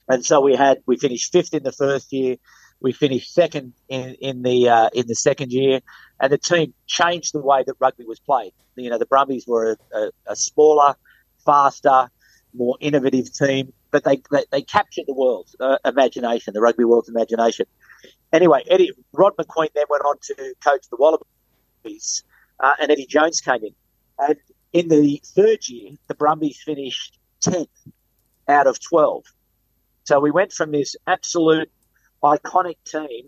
And 0.07 0.25
so 0.25 0.41
we 0.41 0.55
had, 0.55 0.79
we 0.85 0.97
finished 0.97 1.31
fifth 1.31 1.53
in 1.53 1.63
the 1.63 1.71
first 1.71 2.11
year. 2.11 2.37
We 2.81 2.91
finished 2.91 3.33
second 3.33 3.73
in, 3.89 4.15
in 4.15 4.41
the 4.41 4.67
uh, 4.67 4.89
in 4.93 5.05
the 5.07 5.13
second 5.13 5.51
year, 5.53 5.81
and 6.19 6.31
the 6.31 6.39
team 6.39 6.73
changed 6.87 7.31
the 7.31 7.39
way 7.39 7.63
that 7.65 7.75
rugby 7.79 8.05
was 8.05 8.19
played. 8.19 8.53
You 8.75 8.89
know, 8.89 8.97
the 8.97 9.05
Brumbies 9.05 9.45
were 9.45 9.77
a, 9.93 9.97
a, 9.97 10.11
a 10.29 10.35
smaller, 10.35 10.95
faster, 11.45 12.09
more 12.55 12.77
innovative 12.79 13.31
team, 13.31 13.71
but 13.91 14.03
they 14.03 14.23
they, 14.31 14.45
they 14.51 14.61
captured 14.63 15.05
the 15.05 15.13
world's 15.13 15.55
uh, 15.59 15.77
imagination, 15.85 16.55
the 16.55 16.61
rugby 16.61 16.83
world's 16.83 17.07
imagination. 17.07 17.67
Anyway, 18.33 18.63
Eddie 18.69 18.91
Rod 19.11 19.33
Macqueen 19.37 19.69
then 19.73 19.85
went 19.89 20.03
on 20.03 20.15
to 20.23 20.53
coach 20.63 20.85
the 20.89 20.97
Wallabies, 20.97 22.23
uh, 22.59 22.73
and 22.79 22.91
Eddie 22.91 23.07
Jones 23.07 23.41
came 23.41 23.63
in. 23.63 23.75
And 24.17 24.37
in 24.71 24.87
the 24.87 25.21
third 25.25 25.67
year, 25.67 25.91
the 26.07 26.15
Brumbies 26.15 26.61
finished 26.63 27.19
tenth 27.41 27.69
out 28.47 28.67
of 28.67 28.79
twelve. 28.79 29.25
So 30.03 30.19
we 30.19 30.31
went 30.31 30.53
from 30.53 30.71
this 30.71 30.95
absolute 31.07 31.69
iconic 32.23 32.77
team. 32.85 33.27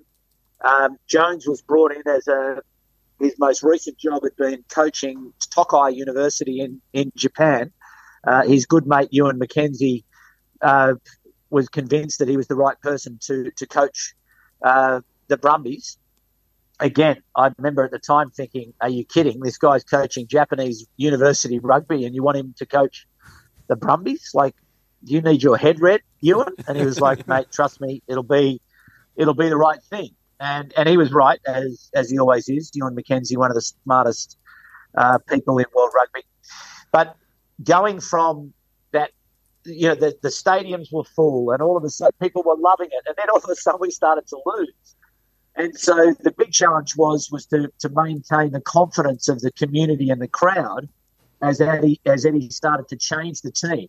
Um, 0.64 0.98
Jones 1.08 1.48
was 1.48 1.62
brought 1.62 1.92
in 1.92 2.04
as 2.08 2.28
a 2.28 2.62
his 3.20 3.36
most 3.38 3.64
recent 3.64 3.98
job 3.98 4.24
had 4.24 4.36
been 4.36 4.64
coaching 4.70 5.34
Tokai 5.54 5.90
University 5.90 6.62
in 6.62 6.82
in 6.94 7.12
Japan. 7.16 7.72
Uh, 8.26 8.44
his 8.44 8.66
good 8.66 8.88
mate 8.88 9.10
Ewan 9.12 9.40
McKenzie 9.40 10.04
uh, 10.62 10.94
was 11.50 11.68
convinced 11.68 12.20
that 12.20 12.30
he 12.30 12.38
was 12.38 12.48
the 12.48 12.56
right 12.56 12.80
person 12.82 13.20
to 13.24 13.52
to 13.58 13.68
coach 13.68 14.16
uh, 14.64 15.02
the 15.28 15.38
Brumbies. 15.38 15.98
Again, 16.80 17.22
I 17.36 17.52
remember 17.58 17.84
at 17.84 17.92
the 17.92 18.00
time 18.00 18.32
thinking, 18.32 18.74
"Are 18.82 18.90
you 18.90 19.06
kidding? 19.06 19.40
This 19.40 19.58
guy's 19.58 19.84
coaching 19.84 20.28
Japanese 20.28 20.86
university 20.98 21.60
rugby, 21.60 22.06
and 22.06 22.16
you 22.16 22.24
want 22.24 22.38
him 22.38 22.54
to 22.58 22.66
coach 22.66 23.08
the 23.68 23.76
Brumbies? 23.76 24.32
Like, 24.34 24.56
you 25.04 25.22
need 25.22 25.44
your 25.44 25.58
head 25.58 25.80
read, 25.80 26.02
Ewan?" 26.22 26.56
And 26.68 26.78
he 26.78 26.86
was 26.86 27.00
like, 27.00 27.28
"Mate, 27.28 27.48
trust 27.52 27.80
me, 27.80 28.02
it'll 28.08 28.24
be 28.24 28.60
it'll 29.16 29.34
be 29.34 29.50
the 29.50 29.58
right 29.58 29.82
thing. 29.84 30.10
And 30.40 30.74
and 30.76 30.90
he 30.90 30.98
was 30.98 31.12
right 31.12 31.40
as 31.46 31.90
as 31.94 32.10
he 32.10 32.20
always 32.20 32.50
is. 32.50 32.72
Ewan 32.74 32.96
McKenzie, 32.96 33.38
one 33.38 33.52
of 33.52 33.56
the 33.56 33.62
smartest 33.62 34.38
uh, 34.96 35.20
people 35.30 35.58
in 35.60 35.66
world 35.76 35.92
rugby. 35.96 36.26
But 36.92 37.16
going 37.64 38.00
from 38.00 38.54
you 39.66 39.88
know, 39.88 39.96
the, 39.96 40.18
the 40.22 40.30
stadiums 40.30 40.92
were 40.92 41.04
full, 41.04 41.52
and 41.52 41.62
all 41.62 41.78
of 41.78 41.84
a 41.84 41.90
sudden 41.90 42.14
people 42.22 42.44
were 42.44 42.56
loving 42.58 42.90
it, 42.92 43.04
and 43.06 43.16
then 43.18 43.28
all 43.30 43.38
of 43.38 43.50
a 43.50 43.56
sudden 43.56 43.80
we 43.82 43.92
started 43.92 44.28
to 44.28 44.40
lose. 44.46 44.96
And 45.56 45.78
so 45.78 46.14
the 46.22 46.32
big 46.32 46.52
challenge 46.52 46.96
was 46.98 47.30
was 47.32 47.46
to, 47.48 47.72
to 47.80 47.90
maintain 47.90 48.52
the 48.52 48.62
confidence 48.62 49.28
of 49.30 49.42
the 49.42 49.52
community 49.52 50.10
and 50.10 50.22
the 50.22 50.28
crowd 50.28 50.90
as 51.42 51.62
Eddie 51.62 52.00
as 52.06 52.26
Eddie 52.26 52.50
started 52.50 52.88
to 52.90 52.96
change 52.96 53.42
the 53.42 53.52
team. 53.52 53.88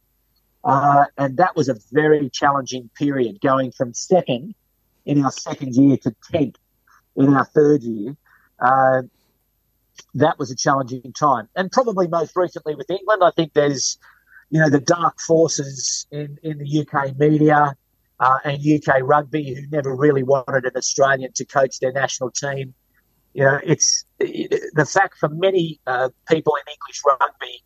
Uh, 0.63 1.05
and 1.19 1.37
that 1.37 1.55
was 1.57 1.69
a 1.69 1.77
very 1.93 2.31
challenging 2.31 2.91
period, 2.97 3.41
going 3.41 3.71
from 3.71 3.93
second 3.93 4.55
in 5.05 5.23
our 5.23 5.31
second 5.31 5.75
year 5.75 5.97
to 5.99 6.15
10th 6.33 6.57
in 7.17 7.35
our 7.35 7.45
third 7.45 7.83
year. 7.83 8.17
Uh, 8.59 9.03
that 10.15 10.39
was 10.39 10.51
a 10.51 10.57
challenging 10.57 11.13
time. 11.13 11.49
And 11.55 11.71
probably 11.71 12.09
most 12.09 12.35
recently 12.37 12.75
with 12.75 12.91
England, 12.91 13.23
I 13.23 13.31
think 13.31 13.53
there's, 13.53 13.99
you 14.51 14.61
know, 14.61 14.71
the 14.71 14.81
dark 14.81 15.21
forces 15.21 16.07
in, 16.11 16.39
in 16.43 16.59
the 16.59 16.87
UK 16.87 17.17
media 17.19 17.77
uh, 18.21 18.39
and 18.45 18.63
UK 18.63 19.01
rugby 19.03 19.55
who 19.55 19.67
never 19.69 19.95
really 19.95 20.23
wanted 20.23 20.65
an 20.65 20.73
Australian 20.77 21.33
to 21.35 21.45
coach 21.45 21.81
their 21.81 21.93
national 21.93 22.31
team. 22.31 22.75
You 23.33 23.45
know, 23.45 23.59
it's 23.65 24.05
it, 24.21 24.63
the 24.75 24.87
fact 24.87 25.19
for 25.19 25.29
many 25.29 25.81
uh, 25.87 26.09
people 26.29 26.55
in 26.57 26.73
English 26.73 27.03
rugby, 27.05 27.65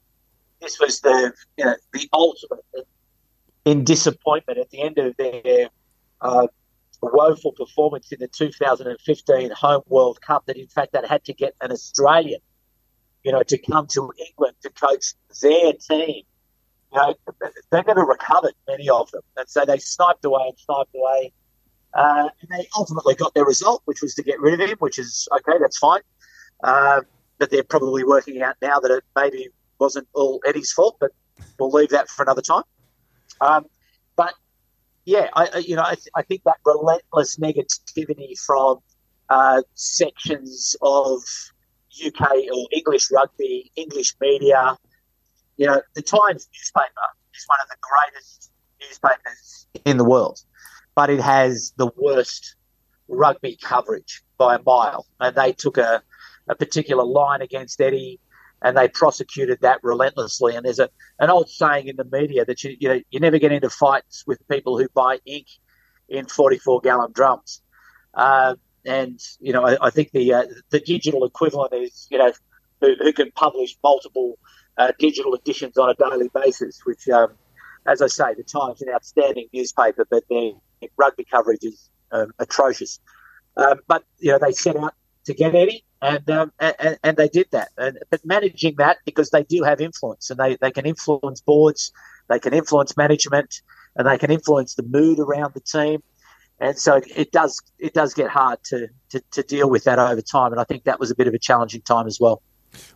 this 0.60 0.80
was 0.80 1.00
the 1.00 1.32
you 1.56 1.64
know, 1.64 1.76
the 1.92 2.08
ultimate 2.12 2.64
in 3.64 3.84
disappointment 3.84 4.58
at 4.58 4.70
the 4.70 4.80
end 4.80 4.98
of 4.98 5.14
their 5.18 5.68
uh, 6.22 6.46
woeful 7.02 7.52
performance 7.52 8.10
in 8.12 8.18
the 8.18 8.28
2015 8.28 9.50
Home 9.50 9.82
World 9.88 10.20
Cup 10.20 10.46
that, 10.46 10.56
in 10.56 10.68
fact, 10.68 10.92
they 10.92 11.06
had 11.06 11.24
to 11.24 11.34
get 11.34 11.54
an 11.60 11.70
Australian, 11.70 12.40
you 13.22 13.32
know, 13.32 13.42
to 13.42 13.58
come 13.58 13.86
to 13.88 14.10
England 14.30 14.56
to 14.62 14.70
coach 14.70 15.14
their 15.42 15.74
team. 15.74 16.22
You 16.92 16.98
know, 16.98 17.14
they 17.70 17.82
never 17.82 18.02
recovered, 18.04 18.54
many 18.66 18.88
of 18.88 19.10
them. 19.10 19.22
And 19.36 19.48
so 19.48 19.64
they 19.64 19.78
sniped 19.78 20.24
away 20.24 20.42
and 20.48 20.58
sniped 20.58 20.94
away. 20.94 21.32
Uh, 21.94 22.28
and 22.40 22.50
they 22.50 22.66
ultimately 22.76 23.14
got 23.14 23.34
their 23.34 23.44
result, 23.44 23.82
which 23.84 24.02
was 24.02 24.14
to 24.14 24.22
get 24.22 24.40
rid 24.40 24.54
of 24.60 24.68
him, 24.68 24.76
which 24.78 24.98
is 24.98 25.28
okay, 25.32 25.58
that's 25.58 25.78
fine. 25.78 26.00
Uh, 26.62 27.02
but 27.38 27.50
they're 27.50 27.62
probably 27.62 28.04
working 28.04 28.42
out 28.42 28.56
now 28.60 28.78
that 28.80 28.90
it 28.90 29.04
maybe 29.16 29.48
wasn't 29.78 30.06
all 30.14 30.40
Eddie's 30.46 30.72
fault, 30.72 30.96
but 31.00 31.10
we'll 31.58 31.70
leave 31.70 31.90
that 31.90 32.08
for 32.08 32.22
another 32.22 32.42
time. 32.42 32.64
Um, 33.40 33.66
but 34.16 34.34
yeah, 35.04 35.28
I, 35.34 35.58
you 35.58 35.76
know, 35.76 35.84
I, 35.84 35.94
th- 35.94 36.08
I 36.14 36.22
think 36.22 36.42
that 36.44 36.56
relentless 36.64 37.36
negativity 37.36 38.38
from 38.38 38.78
uh, 39.30 39.62
sections 39.74 40.76
of 40.82 41.20
UK 42.04 42.30
or 42.52 42.66
English 42.72 43.10
rugby, 43.10 43.70
English 43.76 44.14
media, 44.20 44.76
you 45.58 45.66
know, 45.66 45.82
the 45.94 46.02
Times 46.02 46.48
newspaper 46.54 47.08
is 47.34 47.44
one 47.46 47.58
of 47.62 47.68
the 47.68 47.76
greatest 47.82 48.50
newspapers 48.80 49.66
in 49.84 49.98
the 49.98 50.04
world, 50.04 50.40
but 50.94 51.10
it 51.10 51.20
has 51.20 51.74
the 51.76 51.90
worst 51.96 52.54
rugby 53.08 53.58
coverage 53.60 54.22
by 54.38 54.54
a 54.54 54.62
mile, 54.64 55.06
and 55.20 55.36
they 55.36 55.52
took 55.52 55.76
a 55.76 56.02
a 56.48 56.54
particular 56.54 57.04
line 57.04 57.42
against 57.42 57.78
Eddie, 57.80 58.20
and 58.62 58.76
they 58.76 58.88
prosecuted 58.88 59.60
that 59.60 59.80
relentlessly. 59.82 60.54
And 60.56 60.64
there's 60.64 60.78
a 60.78 60.88
an 61.18 61.28
old 61.28 61.50
saying 61.50 61.88
in 61.88 61.96
the 61.96 62.04
media 62.04 62.44
that 62.44 62.62
you 62.64 62.76
you, 62.78 62.88
know, 62.88 63.00
you 63.10 63.20
never 63.20 63.38
get 63.38 63.52
into 63.52 63.68
fights 63.68 64.24
with 64.26 64.46
people 64.48 64.78
who 64.78 64.88
buy 64.94 65.18
ink 65.26 65.46
in 66.08 66.26
44 66.26 66.80
gallon 66.80 67.12
drums. 67.12 67.60
Uh, 68.14 68.54
and 68.86 69.20
you 69.40 69.52
know, 69.52 69.66
I, 69.66 69.88
I 69.88 69.90
think 69.90 70.12
the 70.12 70.32
uh, 70.32 70.44
the 70.70 70.80
digital 70.80 71.24
equivalent 71.24 71.74
is 71.74 72.06
you 72.10 72.18
know 72.18 72.32
who, 72.80 72.94
who 72.94 73.12
can 73.12 73.32
publish 73.32 73.76
multiple 73.82 74.38
uh, 74.78 74.92
digital 74.98 75.34
editions 75.34 75.76
on 75.76 75.90
a 75.90 75.94
daily 75.94 76.30
basis. 76.32 76.80
Which, 76.84 77.08
um, 77.08 77.32
as 77.86 78.00
I 78.00 78.06
say, 78.06 78.34
the 78.34 78.44
Times 78.44 78.80
an 78.82 78.88
outstanding 78.94 79.48
newspaper, 79.52 80.06
but 80.08 80.24
their 80.30 80.52
rugby 80.96 81.24
coverage 81.24 81.64
is 81.64 81.90
um, 82.12 82.32
atrocious. 82.38 83.00
Um, 83.56 83.80
but 83.86 84.04
you 84.18 84.32
know, 84.32 84.38
they 84.38 84.52
set 84.52 84.76
out 84.76 84.94
to 85.24 85.34
get 85.34 85.54
Eddie, 85.54 85.84
and, 86.00 86.30
um, 86.30 86.52
and 86.58 86.98
and 87.02 87.16
they 87.16 87.28
did 87.28 87.48
that. 87.50 87.68
And, 87.76 87.98
but 88.10 88.24
managing 88.24 88.76
that 88.78 88.98
because 89.04 89.30
they 89.30 89.42
do 89.42 89.62
have 89.64 89.80
influence, 89.80 90.30
and 90.30 90.38
they, 90.38 90.56
they 90.56 90.70
can 90.70 90.86
influence 90.86 91.40
boards, 91.40 91.92
they 92.28 92.38
can 92.38 92.54
influence 92.54 92.96
management, 92.96 93.62
and 93.96 94.06
they 94.06 94.16
can 94.16 94.30
influence 94.30 94.74
the 94.74 94.84
mood 94.84 95.18
around 95.18 95.54
the 95.54 95.60
team. 95.60 96.02
And 96.60 96.78
so 96.78 97.00
it 97.16 97.30
does 97.30 97.60
it 97.78 97.94
does 97.94 98.14
get 98.14 98.30
hard 98.30 98.58
to, 98.64 98.88
to, 99.10 99.20
to 99.32 99.42
deal 99.42 99.68
with 99.70 99.84
that 99.84 99.98
over 99.98 100.22
time, 100.22 100.52
and 100.52 100.60
I 100.60 100.64
think 100.64 100.84
that 100.84 100.98
was 100.98 101.10
a 101.10 101.14
bit 101.14 101.26
of 101.26 101.34
a 101.34 101.38
challenging 101.38 101.82
time 101.82 102.06
as 102.06 102.18
well. 102.20 102.42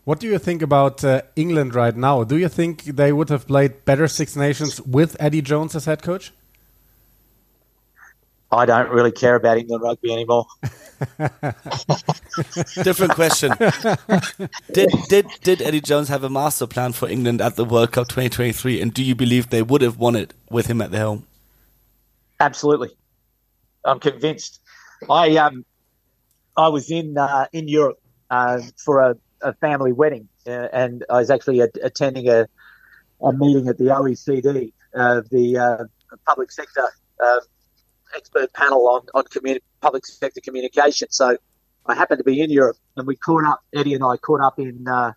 What 0.03 0.19
do 0.19 0.27
you 0.27 0.37
think 0.37 0.61
about 0.61 1.03
uh, 1.03 1.21
England 1.35 1.75
right 1.75 1.95
now? 1.95 2.23
Do 2.23 2.37
you 2.37 2.49
think 2.49 2.83
they 2.83 3.11
would 3.11 3.29
have 3.29 3.47
played 3.47 3.85
better 3.85 4.07
Six 4.07 4.35
Nations 4.35 4.81
with 4.81 5.15
Eddie 5.19 5.41
Jones 5.41 5.75
as 5.75 5.85
head 5.85 6.03
coach? 6.03 6.31
I 8.51 8.65
don't 8.65 8.89
really 8.89 9.11
care 9.11 9.35
about 9.35 9.57
England 9.57 9.81
rugby 9.81 10.13
anymore. 10.13 10.45
Different 12.83 13.13
question. 13.13 13.51
did 14.73 14.89
did 15.09 15.27
did 15.41 15.61
Eddie 15.61 15.81
Jones 15.81 16.07
have 16.09 16.23
a 16.23 16.29
master 16.29 16.67
plan 16.67 16.93
for 16.93 17.09
England 17.09 17.41
at 17.41 17.55
the 17.55 17.65
World 17.65 17.91
Cup 17.93 18.07
2023, 18.09 18.79
and 18.79 18.93
do 18.93 19.03
you 19.03 19.15
believe 19.15 19.49
they 19.49 19.63
would 19.63 19.81
have 19.81 19.97
won 19.97 20.15
it 20.15 20.35
with 20.51 20.67
him 20.67 20.81
at 20.81 20.91
the 20.91 20.97
helm? 20.97 21.25
Absolutely, 22.39 22.89
I'm 23.85 23.99
convinced. 23.99 24.59
I 25.09 25.35
um 25.37 25.65
I 26.55 26.67
was 26.67 26.91
in 26.91 27.17
uh, 27.17 27.47
in 27.53 27.67
Europe 27.67 27.99
uh, 28.29 28.61
for 28.77 28.99
a, 28.99 29.15
a, 29.43 29.53
family 29.53 29.91
wedding, 29.91 30.27
uh, 30.47 30.67
and 30.73 31.05
I 31.09 31.19
was 31.19 31.29
actually 31.29 31.59
a, 31.61 31.67
attending 31.83 32.29
a 32.29 32.47
a 33.21 33.31
meeting 33.31 33.67
at 33.69 33.77
the 33.77 33.85
OECD, 33.85 34.73
uh, 34.95 35.21
the 35.31 35.57
uh, 35.57 36.17
public 36.25 36.51
sector 36.51 36.87
expert 38.15 38.53
panel 38.53 38.87
on 38.87 39.01
on 39.13 39.23
communi- 39.25 39.61
public 39.81 40.05
sector 40.05 40.41
communication. 40.41 41.07
So 41.11 41.37
I 41.85 41.95
happened 41.95 42.19
to 42.19 42.23
be 42.23 42.41
in 42.41 42.49
Europe, 42.49 42.77
and 42.95 43.07
we 43.07 43.15
caught 43.15 43.45
up. 43.45 43.61
Eddie 43.73 43.93
and 43.93 44.03
I 44.03 44.17
caught 44.17 44.41
up 44.41 44.59
in 44.59 44.87
uh, 44.87 45.13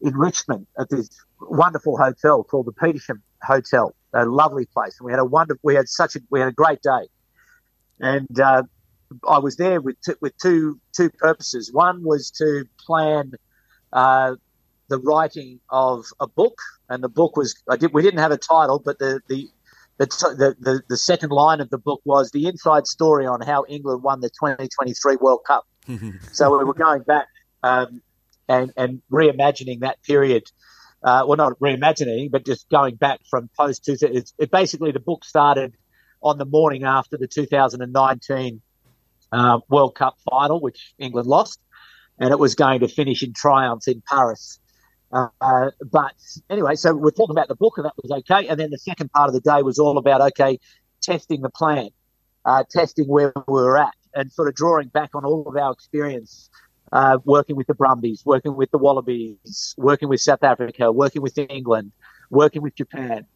in 0.00 0.16
Richmond 0.16 0.66
at 0.78 0.88
this 0.90 1.08
wonderful 1.40 1.96
hotel 1.96 2.44
called 2.44 2.66
the 2.66 2.72
Petersham 2.72 3.20
Hotel, 3.42 3.94
a 4.14 4.24
lovely 4.24 4.66
place. 4.66 4.96
And 4.98 5.06
we 5.06 5.12
had 5.12 5.20
a 5.20 5.24
wonderful, 5.24 5.60
we 5.62 5.74
had 5.74 5.88
such 5.88 6.16
a, 6.16 6.20
we 6.30 6.40
had 6.40 6.48
a 6.48 6.52
great 6.52 6.80
day. 6.82 7.08
And 8.00 8.40
uh, 8.40 8.62
I 9.28 9.38
was 9.38 9.56
there 9.56 9.80
with 9.80 9.96
t- 10.02 10.14
with 10.20 10.36
two 10.38 10.80
two 10.94 11.10
purposes. 11.10 11.72
One 11.72 12.02
was 12.04 12.30
to 12.32 12.64
plan 12.84 13.32
uh, 13.96 14.36
the 14.88 14.98
writing 14.98 15.58
of 15.70 16.04
a 16.20 16.28
book, 16.28 16.58
and 16.88 17.02
the 17.02 17.08
book 17.08 17.36
was 17.36 17.56
I 17.68 17.76
did 17.76 17.92
we 17.92 18.02
didn't 18.02 18.20
have 18.20 18.30
a 18.30 18.36
title, 18.36 18.78
but 18.78 18.98
the 18.98 19.20
the 19.28 19.48
the, 19.98 20.54
the, 20.60 20.82
the 20.90 20.96
second 20.98 21.30
line 21.30 21.62
of 21.62 21.70
the 21.70 21.78
book 21.78 22.02
was 22.04 22.30
the 22.30 22.46
inside 22.46 22.86
story 22.86 23.26
on 23.26 23.40
how 23.40 23.64
England 23.66 24.02
won 24.02 24.20
the 24.20 24.28
2023 24.28 25.16
World 25.16 25.40
Cup. 25.46 25.66
so 26.32 26.58
we 26.58 26.64
were 26.64 26.74
going 26.74 27.02
back 27.02 27.28
um, 27.62 28.02
and, 28.46 28.74
and 28.76 29.00
reimagining 29.10 29.80
that 29.80 30.02
period. 30.02 30.44
Uh, 31.02 31.24
well, 31.26 31.38
not 31.38 31.58
reimagining, 31.60 32.30
but 32.30 32.44
just 32.44 32.68
going 32.68 32.96
back 32.96 33.20
from 33.30 33.48
post 33.56 33.86
two. 33.86 33.96
It, 34.02 34.30
it 34.38 34.50
basically 34.50 34.92
the 34.92 35.00
book 35.00 35.24
started 35.24 35.72
on 36.22 36.36
the 36.36 36.44
morning 36.44 36.84
after 36.84 37.16
the 37.16 37.26
2019 37.26 38.60
uh, 39.32 39.60
World 39.70 39.94
Cup 39.94 40.16
final, 40.28 40.60
which 40.60 40.94
England 40.98 41.26
lost, 41.26 41.58
and 42.18 42.30
it 42.30 42.38
was 42.38 42.54
going 42.54 42.80
to 42.80 42.88
finish 42.88 43.22
in 43.22 43.32
triumph 43.32 43.88
in 43.88 44.02
Paris 44.08 44.58
uh, 45.12 45.70
but 45.90 46.14
anyway, 46.50 46.74
so 46.74 46.94
we're 46.94 47.10
talking 47.10 47.34
about 47.34 47.48
the 47.48 47.54
book, 47.54 47.74
and 47.76 47.86
that 47.86 47.94
was 48.02 48.10
okay. 48.10 48.48
And 48.48 48.58
then 48.58 48.70
the 48.70 48.78
second 48.78 49.10
part 49.12 49.28
of 49.28 49.34
the 49.34 49.40
day 49.40 49.62
was 49.62 49.78
all 49.78 49.98
about 49.98 50.20
okay, 50.20 50.58
testing 51.00 51.42
the 51.42 51.50
plan, 51.50 51.90
uh, 52.44 52.64
testing 52.68 53.06
where 53.06 53.32
we 53.46 53.54
were 53.54 53.78
at, 53.78 53.94
and 54.14 54.30
sort 54.32 54.48
of 54.48 54.54
drawing 54.54 54.88
back 54.88 55.10
on 55.14 55.24
all 55.24 55.46
of 55.46 55.56
our 55.56 55.72
experience 55.72 56.50
uh, 56.92 57.18
working 57.24 57.56
with 57.56 57.66
the 57.66 57.74
Brumbies, 57.74 58.24
working 58.24 58.56
with 58.56 58.70
the 58.70 58.78
Wallabies, 58.78 59.74
working 59.78 60.08
with 60.08 60.20
South 60.20 60.42
Africa, 60.42 60.90
working 60.92 61.22
with 61.22 61.38
England, 61.38 61.92
working 62.30 62.62
with 62.62 62.74
Japan, 62.74 63.26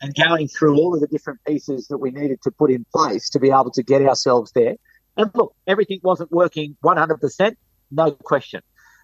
and 0.00 0.14
going 0.14 0.48
through 0.48 0.76
all 0.76 0.94
of 0.94 1.00
the 1.00 1.06
different 1.06 1.40
pieces 1.46 1.88
that 1.88 1.98
we 1.98 2.10
needed 2.10 2.40
to 2.42 2.50
put 2.50 2.70
in 2.70 2.84
place 2.94 3.30
to 3.30 3.40
be 3.40 3.50
able 3.50 3.70
to 3.72 3.82
get 3.82 4.02
ourselves 4.02 4.52
there. 4.52 4.76
And 5.16 5.30
look, 5.34 5.54
everything 5.66 6.00
wasn't 6.02 6.30
working 6.30 6.76
100%, 6.84 7.56
no 7.90 8.12
question. 8.12 8.62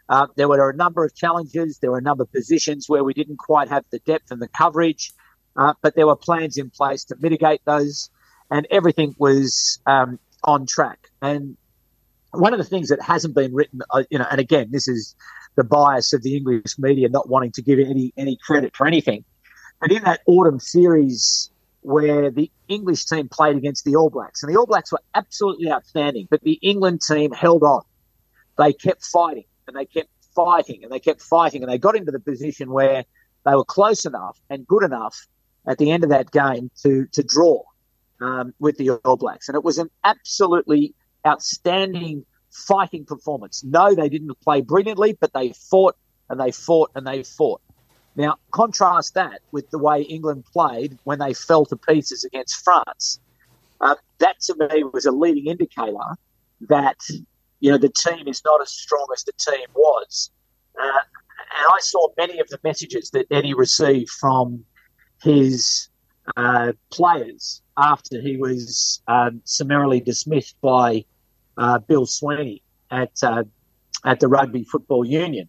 Uh, 0.08 0.26
there 0.36 0.48
were 0.48 0.70
a 0.70 0.76
number 0.76 1.04
of 1.04 1.14
challenges. 1.14 1.78
There 1.78 1.90
were 1.90 1.98
a 1.98 2.02
number 2.02 2.24
of 2.24 2.32
positions 2.32 2.88
where 2.88 3.04
we 3.04 3.14
didn't 3.14 3.38
quite 3.38 3.68
have 3.68 3.84
the 3.90 3.98
depth 4.00 4.30
and 4.30 4.42
the 4.42 4.48
coverage, 4.48 5.12
uh, 5.56 5.74
but 5.80 5.94
there 5.94 6.06
were 6.06 6.16
plans 6.16 6.58
in 6.58 6.70
place 6.70 7.04
to 7.04 7.16
mitigate 7.18 7.62
those, 7.64 8.10
and 8.50 8.66
everything 8.70 9.14
was 9.18 9.80
um, 9.86 10.18
on 10.44 10.66
track. 10.66 11.10
And 11.20 11.56
one 12.32 12.52
of 12.52 12.58
the 12.58 12.64
things 12.64 12.88
that 12.88 13.00
hasn't 13.00 13.34
been 13.34 13.54
written, 13.54 13.80
uh, 13.90 14.04
you 14.10 14.18
know, 14.18 14.26
and 14.30 14.40
again, 14.40 14.68
this 14.70 14.88
is 14.88 15.14
the 15.54 15.64
bias 15.64 16.12
of 16.12 16.22
the 16.22 16.36
English 16.36 16.78
media 16.78 17.08
not 17.08 17.28
wanting 17.28 17.52
to 17.52 17.62
give 17.62 17.78
any 17.78 18.12
any 18.16 18.38
credit 18.44 18.74
for 18.76 18.86
anything, 18.86 19.24
but 19.80 19.92
in 19.92 20.02
that 20.04 20.20
autumn 20.26 20.58
series 20.58 21.50
where 21.82 22.30
the 22.30 22.50
English 22.68 23.04
team 23.06 23.28
played 23.28 23.56
against 23.56 23.84
the 23.84 23.96
All 23.96 24.08
Blacks, 24.08 24.42
and 24.42 24.52
the 24.52 24.58
All 24.58 24.66
Blacks 24.66 24.92
were 24.92 25.02
absolutely 25.14 25.70
outstanding, 25.70 26.28
but 26.30 26.40
the 26.42 26.58
England 26.62 27.00
team 27.06 27.32
held 27.32 27.62
on. 27.62 27.82
They 28.58 28.72
kept 28.72 29.04
fighting 29.04 29.44
and 29.66 29.76
they 29.76 29.86
kept 29.86 30.10
fighting 30.34 30.82
and 30.82 30.92
they 30.92 31.00
kept 31.00 31.22
fighting 31.22 31.62
and 31.62 31.70
they 31.70 31.78
got 31.78 31.96
into 31.96 32.12
the 32.12 32.20
position 32.20 32.70
where 32.70 33.04
they 33.44 33.54
were 33.54 33.64
close 33.64 34.04
enough 34.04 34.38
and 34.50 34.66
good 34.66 34.84
enough 34.84 35.26
at 35.66 35.78
the 35.78 35.90
end 35.90 36.04
of 36.04 36.10
that 36.10 36.30
game 36.30 36.70
to 36.82 37.06
to 37.12 37.22
draw 37.22 37.62
um, 38.20 38.54
with 38.58 38.76
the 38.76 38.90
All 38.90 39.16
Blacks, 39.16 39.48
and 39.48 39.56
it 39.56 39.64
was 39.64 39.78
an 39.78 39.90
absolutely 40.04 40.94
outstanding 41.26 42.24
fighting 42.50 43.04
performance. 43.04 43.64
No, 43.64 43.94
they 43.94 44.08
didn't 44.08 44.38
play 44.40 44.60
brilliantly, 44.60 45.14
but 45.14 45.32
they 45.32 45.52
fought 45.52 45.96
and 46.28 46.38
they 46.38 46.52
fought 46.52 46.90
and 46.94 47.06
they 47.06 47.22
fought. 47.22 47.60
Now, 48.14 48.36
contrast 48.50 49.14
that 49.14 49.40
with 49.52 49.70
the 49.70 49.78
way 49.78 50.02
England 50.02 50.44
played 50.52 50.98
when 51.04 51.18
they 51.18 51.32
fell 51.32 51.64
to 51.66 51.76
pieces 51.76 52.24
against 52.24 52.62
France. 52.62 53.18
Uh, 53.80 53.94
that 54.18 54.38
to 54.40 54.54
me 54.54 54.84
was 54.84 55.06
a 55.06 55.10
leading 55.10 55.46
indicator 55.46 55.98
that 56.68 56.98
you 57.62 57.70
know, 57.70 57.78
the 57.78 57.88
team 57.88 58.26
is 58.26 58.42
not 58.44 58.60
as 58.60 58.70
strong 58.70 59.06
as 59.14 59.22
the 59.22 59.32
team 59.38 59.66
was. 59.72 60.30
Uh, 60.78 60.84
and 60.84 61.66
I 61.72 61.78
saw 61.78 62.08
many 62.18 62.40
of 62.40 62.48
the 62.48 62.58
messages 62.64 63.10
that 63.10 63.26
Eddie 63.30 63.54
received 63.54 64.10
from 64.10 64.64
his 65.22 65.88
uh, 66.36 66.72
players 66.90 67.62
after 67.78 68.20
he 68.20 68.36
was 68.36 69.00
um, 69.06 69.40
summarily 69.44 70.00
dismissed 70.00 70.60
by 70.60 71.04
uh, 71.56 71.78
Bill 71.78 72.04
Sweeney 72.04 72.62
at 72.90 73.12
uh, 73.22 73.44
at 74.04 74.18
the 74.18 74.26
Rugby 74.26 74.64
Football 74.64 75.04
Union. 75.04 75.48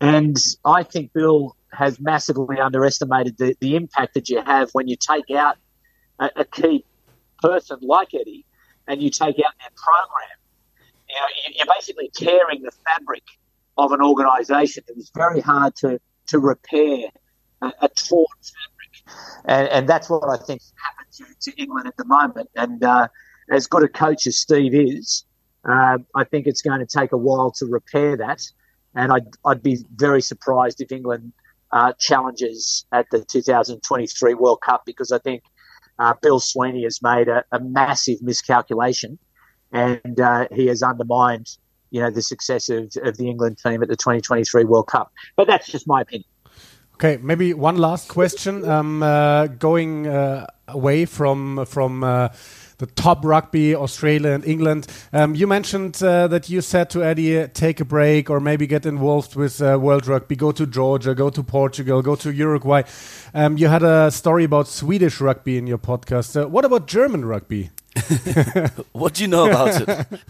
And 0.00 0.38
I 0.64 0.84
think 0.84 1.12
Bill 1.12 1.54
has 1.70 2.00
massively 2.00 2.58
underestimated 2.58 3.36
the, 3.36 3.54
the 3.60 3.76
impact 3.76 4.14
that 4.14 4.30
you 4.30 4.40
have 4.40 4.70
when 4.72 4.88
you 4.88 4.96
take 4.96 5.30
out 5.30 5.56
a, 6.18 6.30
a 6.36 6.44
key 6.46 6.86
person 7.42 7.76
like 7.82 8.14
Eddie 8.14 8.46
and 8.88 9.02
you 9.02 9.10
take 9.10 9.36
out 9.38 9.52
their 9.60 9.74
program 9.76 10.35
you're 11.54 11.66
basically 11.74 12.10
tearing 12.14 12.62
the 12.62 12.72
fabric 12.84 13.22
of 13.78 13.92
an 13.92 14.00
organisation. 14.00 14.84
It 14.88 14.96
was 14.96 15.10
very 15.14 15.40
hard 15.40 15.74
to, 15.76 16.00
to 16.28 16.38
repair 16.38 17.08
a, 17.62 17.72
a 17.82 17.88
torn 17.88 18.26
fabric. 18.42 19.16
And, 19.44 19.68
and, 19.68 19.88
that's 19.88 20.08
what 20.10 20.28
I 20.28 20.36
think 20.42 20.62
happened 20.82 21.12
to, 21.12 21.50
to 21.50 21.62
England 21.62 21.86
at 21.86 21.96
the 21.96 22.04
moment. 22.04 22.50
And 22.56 22.82
uh, 22.82 23.08
as 23.50 23.66
good 23.66 23.84
a 23.84 23.88
coach 23.88 24.26
as 24.26 24.38
Steve 24.38 24.74
is, 24.74 25.24
uh, 25.68 25.98
I 26.14 26.24
think 26.24 26.46
it's 26.46 26.62
going 26.62 26.80
to 26.80 26.86
take 26.86 27.12
a 27.12 27.16
while 27.16 27.50
to 27.52 27.66
repair 27.66 28.16
that. 28.16 28.42
And 28.94 29.12
I'd, 29.12 29.26
I'd 29.44 29.62
be 29.62 29.78
very 29.94 30.22
surprised 30.22 30.80
if 30.80 30.90
England 30.90 31.32
uh, 31.72 31.92
challenges 31.98 32.86
at 32.92 33.06
the 33.10 33.24
2023 33.24 34.34
World 34.34 34.60
Cup 34.62 34.84
because 34.86 35.12
I 35.12 35.18
think 35.18 35.42
uh, 35.98 36.14
Bill 36.22 36.40
Sweeney 36.40 36.84
has 36.84 37.02
made 37.02 37.28
a, 37.28 37.44
a 37.52 37.60
massive 37.60 38.22
miscalculation 38.22 39.18
and 39.76 40.20
uh, 40.20 40.48
he 40.52 40.66
has 40.66 40.82
undermined, 40.82 41.56
you 41.90 42.00
know, 42.00 42.10
the 42.10 42.22
success 42.22 42.68
of, 42.68 42.92
of 43.02 43.16
the 43.18 43.28
England 43.28 43.58
team 43.58 43.82
at 43.82 43.88
the 43.88 43.96
2023 43.96 44.64
World 44.64 44.86
Cup. 44.86 45.12
But 45.36 45.46
that's 45.46 45.68
just 45.68 45.86
my 45.86 46.00
opinion. 46.00 46.28
Okay, 46.94 47.18
maybe 47.22 47.52
one 47.52 47.76
last 47.76 48.08
question. 48.08 48.66
Um, 48.66 49.02
uh, 49.02 49.48
going 49.48 50.06
uh, 50.06 50.46
away 50.66 51.04
from 51.04 51.66
from 51.66 52.02
uh, 52.02 52.28
the 52.78 52.86
top 52.86 53.22
rugby, 53.22 53.74
Australia 53.74 54.30
and 54.30 54.44
England. 54.46 54.86
Um, 55.12 55.34
you 55.34 55.46
mentioned 55.46 56.02
uh, 56.02 56.26
that 56.28 56.48
you 56.48 56.62
said 56.62 56.88
to 56.90 57.04
Eddie, 57.04 57.48
take 57.48 57.80
a 57.80 57.84
break 57.84 58.30
or 58.30 58.40
maybe 58.40 58.66
get 58.66 58.86
involved 58.86 59.36
with 59.36 59.60
uh, 59.60 59.78
World 59.80 60.06
Rugby, 60.06 60.36
go 60.36 60.52
to 60.52 60.66
Georgia, 60.66 61.14
go 61.14 61.30
to 61.30 61.42
Portugal, 61.42 62.02
go 62.02 62.16
to 62.16 62.32
Uruguay. 62.32 62.82
Um, 63.34 63.56
you 63.58 63.68
had 63.68 63.82
a 63.82 64.10
story 64.10 64.44
about 64.44 64.66
Swedish 64.66 65.20
rugby 65.20 65.58
in 65.58 65.66
your 65.66 65.78
podcast. 65.78 66.40
Uh, 66.40 66.48
what 66.48 66.64
about 66.64 66.86
German 66.86 67.24
rugby? 67.24 67.70
what 68.92 69.14
do 69.14 69.22
you 69.22 69.28
know 69.28 69.48
about 69.48 69.80
it? 69.80 70.06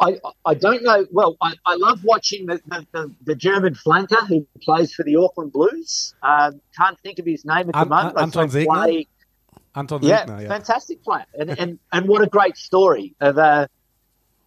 I, 0.00 0.18
I 0.46 0.54
don't 0.54 0.82
know. 0.82 1.06
Well, 1.10 1.36
I, 1.42 1.52
I 1.66 1.76
love 1.76 2.02
watching 2.04 2.46
the, 2.46 2.60
the, 2.66 2.86
the, 2.92 3.14
the, 3.22 3.34
German 3.34 3.74
flanker 3.74 4.26
who 4.26 4.46
plays 4.62 4.94
for 4.94 5.02
the 5.02 5.16
Auckland 5.16 5.52
Blues. 5.52 6.14
Um, 6.22 6.60
can't 6.74 6.98
think 7.00 7.18
of 7.18 7.26
his 7.26 7.44
name 7.44 7.68
at 7.68 7.74
the 7.74 7.84
moment. 7.84 8.18
Anton 8.18 8.48
Segner. 8.48 9.06
Anton 9.74 10.02
yeah, 10.02 10.24
Segner, 10.24 10.42
yeah, 10.42 10.48
fantastic 10.48 11.04
player, 11.04 11.26
and, 11.38 11.50
and 11.50 11.78
and 11.92 12.08
what 12.08 12.22
a 12.22 12.26
great 12.26 12.56
story 12.56 13.14
of 13.20 13.38
a, 13.38 13.68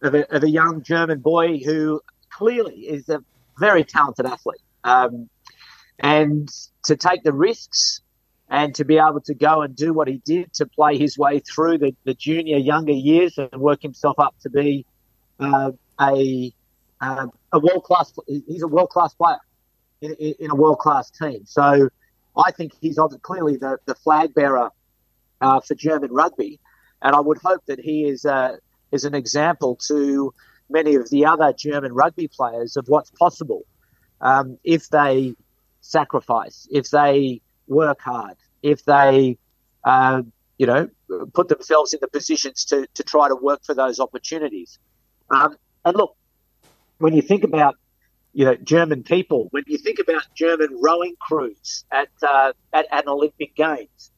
of 0.02 0.14
a 0.14 0.34
of 0.34 0.42
a 0.42 0.50
young 0.50 0.82
German 0.82 1.20
boy 1.20 1.58
who 1.58 2.02
clearly 2.30 2.74
is 2.74 3.08
a 3.08 3.24
very 3.58 3.84
talented 3.84 4.26
athlete, 4.26 4.60
um, 4.82 5.30
and 5.98 6.50
to 6.82 6.96
take 6.96 7.22
the 7.22 7.32
risks 7.32 8.02
and 8.54 8.72
to 8.76 8.84
be 8.84 8.98
able 8.98 9.20
to 9.20 9.34
go 9.34 9.62
and 9.62 9.74
do 9.74 9.92
what 9.92 10.06
he 10.06 10.18
did 10.24 10.52
to 10.52 10.64
play 10.64 10.96
his 10.96 11.18
way 11.18 11.40
through 11.40 11.76
the, 11.76 11.92
the 12.04 12.14
junior 12.14 12.56
younger 12.56 12.92
years 12.92 13.36
and 13.36 13.50
work 13.60 13.82
himself 13.82 14.16
up 14.20 14.36
to 14.42 14.48
be 14.48 14.86
uh, 15.40 15.72
a 16.00 16.54
uh, 17.00 17.26
a 17.52 17.58
world 17.58 17.82
class. 17.82 18.12
He's 18.28 18.62
a 18.62 18.68
world 18.68 18.90
class 18.90 19.12
player 19.14 19.40
in, 20.00 20.12
in 20.38 20.50
a 20.52 20.54
world 20.54 20.78
class 20.78 21.10
team. 21.10 21.40
So 21.46 21.88
I 22.36 22.52
think 22.52 22.72
he's 22.80 22.96
clearly 23.22 23.56
the, 23.56 23.78
the 23.86 23.96
flag 23.96 24.32
bearer 24.34 24.70
uh, 25.40 25.60
for 25.60 25.74
German 25.74 26.12
rugby, 26.12 26.60
and 27.02 27.16
I 27.16 27.20
would 27.20 27.38
hope 27.38 27.66
that 27.66 27.80
he 27.80 28.04
is 28.04 28.24
uh, 28.24 28.56
is 28.92 29.04
an 29.04 29.16
example 29.16 29.74
to 29.88 30.32
many 30.70 30.94
of 30.94 31.10
the 31.10 31.26
other 31.26 31.52
German 31.52 31.92
rugby 31.92 32.28
players 32.28 32.76
of 32.76 32.84
what's 32.86 33.10
possible 33.10 33.62
um, 34.20 34.58
if 34.62 34.90
they 34.90 35.34
sacrifice, 35.80 36.68
if 36.70 36.90
they 36.90 37.40
work 37.66 38.00
hard, 38.00 38.36
if 38.64 38.84
they 38.84 39.38
uh, 39.84 40.22
you 40.58 40.66
know 40.66 40.88
put 41.34 41.48
themselves 41.48 41.92
in 41.92 42.00
the 42.00 42.08
positions 42.08 42.64
to 42.64 42.88
to 42.94 43.02
try 43.04 43.28
to 43.28 43.36
work 43.36 43.62
for 43.64 43.74
those 43.74 44.00
opportunities. 44.00 44.78
Um, 45.30 45.56
and 45.84 45.96
look, 45.96 46.16
when 46.98 47.14
you 47.14 47.22
think 47.22 47.44
about 47.44 47.76
you 48.32 48.46
know 48.46 48.56
German 48.56 49.04
people, 49.04 49.48
when 49.50 49.64
you 49.66 49.78
think 49.78 49.98
about 50.00 50.24
German 50.34 50.70
rowing 50.80 51.14
crews 51.20 51.84
at 51.92 52.08
uh, 52.22 52.52
at, 52.72 52.86
at 52.90 53.06
Olympic 53.06 53.54
Games, 53.54 54.10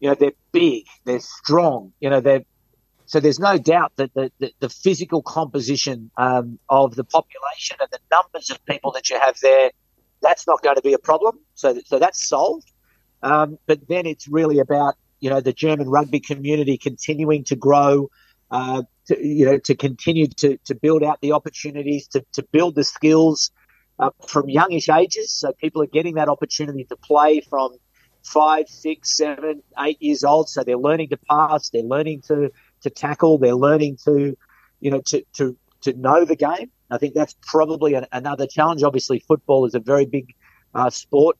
you 0.00 0.08
know 0.08 0.14
they're 0.14 0.40
big, 0.50 0.86
they're 1.04 1.20
strong, 1.20 1.92
you 2.00 2.08
know 2.08 2.20
they're 2.20 2.44
so 3.04 3.18
there's 3.18 3.40
no 3.40 3.58
doubt 3.58 3.92
that 3.96 4.14
the, 4.14 4.30
the, 4.38 4.52
the 4.60 4.68
physical 4.68 5.20
composition 5.20 6.12
um, 6.16 6.60
of 6.68 6.94
the 6.94 7.02
population 7.02 7.76
and 7.80 7.88
the 7.90 7.98
numbers 8.08 8.50
of 8.50 8.64
people 8.66 8.92
that 8.92 9.10
you 9.10 9.18
have 9.18 9.36
there, 9.42 9.72
that's 10.22 10.46
not 10.46 10.62
going 10.62 10.76
to 10.76 10.82
be 10.82 10.92
a 10.92 10.98
problem. 10.98 11.40
So, 11.54 11.80
so 11.84 11.98
that's 11.98 12.24
solved. 12.24 12.70
Um, 13.22 13.58
but 13.66 13.86
then 13.88 14.06
it's 14.06 14.28
really 14.28 14.58
about 14.58 14.94
you 15.20 15.30
know 15.30 15.40
the 15.40 15.52
German 15.52 15.88
rugby 15.88 16.20
community 16.20 16.78
continuing 16.78 17.44
to 17.44 17.56
grow, 17.56 18.10
uh, 18.50 18.82
to, 19.06 19.26
you 19.26 19.44
know, 19.44 19.58
to 19.58 19.74
continue 19.74 20.26
to, 20.26 20.56
to 20.64 20.74
build 20.74 21.02
out 21.02 21.20
the 21.20 21.32
opportunities, 21.32 22.08
to, 22.08 22.24
to 22.32 22.42
build 22.42 22.74
the 22.74 22.84
skills 22.84 23.50
uh, 23.98 24.10
from 24.26 24.48
youngish 24.48 24.88
ages. 24.88 25.32
So 25.32 25.52
people 25.52 25.82
are 25.82 25.86
getting 25.86 26.14
that 26.14 26.28
opportunity 26.28 26.84
to 26.84 26.96
play 26.96 27.40
from 27.40 27.76
five, 28.22 28.68
six, 28.68 29.16
seven, 29.16 29.62
eight 29.78 30.00
years 30.00 30.24
old. 30.24 30.48
So 30.48 30.62
they're 30.64 30.76
learning 30.76 31.08
to 31.10 31.18
pass, 31.28 31.70
they're 31.70 31.82
learning 31.82 32.22
to, 32.22 32.50
to 32.82 32.90
tackle, 32.90 33.38
they're 33.38 33.54
learning 33.54 33.98
to, 34.04 34.36
you 34.80 34.90
know, 34.90 35.00
to, 35.02 35.24
to, 35.34 35.56
to 35.82 35.92
know 35.94 36.24
the 36.24 36.36
game. 36.36 36.70
I 36.90 36.98
think 36.98 37.14
that's 37.14 37.36
probably 37.42 37.94
an, 37.94 38.06
another 38.12 38.46
challenge. 38.46 38.82
Obviously, 38.82 39.20
football 39.20 39.66
is 39.66 39.74
a 39.74 39.80
very 39.80 40.06
big 40.06 40.34
uh, 40.74 40.90
sport 40.90 41.36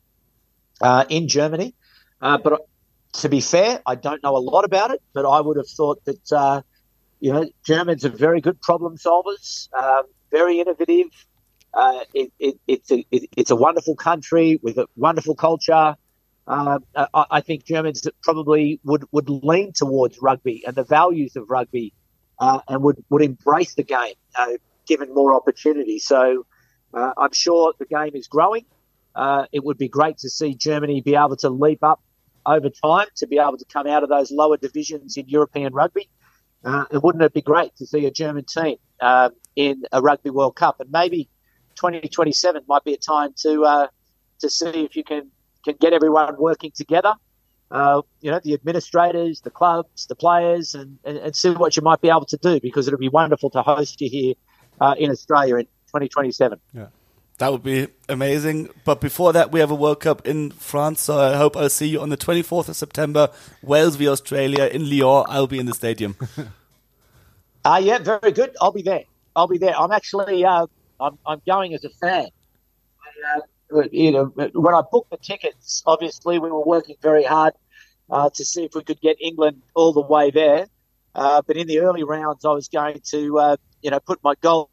uh, 0.80 1.04
in 1.08 1.28
Germany. 1.28 1.74
Uh, 2.20 2.38
but 2.38 2.66
to 3.12 3.28
be 3.28 3.40
fair, 3.40 3.80
I 3.86 3.94
don't 3.94 4.22
know 4.22 4.36
a 4.36 4.38
lot 4.38 4.64
about 4.64 4.90
it, 4.90 5.02
but 5.12 5.26
I 5.26 5.40
would 5.40 5.56
have 5.56 5.68
thought 5.68 6.04
that 6.04 6.32
uh, 6.32 6.62
you 7.20 7.32
know, 7.32 7.48
Germans 7.64 8.04
are 8.04 8.10
very 8.10 8.40
good 8.40 8.60
problem 8.60 8.96
solvers, 8.96 9.68
um, 9.74 10.04
very 10.30 10.60
innovative. 10.60 11.08
Uh, 11.72 12.00
it, 12.14 12.32
it, 12.38 12.58
it's 12.66 12.90
a 12.90 13.06
it, 13.10 13.28
it's 13.36 13.50
a 13.50 13.56
wonderful 13.56 13.94
country 13.94 14.58
with 14.62 14.78
a 14.78 14.86
wonderful 14.96 15.34
culture. 15.34 15.94
Uh, 16.46 16.78
I, 16.96 17.26
I, 17.30 17.40
think 17.42 17.64
Germans 17.64 18.02
probably 18.22 18.80
would, 18.82 19.04
would 19.12 19.28
lean 19.28 19.72
towards 19.72 20.18
rugby 20.20 20.64
and 20.66 20.74
the 20.74 20.82
values 20.82 21.36
of 21.36 21.48
rugby, 21.48 21.92
uh, 22.40 22.60
and 22.66 22.82
would, 22.82 23.04
would 23.08 23.22
embrace 23.22 23.74
the 23.74 23.84
game 23.84 24.14
uh, 24.36 24.54
given 24.84 25.14
more 25.14 25.32
opportunity. 25.32 26.00
So 26.00 26.44
I'm 26.92 27.32
sure 27.32 27.72
the 27.78 27.84
game 27.84 28.16
is 28.16 28.26
growing. 28.26 28.64
Uh, 29.20 29.44
it 29.52 29.62
would 29.62 29.76
be 29.76 29.86
great 29.86 30.16
to 30.16 30.30
see 30.30 30.54
Germany 30.54 31.02
be 31.02 31.14
able 31.14 31.36
to 31.36 31.50
leap 31.50 31.84
up 31.84 32.00
over 32.46 32.70
time 32.70 33.06
to 33.16 33.26
be 33.26 33.38
able 33.38 33.58
to 33.58 33.66
come 33.66 33.86
out 33.86 34.02
of 34.02 34.08
those 34.08 34.30
lower 34.30 34.56
divisions 34.56 35.18
in 35.18 35.28
European 35.28 35.74
rugby. 35.74 36.08
Uh, 36.64 36.86
and 36.90 37.02
wouldn't 37.02 37.22
it 37.22 37.34
be 37.34 37.42
great 37.42 37.76
to 37.76 37.86
see 37.86 38.06
a 38.06 38.10
German 38.10 38.46
team 38.46 38.76
uh, 39.02 39.28
in 39.56 39.82
a 39.92 40.00
Rugby 40.00 40.30
World 40.30 40.56
Cup? 40.56 40.80
And 40.80 40.90
maybe 40.90 41.28
2027 41.74 42.62
might 42.66 42.82
be 42.82 42.94
a 42.94 42.96
time 42.96 43.34
to 43.42 43.62
uh, 43.64 43.86
to 44.38 44.48
see 44.48 44.84
if 44.86 44.96
you 44.96 45.04
can 45.04 45.30
can 45.66 45.76
get 45.78 45.92
everyone 45.92 46.36
working 46.38 46.70
together. 46.74 47.12
Uh, 47.70 48.00
you 48.22 48.30
know, 48.30 48.40
the 48.42 48.54
administrators, 48.54 49.42
the 49.42 49.50
clubs, 49.50 50.06
the 50.06 50.16
players, 50.16 50.74
and, 50.74 50.98
and, 51.04 51.18
and, 51.18 51.36
see 51.36 51.50
what 51.50 51.76
you 51.76 51.82
might 51.82 52.00
be 52.00 52.08
able 52.08 52.24
to 52.24 52.38
do 52.38 52.58
because 52.58 52.88
it'll 52.88 52.98
be 52.98 53.10
wonderful 53.10 53.50
to 53.50 53.62
host 53.62 54.00
you 54.00 54.08
here 54.08 54.34
uh, 54.80 54.94
in 54.98 55.10
Australia 55.10 55.56
in 55.56 55.66
2027. 55.66 56.58
Yeah. 56.72 56.86
That 57.40 57.52
would 57.52 57.62
be 57.62 57.88
amazing. 58.06 58.68
But 58.84 59.00
before 59.00 59.32
that, 59.32 59.50
we 59.50 59.60
have 59.60 59.70
a 59.70 59.74
World 59.74 60.00
Cup 60.00 60.28
in 60.28 60.50
France. 60.50 61.00
So 61.00 61.18
I 61.18 61.38
hope 61.38 61.56
I'll 61.56 61.70
see 61.70 61.88
you 61.88 61.98
on 61.98 62.10
the 62.10 62.18
24th 62.18 62.68
of 62.68 62.76
September, 62.76 63.30
Wales 63.62 63.96
v 63.96 64.08
Australia 64.08 64.66
in 64.66 64.90
Lyon. 64.90 65.24
I'll 65.26 65.46
be 65.46 65.58
in 65.58 65.64
the 65.64 65.72
stadium. 65.72 66.16
uh, 67.64 67.80
yeah, 67.82 67.96
very 67.96 68.32
good. 68.32 68.54
I'll 68.60 68.72
be 68.72 68.82
there. 68.82 69.04
I'll 69.34 69.48
be 69.48 69.56
there. 69.56 69.74
I'm 69.74 69.90
actually, 69.90 70.44
uh, 70.44 70.66
I'm, 71.00 71.18
I'm 71.24 71.40
going 71.46 71.72
as 71.72 71.82
a 71.82 71.88
fan. 71.88 72.28
Uh, 73.74 73.84
you 73.90 74.12
know, 74.12 74.26
when 74.52 74.74
I 74.74 74.82
booked 74.92 75.10
the 75.10 75.16
tickets, 75.16 75.82
obviously 75.86 76.38
we 76.38 76.50
were 76.50 76.62
working 76.62 76.96
very 77.00 77.24
hard 77.24 77.54
uh, 78.10 78.28
to 78.28 78.44
see 78.44 78.64
if 78.64 78.74
we 78.74 78.84
could 78.84 79.00
get 79.00 79.16
England 79.18 79.62
all 79.74 79.94
the 79.94 80.02
way 80.02 80.30
there. 80.30 80.66
Uh, 81.14 81.40
but 81.46 81.56
in 81.56 81.66
the 81.68 81.78
early 81.78 82.04
rounds, 82.04 82.44
I 82.44 82.50
was 82.50 82.68
going 82.68 83.00
to, 83.12 83.38
uh, 83.38 83.56
you 83.80 83.90
know, 83.90 83.98
put 83.98 84.22
my 84.22 84.34
goal 84.42 84.68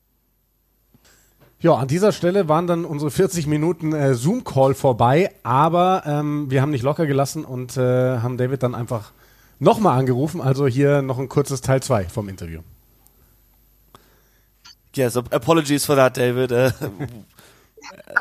Ja, 1.60 1.74
an 1.74 1.88
dieser 1.88 2.12
Stelle 2.12 2.47
waren 2.47 2.68
dann 2.68 2.86
unsere 2.86 3.10
40 3.10 3.47
Minuten 3.47 3.91
äh, 3.91 4.14
Zoom-Call 4.14 4.76
vorbei, 4.76 5.34
aber 5.41 6.03
ähm, 6.05 6.51
wir 6.51 6.62
haben 6.62 6.70
nicht 6.70 6.84
locker 6.84 7.08
gelassen 7.08 7.45
und 7.45 7.78
äh, 7.78 8.20
haben 8.20 8.38
David 8.38 8.62
dann 8.62 8.76
einfach 8.76 9.12
nochmal 9.58 9.97
angerufen. 9.97 10.39
Also 10.39 10.68
hier 10.68 11.01
noch 11.01 11.18
ein 11.18 11.30
kurzes 11.30 11.62
Teil 11.62 11.82
2 11.82 12.05
vom 12.05 12.30
Interview. 12.30 12.62
Yes, 14.93 15.18
apologies 15.18 15.86
for 15.86 15.95
that, 15.95 16.18
David. 16.18 16.51
Uh, 16.51 16.72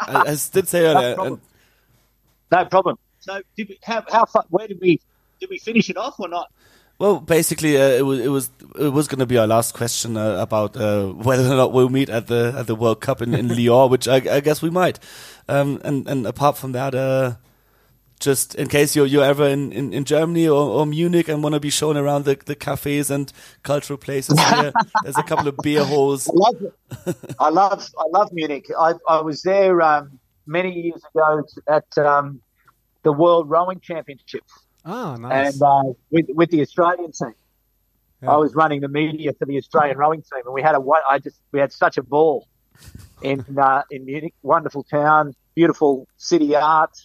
I, 0.07 0.33
I 0.33 0.37
did 0.53 0.69
say 0.69 0.85
earlier. 0.85 1.11
No 1.11 1.15
problem. 1.17 1.41
No 2.51 2.65
problem. 2.67 2.97
So, 3.21 3.33
did 3.57 3.69
we, 3.69 3.79
how, 3.83 4.03
how 4.11 4.27
far, 4.27 4.45
where 4.51 4.69
did 4.69 4.81
we 4.81 5.01
did 5.41 5.51
we 5.51 5.59
finish 5.59 5.91
it 5.91 5.97
off 5.97 6.19
or 6.21 6.29
not? 6.29 6.49
Well, 6.99 7.21
basically, 7.21 7.77
uh, 7.77 7.89
it 7.89 8.03
was 8.07 8.21
it 8.21 8.29
was 8.29 8.51
it 8.79 8.89
was 8.89 9.07
going 9.07 9.19
to 9.19 9.27
be 9.27 9.37
our 9.37 9.47
last 9.47 9.75
question 9.75 10.17
uh, 10.17 10.37
about 10.41 10.77
uh, 10.77 11.09
whether 11.09 11.45
or 11.45 11.57
not 11.57 11.73
we'll 11.73 11.91
meet 11.91 12.09
at 12.09 12.27
the 12.27 12.55
at 12.57 12.67
the 12.67 12.75
World 12.75 13.03
Cup 13.03 13.21
in, 13.21 13.35
in 13.35 13.49
Lyon, 13.57 13.91
which 13.91 14.09
I, 14.09 14.17
I, 14.17 14.41
guess 14.41 14.63
we 14.63 14.71
might. 14.71 14.99
Um, 15.47 15.79
and 15.85 16.09
and 16.09 16.27
apart 16.27 16.57
from 16.57 16.73
that, 16.73 16.95
uh, 16.95 17.35
just 18.19 18.55
in 18.55 18.69
case 18.69 18.97
you're 18.97 19.05
you're 19.05 19.25
ever 19.25 19.47
in, 19.47 19.73
in, 19.73 19.93
in 19.93 20.05
Germany 20.05 20.49
or, 20.49 20.57
or 20.57 20.87
Munich 20.87 21.29
and 21.29 21.43
want 21.43 21.55
to 21.55 21.61
be 21.61 21.69
shown 21.69 21.99
around 21.99 22.25
the, 22.25 22.39
the 22.47 22.55
cafes 22.55 23.11
and 23.11 23.31
cultural 23.63 23.99
places 23.99 24.41
here, 24.41 24.73
there's 25.03 25.19
a 25.19 25.23
couple 25.23 25.49
of 25.49 25.57
beer 25.63 25.85
halls. 25.85 26.29
I 26.29 26.33
love 26.33 26.73
I 27.39 27.51
love 27.51 27.91
I 27.99 28.05
love 28.09 28.33
Munich. 28.33 28.71
I 28.79 28.95
I 29.07 29.21
was 29.21 29.43
there 29.43 29.83
um, 29.83 30.19
many 30.47 30.73
years 30.73 31.03
ago 31.15 31.43
at 31.69 31.99
um, 31.99 32.41
the 33.03 33.13
World 33.13 33.51
Rowing 33.51 33.81
Championships 33.81 34.66
Oh, 34.87 35.17
nice. 35.17 35.55
And 35.55 35.63
uh, 35.63 35.93
with 36.11 36.27
with 36.29 36.51
the 36.51 36.61
Australian 36.63 37.11
team, 37.11 37.35
yeah. 38.23 38.31
I 38.31 38.37
was 38.37 38.55
running 38.55 38.81
the 38.81 38.89
media 38.89 39.33
for 39.33 39.45
the 39.45 39.59
Australian 39.59 39.99
rowing 39.99 40.23
team, 40.23 40.43
and 40.45 40.55
we 40.55 40.63
had 40.63 40.77
a 40.77 40.81
I 41.11 41.19
just 41.19 41.41
we 41.53 41.59
had 41.59 41.73
such 41.73 41.99
a 41.99 42.03
ball 42.03 42.47
in 43.21 43.45
uh, 43.59 43.83
in 43.91 44.05
Munich. 44.05 44.35
Wonderful 44.43 44.85
town, 44.85 45.35
beautiful 45.57 46.07
city 46.17 46.55
art, 46.55 46.97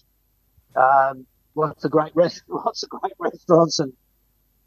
um, 0.75 1.25
lots 1.55 1.83
of 1.83 1.89
great 1.89 2.15
rest, 2.15 2.43
lots 2.47 2.83
of 2.83 2.89
great 2.89 3.13
restaurants 3.17 3.79
and 3.79 3.93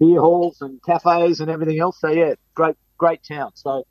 beer 0.01 0.21
halls 0.21 0.61
and 0.61 0.83
cafes 0.83 1.39
and 1.39 1.49
everything 1.51 1.79
else. 1.79 2.01
So 2.01 2.09
yeah, 2.09 2.35
great 2.55 2.77
great 2.99 3.23
town. 3.23 3.53
So 3.55 3.87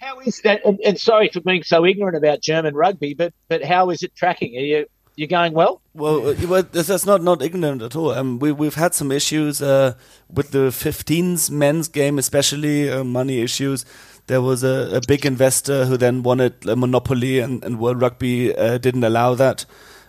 how 0.00 0.20
is 0.20 0.40
that? 0.42 0.64
And, 0.64 0.78
and 0.84 1.00
sorry 1.00 1.30
for 1.32 1.40
being 1.40 1.64
so 1.64 1.84
ignorant 1.84 2.16
about 2.16 2.40
German 2.40 2.74
rugby, 2.74 3.14
but 3.14 3.34
but 3.48 3.64
how 3.64 3.90
is 3.90 4.04
it 4.04 4.14
tracking? 4.14 4.56
Are 4.56 4.60
you 4.60 4.86
you're 5.18 5.26
going 5.26 5.52
well. 5.52 5.80
Well, 5.94 6.28
uh, 6.28 6.62
that's 6.70 7.04
not 7.04 7.22
not 7.22 7.42
ignorant 7.42 7.82
at 7.82 7.96
all. 7.96 8.12
Um, 8.12 8.38
we 8.38 8.52
we've 8.52 8.76
had 8.76 8.94
some 8.94 9.10
issues 9.10 9.60
uh, 9.60 9.94
with 10.32 10.52
the 10.52 10.70
15s 10.70 11.50
men's 11.50 11.88
game, 11.88 12.18
especially 12.18 12.88
uh, 12.88 13.02
money 13.02 13.40
issues. 13.40 13.84
There 14.28 14.40
was 14.40 14.62
a, 14.62 14.96
a, 14.96 15.00
big 15.08 15.26
investor 15.26 15.86
who 15.86 15.96
then 15.96 16.22
wanted 16.22 16.68
a 16.68 16.76
monopoly, 16.76 17.40
and, 17.40 17.64
and 17.64 17.80
World 17.80 18.00
Rugby 18.00 18.54
uh, 18.54 18.78
didn't 18.78 19.02
allow 19.02 19.34
that. 19.34 19.64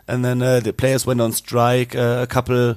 And 0.07 0.23
then 0.23 0.43
uh, 0.43 0.59
the 0.59 0.73
players 0.73 1.07
went 1.07 1.21
on 1.21 1.31
strike. 1.31 1.95
Uh, 1.95 2.19
a 2.21 2.27
couple 2.27 2.75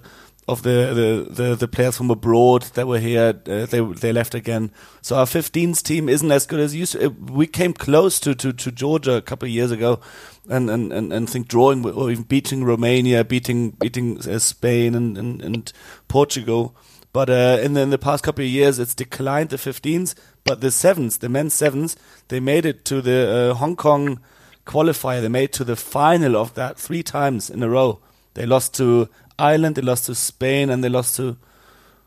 of 0.49 0.63
the, 0.63 1.25
the, 1.29 1.43
the, 1.43 1.55
the, 1.55 1.69
players 1.69 1.97
from 1.97 2.11
abroad 2.11 2.63
that 2.75 2.89
were 2.89 2.99
here, 2.99 3.41
uh, 3.47 3.67
they 3.67 3.81
they 3.81 4.13
left 4.13 4.35
again. 4.35 4.73
So 5.01 5.17
our 5.17 5.25
15s 5.25 5.83
team 5.83 6.09
isn't 6.09 6.33
as 6.33 6.47
good 6.47 6.59
as 6.59 6.75
used 6.75 6.93
to. 6.93 7.11
We 7.11 7.47
came 7.47 7.73
close 7.73 8.19
to, 8.21 8.35
to, 8.35 8.53
to 8.53 8.73
Georgia 8.73 9.15
a 9.15 9.23
couple 9.23 9.47
of 9.47 9.53
years 9.53 9.71
ago, 9.71 10.01
and 10.49 10.69
and, 10.69 10.93
and, 10.93 11.13
and 11.13 11.31
think 11.31 11.47
drawing 11.47 11.87
or 11.87 12.11
even 12.11 12.25
beating 12.25 12.65
Romania, 12.65 13.23
beating 13.25 13.71
beating 13.71 14.19
uh, 14.29 14.41
Spain 14.41 14.97
and, 14.97 15.17
and, 15.17 15.43
and 15.43 15.73
Portugal. 16.09 16.75
But 17.13 17.29
uh, 17.29 17.59
in, 17.63 17.75
the, 17.75 17.83
in 17.83 17.91
the 17.91 17.99
past 17.99 18.25
couple 18.25 18.43
of 18.43 18.51
years, 18.51 18.79
it's 18.79 18.95
declined 18.95 19.51
the 19.51 19.57
15s. 19.57 20.15
But 20.45 20.61
the 20.61 20.71
sevens, 20.71 21.19
the 21.19 21.29
men's 21.29 21.55
sevens, 21.55 21.95
they 22.29 22.41
made 22.41 22.65
it 22.65 22.85
to 22.87 23.03
the 23.03 23.51
uh, 23.53 23.55
Hong 23.55 23.77
Kong 23.77 24.19
qualifier. 24.67 25.21
They 25.21 25.29
made 25.29 25.53
to 25.53 25.65
the 25.65 25.77
final 25.77 26.37
of 26.37 26.55
that 26.55 26.79
three 26.79 27.03
times 27.03 27.51
in 27.51 27.63
a 27.63 27.69
row. 27.69 28.01
They 28.35 28.47
lost 28.47 28.75
to 28.77 29.09
Ireland, 29.43 29.77
they 29.77 29.83
lost 29.83 30.07
to 30.07 30.15
Spain, 30.15 30.71
and 30.71 30.83
they 30.83 30.89
lost 30.89 31.17
to 31.17 31.37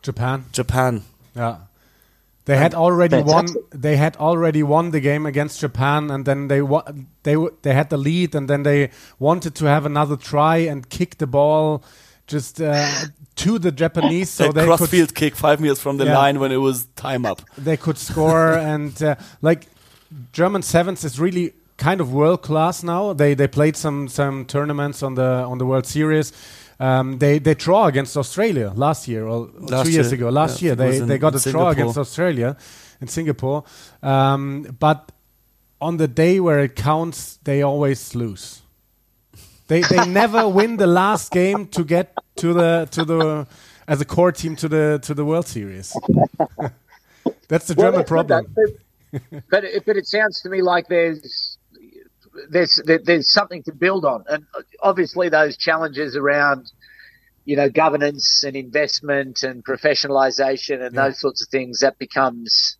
Japan. 0.02 0.44
Japan. 0.52 1.02
Yeah. 1.34 1.56
They 2.46 2.56
had 2.56 2.74
already 2.74 3.22
won. 3.22 3.46
They 3.70 3.96
had 3.96 4.16
already 4.16 4.62
won 4.62 4.92
the 4.92 5.00
game 5.00 5.26
against 5.26 5.60
Japan, 5.60 6.10
and 6.12 6.24
then 6.24 6.46
they 6.46 6.60
they 7.24 7.36
they 7.62 7.74
had 7.74 7.90
the 7.90 7.96
lead, 7.96 8.36
and 8.36 8.48
then 8.48 8.62
they 8.62 8.90
wanted 9.18 9.56
to 9.56 9.64
have 9.66 9.84
another 9.84 10.16
try 10.16 10.58
and 10.58 10.88
kick 10.88 11.18
the 11.18 11.26
ball 11.26 11.82
just 12.28 12.60
uh, 12.60 12.88
to 13.34 13.58
the 13.58 13.72
Japanese, 13.72 14.30
so 14.30 14.52
they 14.52 14.64
crossfield 14.64 15.14
kick 15.14 15.34
five 15.34 15.60
meters 15.60 15.80
from 15.80 15.96
the 15.96 16.04
yeah, 16.04 16.18
line 16.18 16.38
when 16.38 16.52
it 16.52 16.60
was 16.60 16.86
time 16.94 17.26
up. 17.26 17.42
They 17.58 17.76
could 17.76 17.98
score, 17.98 18.52
and 18.74 19.02
uh, 19.02 19.16
like 19.42 19.66
German 20.32 20.62
sevens 20.62 21.04
is 21.04 21.18
really 21.18 21.52
kind 21.76 22.00
of 22.00 22.12
world 22.12 22.42
class 22.42 22.84
now. 22.84 23.12
They 23.12 23.34
they 23.34 23.48
played 23.48 23.76
some 23.76 24.06
some 24.06 24.44
tournaments 24.44 25.02
on 25.02 25.16
the 25.16 25.44
on 25.50 25.58
the 25.58 25.66
World 25.66 25.86
Series 25.86 26.32
um, 26.78 27.18
they 27.18 27.38
they 27.38 27.54
draw 27.54 27.86
against 27.86 28.16
Australia 28.16 28.72
last 28.74 29.08
year 29.08 29.26
or 29.26 29.48
last 29.58 29.86
two 29.86 29.92
years 29.92 30.12
year. 30.12 30.14
ago. 30.14 30.28
Last 30.28 30.60
yeah, 30.60 30.68
year 30.68 30.74
they 30.74 30.98
they 31.00 31.18
got 31.18 31.34
a 31.34 31.38
Singapore. 31.38 31.62
draw 31.62 31.70
against 31.70 31.98
Australia 31.98 32.56
in 33.00 33.08
Singapore, 33.08 33.64
um, 34.02 34.62
but 34.78 35.12
on 35.80 35.96
the 35.96 36.08
day 36.08 36.40
where 36.40 36.60
it 36.60 36.76
counts, 36.76 37.38
they 37.44 37.62
always 37.62 38.14
lose. 38.14 38.62
They 39.68 39.82
they 39.82 40.06
never 40.08 40.48
win 40.48 40.76
the 40.76 40.86
last 40.86 41.32
game 41.32 41.66
to 41.68 41.84
get 41.84 42.14
to 42.36 42.52
the 42.52 42.88
to 42.90 43.04
the 43.04 43.46
as 43.88 44.00
a 44.00 44.04
core 44.04 44.32
team 44.32 44.56
to 44.56 44.68
the 44.68 44.98
to 45.02 45.14
the 45.14 45.24
World 45.24 45.46
Series. 45.46 45.96
That's 47.48 47.66
the 47.68 47.74
well, 47.74 47.92
German 47.92 48.04
problem. 48.04 48.54
But, 48.54 49.22
but, 49.50 49.64
but 49.86 49.96
it 49.96 50.06
sounds 50.06 50.40
to 50.42 50.50
me 50.50 50.62
like 50.62 50.88
there's 50.88 51.55
there's 52.48 52.80
there's 52.84 53.32
something 53.32 53.62
to 53.64 53.72
build 53.72 54.04
on, 54.04 54.24
and 54.28 54.44
obviously 54.80 55.28
those 55.28 55.56
challenges 55.56 56.16
around 56.16 56.70
you 57.44 57.56
know 57.56 57.70
governance 57.70 58.44
and 58.44 58.56
investment 58.56 59.42
and 59.42 59.64
professionalization 59.64 60.84
and 60.84 60.94
yeah. 60.94 61.04
those 61.04 61.20
sorts 61.20 61.42
of 61.42 61.48
things 61.48 61.80
that 61.80 61.98
becomes 61.98 62.76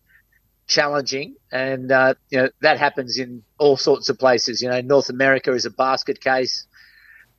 challenging, 0.67 1.35
and 1.51 1.91
uh, 1.91 2.13
you 2.29 2.39
know 2.39 2.49
that 2.61 2.77
happens 2.77 3.17
in 3.17 3.43
all 3.57 3.77
sorts 3.77 4.09
of 4.09 4.19
places. 4.19 4.61
You 4.61 4.69
know, 4.69 4.81
North 4.81 5.09
America 5.09 5.53
is 5.53 5.65
a 5.65 5.71
basket 5.71 6.21
case. 6.21 6.65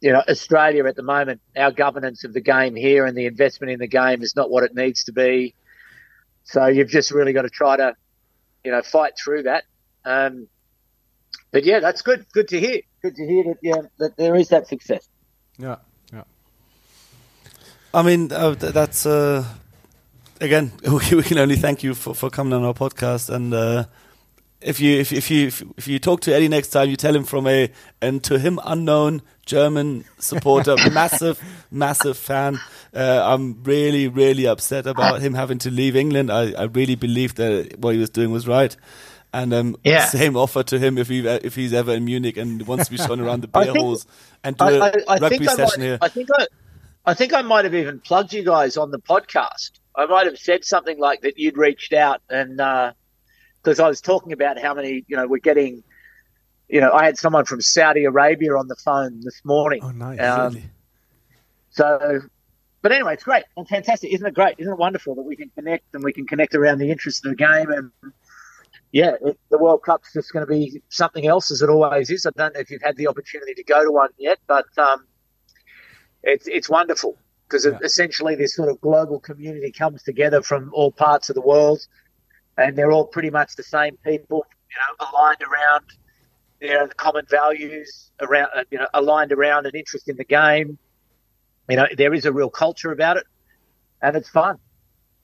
You 0.01 0.13
know, 0.13 0.23
Australia 0.29 0.87
at 0.87 0.97
the 0.97 1.03
moment, 1.03 1.41
our 1.57 1.73
governance 1.73 2.25
of 2.25 2.33
the 2.33 2.41
game 2.41 2.77
here 2.77 3.05
and 3.05 3.17
the 3.17 3.27
investment 3.27 3.73
in 3.73 3.81
the 3.81 3.89
game 3.89 4.23
is 4.23 4.35
not 4.37 4.49
what 4.49 4.63
it 4.63 4.75
needs 4.75 5.05
to 5.05 5.13
be. 5.13 5.55
So 6.45 6.67
you've 6.67 6.89
just 6.89 7.11
really 7.11 7.33
got 7.33 7.43
to 7.43 7.51
try 7.51 7.77
to, 7.77 7.95
you 8.65 8.71
know, 8.71 8.81
fight 8.81 9.15
through 9.23 9.43
that. 9.43 9.65
Um, 10.05 10.47
but 11.51 11.65
yeah, 11.65 11.81
that's 11.81 12.03
good. 12.03 12.27
Good 12.33 12.49
to 12.49 12.61
hear. 12.61 12.81
Good 13.03 13.17
to 13.17 13.27
hear 13.27 13.45
that 13.45 13.59
yeah 13.63 13.83
that 13.99 14.17
there 14.17 14.35
is 14.35 14.49
that 14.49 14.67
success. 14.67 15.09
Yeah, 15.59 15.77
yeah. 16.13 16.25
I 17.93 18.03
mean, 18.03 18.33
uh, 18.33 18.55
that's 18.55 19.07
uh, 19.07 19.45
again, 20.41 20.73
we 20.91 21.23
can 21.23 21.39
only 21.39 21.57
thank 21.57 21.83
you 21.83 21.95
for, 21.95 22.15
for 22.15 22.31
coming 22.31 22.53
on 22.53 22.65
our 22.65 22.75
podcast. 22.75 23.31
And 23.31 23.55
uh, 23.55 23.85
if 24.61 24.81
you 24.81 24.99
if, 24.99 25.13
if 25.13 25.31
you 25.31 25.47
if, 25.77 25.89
you 25.89 25.99
talk 25.99 26.21
to 26.23 26.35
Eddie 26.35 26.49
next 26.49 26.69
time, 26.69 26.91
you 26.91 26.97
tell 26.97 27.15
him 27.15 27.25
from 27.25 27.47
a 27.47 27.71
and 28.01 28.23
to 28.25 28.39
him 28.39 28.59
unknown 28.65 29.23
German 29.47 30.05
supporter, 30.19 30.77
massive 30.93 31.41
massive 31.71 32.17
fan. 32.17 32.59
Uh, 32.95 33.23
I'm 33.25 33.63
really 33.63 34.09
really 34.09 34.47
upset 34.47 34.87
about 34.87 35.21
him 35.21 35.35
having 35.35 35.59
to 35.59 35.71
leave 35.71 35.97
England. 35.97 36.31
I, 36.31 36.53
I 36.53 36.65
really 36.65 36.97
believe 36.97 37.37
that 37.37 37.79
what 37.79 37.95
he 37.95 38.01
was 38.01 38.11
doing 38.11 38.31
was 38.31 38.49
right. 38.49 38.77
And 39.33 39.53
um, 39.53 39.77
yeah. 39.85 40.07
same 40.07 40.37
offer 40.37 40.63
to 40.63 40.79
him 40.79 40.97
if 40.97 41.09
he 41.09 41.27
if 41.27 41.55
he's 41.55 41.75
ever 41.75 41.93
in 41.93 42.05
Munich 42.05 42.37
and 42.37 42.67
wants 42.67 42.87
to 42.87 42.91
be 42.91 42.97
shown 42.97 43.21
around 43.21 43.43
the 43.43 43.49
beer 43.49 43.65
think, 43.65 43.79
halls 43.79 44.07
and 44.43 44.57
do 44.57 44.65
I, 44.65 44.89
a 44.89 44.93
I, 45.07 45.19
rugby 45.19 45.45
session 45.45 45.81
might, 45.81 45.81
here. 45.81 45.99
I 46.01 46.09
think 46.09 46.29
I, 46.35 46.47
I 47.05 47.15
think 47.15 47.35
I 47.35 47.43
might 47.43 47.65
have 47.65 47.75
even 47.75 48.01
plugged 48.01 48.33
you 48.33 48.43
guys 48.43 48.77
on 48.77 48.91
the 48.91 48.99
podcast. 48.99 49.73
I 49.95 50.07
might 50.07 50.27
have 50.27 50.39
said 50.39 50.65
something 50.65 50.99
like 50.99 51.21
that. 51.23 51.39
You'd 51.39 51.59
reached 51.59 51.93
out 51.93 52.23
and 52.31 52.57
because 52.57 53.81
uh, 53.81 53.85
I 53.85 53.89
was 53.89 54.01
talking 54.01 54.33
about 54.33 54.59
how 54.59 54.73
many 54.75 55.05
you 55.09 55.17
know 55.17 55.27
we're 55.27 55.39
getting. 55.39 55.83
You 56.71 56.83
know, 56.83 56.93
I 56.93 57.07
had 57.07 57.17
someone 57.17 57.47
from 57.47 57.63
Saudi 57.63 58.05
Arabia 58.05 58.55
on 58.55 58.69
the 58.69 58.77
phone 58.77 59.21
this 59.23 59.41
morning. 59.43 59.81
Oh, 59.83 59.91
nice. 59.91 60.21
Um, 60.21 60.53
really? 60.53 60.71
So 61.71 62.21
but 62.81 62.93
anyway, 62.93 63.15
it's 63.15 63.25
great 63.25 63.45
and 63.57 63.69
fantastic. 63.69 64.13
Isn't 64.13 64.27
it 64.27 64.35
great? 64.35 64.55
Isn't 64.59 64.73
it 64.73 64.79
wonderful 64.79 65.15
that 65.17 65.23
we 65.23 65.37
can 65.37 65.51
connect 65.51 65.95
and 65.95 66.05
we 66.05 66.13
can 66.13 66.27
connect 66.27 66.55
around 66.55 66.79
the 66.79 66.91
interest 66.91 67.25
of 67.27 67.31
the 67.31 67.37
game 67.37 67.71
and 67.71 67.91
yeah, 68.93 69.13
it, 69.21 69.39
the 69.51 69.59
World 69.59 69.83
Cup's 69.83 70.13
just 70.13 70.33
going 70.33 70.47
to 70.47 70.51
be 70.51 70.83
something 70.89 71.27
else 71.27 71.51
as 71.51 71.63
it 71.63 71.69
always 71.69 72.11
is. 72.11 72.25
I 72.25 72.31
don't 72.37 72.55
know 72.55 72.61
if 72.61 72.71
you've 72.71 72.83
had 72.83 72.97
the 72.97 73.09
opportunity 73.09 73.55
to 73.55 73.65
go 73.65 73.85
to 73.85 73.91
one 73.91 74.11
yet, 74.19 74.39
but 74.47 74.67
um, 74.79 75.07
it's 76.23 76.47
it's 76.47 76.69
wonderful 76.69 77.17
because 77.47 77.67
yeah. 77.67 77.79
essentially 77.83 78.35
this 78.35 78.55
sort 78.55 78.71
of 78.71 78.81
global 78.81 79.21
community 79.21 79.73
comes 79.73 80.03
together 80.03 80.43
from 80.43 80.71
all 80.73 80.91
parts 80.91 81.29
of 81.29 81.35
the 81.35 81.41
world, 81.43 81.87
and 82.57 82.77
they're 82.77 82.91
all 82.91 83.07
pretty 83.07 83.31
much 83.31 83.57
the 83.57 83.63
same 83.63 83.97
people, 83.99 84.47
you 84.71 84.77
know, 84.77 85.11
aligned 85.11 85.43
around 85.43 85.85
their 86.61 86.89
common 86.89 87.27
values, 87.29 88.11
around 88.21 88.49
uh, 88.57 88.65
you 88.71 88.79
know, 88.79 88.89
aligned 88.95 89.33
around 89.33 89.67
an 89.67 89.73
interest 89.75 90.09
in 90.09 90.17
the 90.17 90.25
game. 90.25 90.79
You 91.69 91.77
know, 91.77 91.87
there 91.95 92.15
is 92.15 92.25
a 92.25 92.33
real 92.33 92.51
culture 92.51 92.91
about 92.91 93.19
it, 93.19 93.25
and 94.01 94.17
it's 94.17 94.31
fun. 94.31 94.59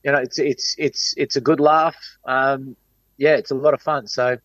You 0.03 0.13
know, 0.13 0.19
it's 0.19 0.39
it's 0.39 0.75
it's 0.77 1.15
it's 1.17 1.37
a 1.37 1.41
good 1.41 1.61
laugh. 1.61 1.97
Um, 2.27 2.77
yeah, 3.17 3.37
it's 3.37 3.51
a 3.51 3.55
lot 3.55 3.75
of 3.75 3.83
fun. 3.83 4.07
So, 4.07 4.39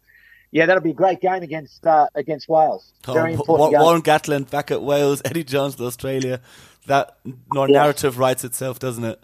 yeah, 0.51 0.65
that'll 0.65 0.83
be 0.83 0.91
a 0.91 0.93
great 0.93 1.21
game 1.21 1.43
against 1.43 1.85
uh, 1.85 2.07
against 2.15 2.49
Wales. 2.49 2.91
Oh, 3.07 3.13
Very 3.13 3.33
important. 3.33 3.81
Warren 3.81 4.01
Gatland 4.01 4.49
back 4.49 4.71
at 4.71 4.81
Wales, 4.81 5.21
Eddie 5.25 5.43
Jones 5.43 5.75
to 5.75 5.85
Australia. 5.85 6.41
That 6.87 7.17
narrative 7.53 8.15
yeah. 8.15 8.19
writes 8.19 8.43
itself, 8.43 8.79
doesn't 8.79 9.03
it? 9.03 9.23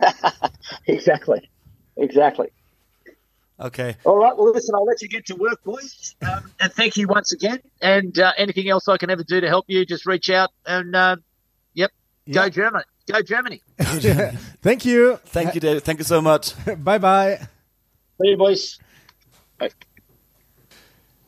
exactly, 0.86 1.50
exactly. 1.96 2.48
Okay. 3.60 3.96
All 4.04 4.16
right. 4.16 4.36
Well, 4.36 4.50
listen, 4.52 4.74
I'll 4.74 4.84
let 4.84 5.02
you 5.02 5.08
get 5.08 5.26
to 5.26 5.36
work, 5.36 5.62
boys. 5.62 6.16
Um, 6.22 6.50
and 6.58 6.72
thank 6.72 6.96
you 6.96 7.06
once 7.06 7.32
again. 7.32 7.60
And 7.80 8.18
uh, 8.18 8.32
anything 8.36 8.68
else 8.68 8.88
I 8.88 8.96
can 8.96 9.08
ever 9.10 9.22
do 9.22 9.40
to 9.40 9.48
help 9.48 9.66
you, 9.68 9.86
just 9.86 10.04
reach 10.04 10.30
out. 10.30 10.50
And 10.66 10.96
uh, 10.96 11.16
yep, 11.74 11.92
yep, 12.26 12.34
go 12.34 12.48
Germany. 12.48 12.84
Go 13.06 13.22
Germany. 13.22 13.62
thank 14.62 14.84
you. 14.84 15.16
Thank 15.26 15.54
you, 15.54 15.60
David. 15.60 15.84
Thank 15.84 15.98
you 15.98 16.04
so 16.04 16.20
much. 16.20 16.54
bye 16.82 16.98
bye. 16.98 17.46
Hey, 18.22 18.36
Boys. 18.36 18.78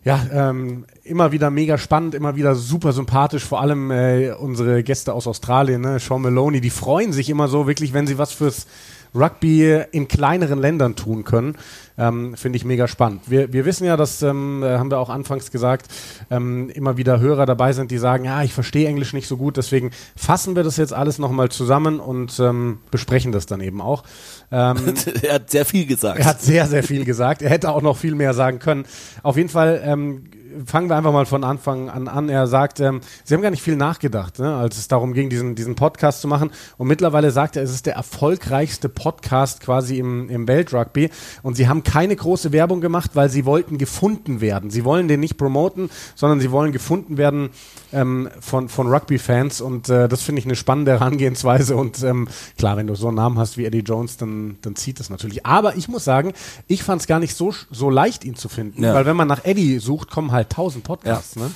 Ja, 0.04 0.24
ähm, 0.30 0.86
immer 1.02 1.32
wieder 1.32 1.50
mega 1.50 1.76
spannend, 1.78 2.14
immer 2.14 2.36
wieder 2.36 2.54
super 2.54 2.92
sympathisch, 2.92 3.42
vor 3.42 3.60
allem 3.60 3.90
äh, 3.90 4.32
unsere 4.32 4.82
Gäste 4.82 5.12
aus 5.14 5.26
Australien, 5.26 5.80
ne? 5.80 5.98
Sean 5.98 6.22
Maloney, 6.22 6.60
die 6.60 6.70
freuen 6.70 7.12
sich 7.12 7.30
immer 7.30 7.48
so 7.48 7.66
wirklich, 7.66 7.94
wenn 7.94 8.06
sie 8.06 8.18
was 8.18 8.32
fürs 8.32 8.66
Rugby 9.14 9.82
in 9.92 10.08
kleineren 10.08 10.58
Ländern 10.58 10.96
tun 10.96 11.24
können. 11.24 11.56
Ähm, 11.96 12.36
Finde 12.36 12.56
ich 12.56 12.64
mega 12.64 12.88
spannend. 12.88 13.22
Wir, 13.30 13.52
wir 13.52 13.64
wissen 13.64 13.84
ja, 13.84 13.96
dass, 13.96 14.20
ähm, 14.22 14.62
äh, 14.64 14.78
haben 14.78 14.90
wir 14.90 14.98
auch 14.98 15.10
anfangs 15.10 15.52
gesagt, 15.52 15.86
ähm, 16.28 16.68
immer 16.70 16.96
wieder 16.96 17.20
Hörer 17.20 17.46
dabei 17.46 17.72
sind, 17.72 17.92
die 17.92 17.98
sagen, 17.98 18.24
ja, 18.24 18.42
ich 18.42 18.52
verstehe 18.52 18.88
Englisch 18.88 19.12
nicht 19.12 19.28
so 19.28 19.36
gut, 19.36 19.56
deswegen 19.56 19.92
fassen 20.16 20.56
wir 20.56 20.64
das 20.64 20.76
jetzt 20.76 20.92
alles 20.92 21.18
nochmal 21.20 21.50
zusammen 21.50 22.00
und 22.00 22.40
ähm, 22.40 22.78
besprechen 22.90 23.30
das 23.30 23.46
dann 23.46 23.60
eben 23.60 23.80
auch. 23.80 24.02
Ähm, 24.50 24.76
er 25.22 25.34
hat 25.34 25.50
sehr 25.50 25.64
viel 25.64 25.86
gesagt. 25.86 26.18
Er 26.18 26.26
hat 26.26 26.42
sehr, 26.42 26.66
sehr 26.66 26.82
viel 26.82 27.04
gesagt. 27.04 27.42
Er 27.42 27.50
hätte 27.50 27.70
auch 27.70 27.82
noch 27.82 27.96
viel 27.96 28.16
mehr 28.16 28.34
sagen 28.34 28.58
können. 28.58 28.86
Auf 29.22 29.36
jeden 29.36 29.48
Fall 29.48 29.80
ähm, 29.84 30.24
fangen 30.66 30.88
wir 30.88 30.96
einfach 30.96 31.12
mal 31.12 31.26
von 31.26 31.44
Anfang 31.44 31.88
an 31.88 32.08
an. 32.08 32.28
Er 32.28 32.46
sagt, 32.46 32.80
ähm, 32.80 33.00
sie 33.24 33.34
haben 33.34 33.42
gar 33.42 33.50
nicht 33.50 33.62
viel 33.62 33.76
nachgedacht, 33.76 34.38
ne, 34.38 34.54
als 34.54 34.78
es 34.78 34.88
darum 34.88 35.12
ging, 35.12 35.30
diesen, 35.30 35.54
diesen 35.54 35.74
Podcast 35.74 36.20
zu 36.20 36.28
machen. 36.28 36.50
Und 36.76 36.88
mittlerweile 36.88 37.30
sagt 37.30 37.56
er, 37.56 37.62
es 37.62 37.70
ist 37.70 37.86
der 37.86 37.94
erfolgreichste 37.94 38.88
Podcast 38.88 39.60
quasi 39.60 39.98
im, 39.98 40.28
im 40.28 40.48
Weltrugby. 40.48 41.10
Und 41.42 41.56
sie 41.56 41.68
haben 41.68 41.82
keine 41.82 42.16
große 42.16 42.52
Werbung 42.52 42.80
gemacht, 42.80 43.12
weil 43.14 43.28
sie 43.28 43.44
wollten 43.44 43.78
gefunden 43.78 44.40
werden. 44.40 44.70
Sie 44.70 44.84
wollen 44.84 45.08
den 45.08 45.20
nicht 45.20 45.36
promoten, 45.36 45.90
sondern 46.14 46.40
sie 46.40 46.50
wollen 46.50 46.72
gefunden 46.72 47.16
werden 47.16 47.50
ähm, 47.94 48.28
von, 48.40 48.68
von 48.68 48.88
Rugby-Fans. 48.88 49.60
Und 49.60 49.88
äh, 49.88 50.08
das 50.08 50.22
finde 50.22 50.40
ich 50.40 50.44
eine 50.44 50.56
spannende 50.56 50.92
Herangehensweise. 50.92 51.76
Und 51.76 52.02
ähm, 52.02 52.28
klar, 52.58 52.76
wenn 52.76 52.86
du 52.86 52.94
so 52.94 53.08
einen 53.08 53.16
Namen 53.16 53.38
hast 53.38 53.56
wie 53.56 53.64
Eddie 53.64 53.80
Jones, 53.80 54.16
dann, 54.16 54.58
dann 54.62 54.76
zieht 54.76 55.00
das 55.00 55.10
natürlich. 55.10 55.46
Aber 55.46 55.76
ich 55.76 55.88
muss 55.88 56.04
sagen, 56.04 56.32
ich 56.66 56.82
fand 56.82 57.00
es 57.00 57.06
gar 57.06 57.20
nicht 57.20 57.34
so, 57.34 57.54
so 57.70 57.88
leicht, 57.88 58.24
ihn 58.24 58.34
zu 58.34 58.48
finden. 58.48 58.82
Ja. 58.82 58.94
Weil 58.94 59.06
wenn 59.06 59.16
man 59.16 59.28
nach 59.28 59.44
Eddie 59.44 59.78
sucht, 59.78 60.10
kommen 60.10 60.32
halt 60.32 60.50
tausend 60.50 60.84
Podcasts. 60.84 61.36
Ja. 61.36 61.42
Ne? 61.42 61.50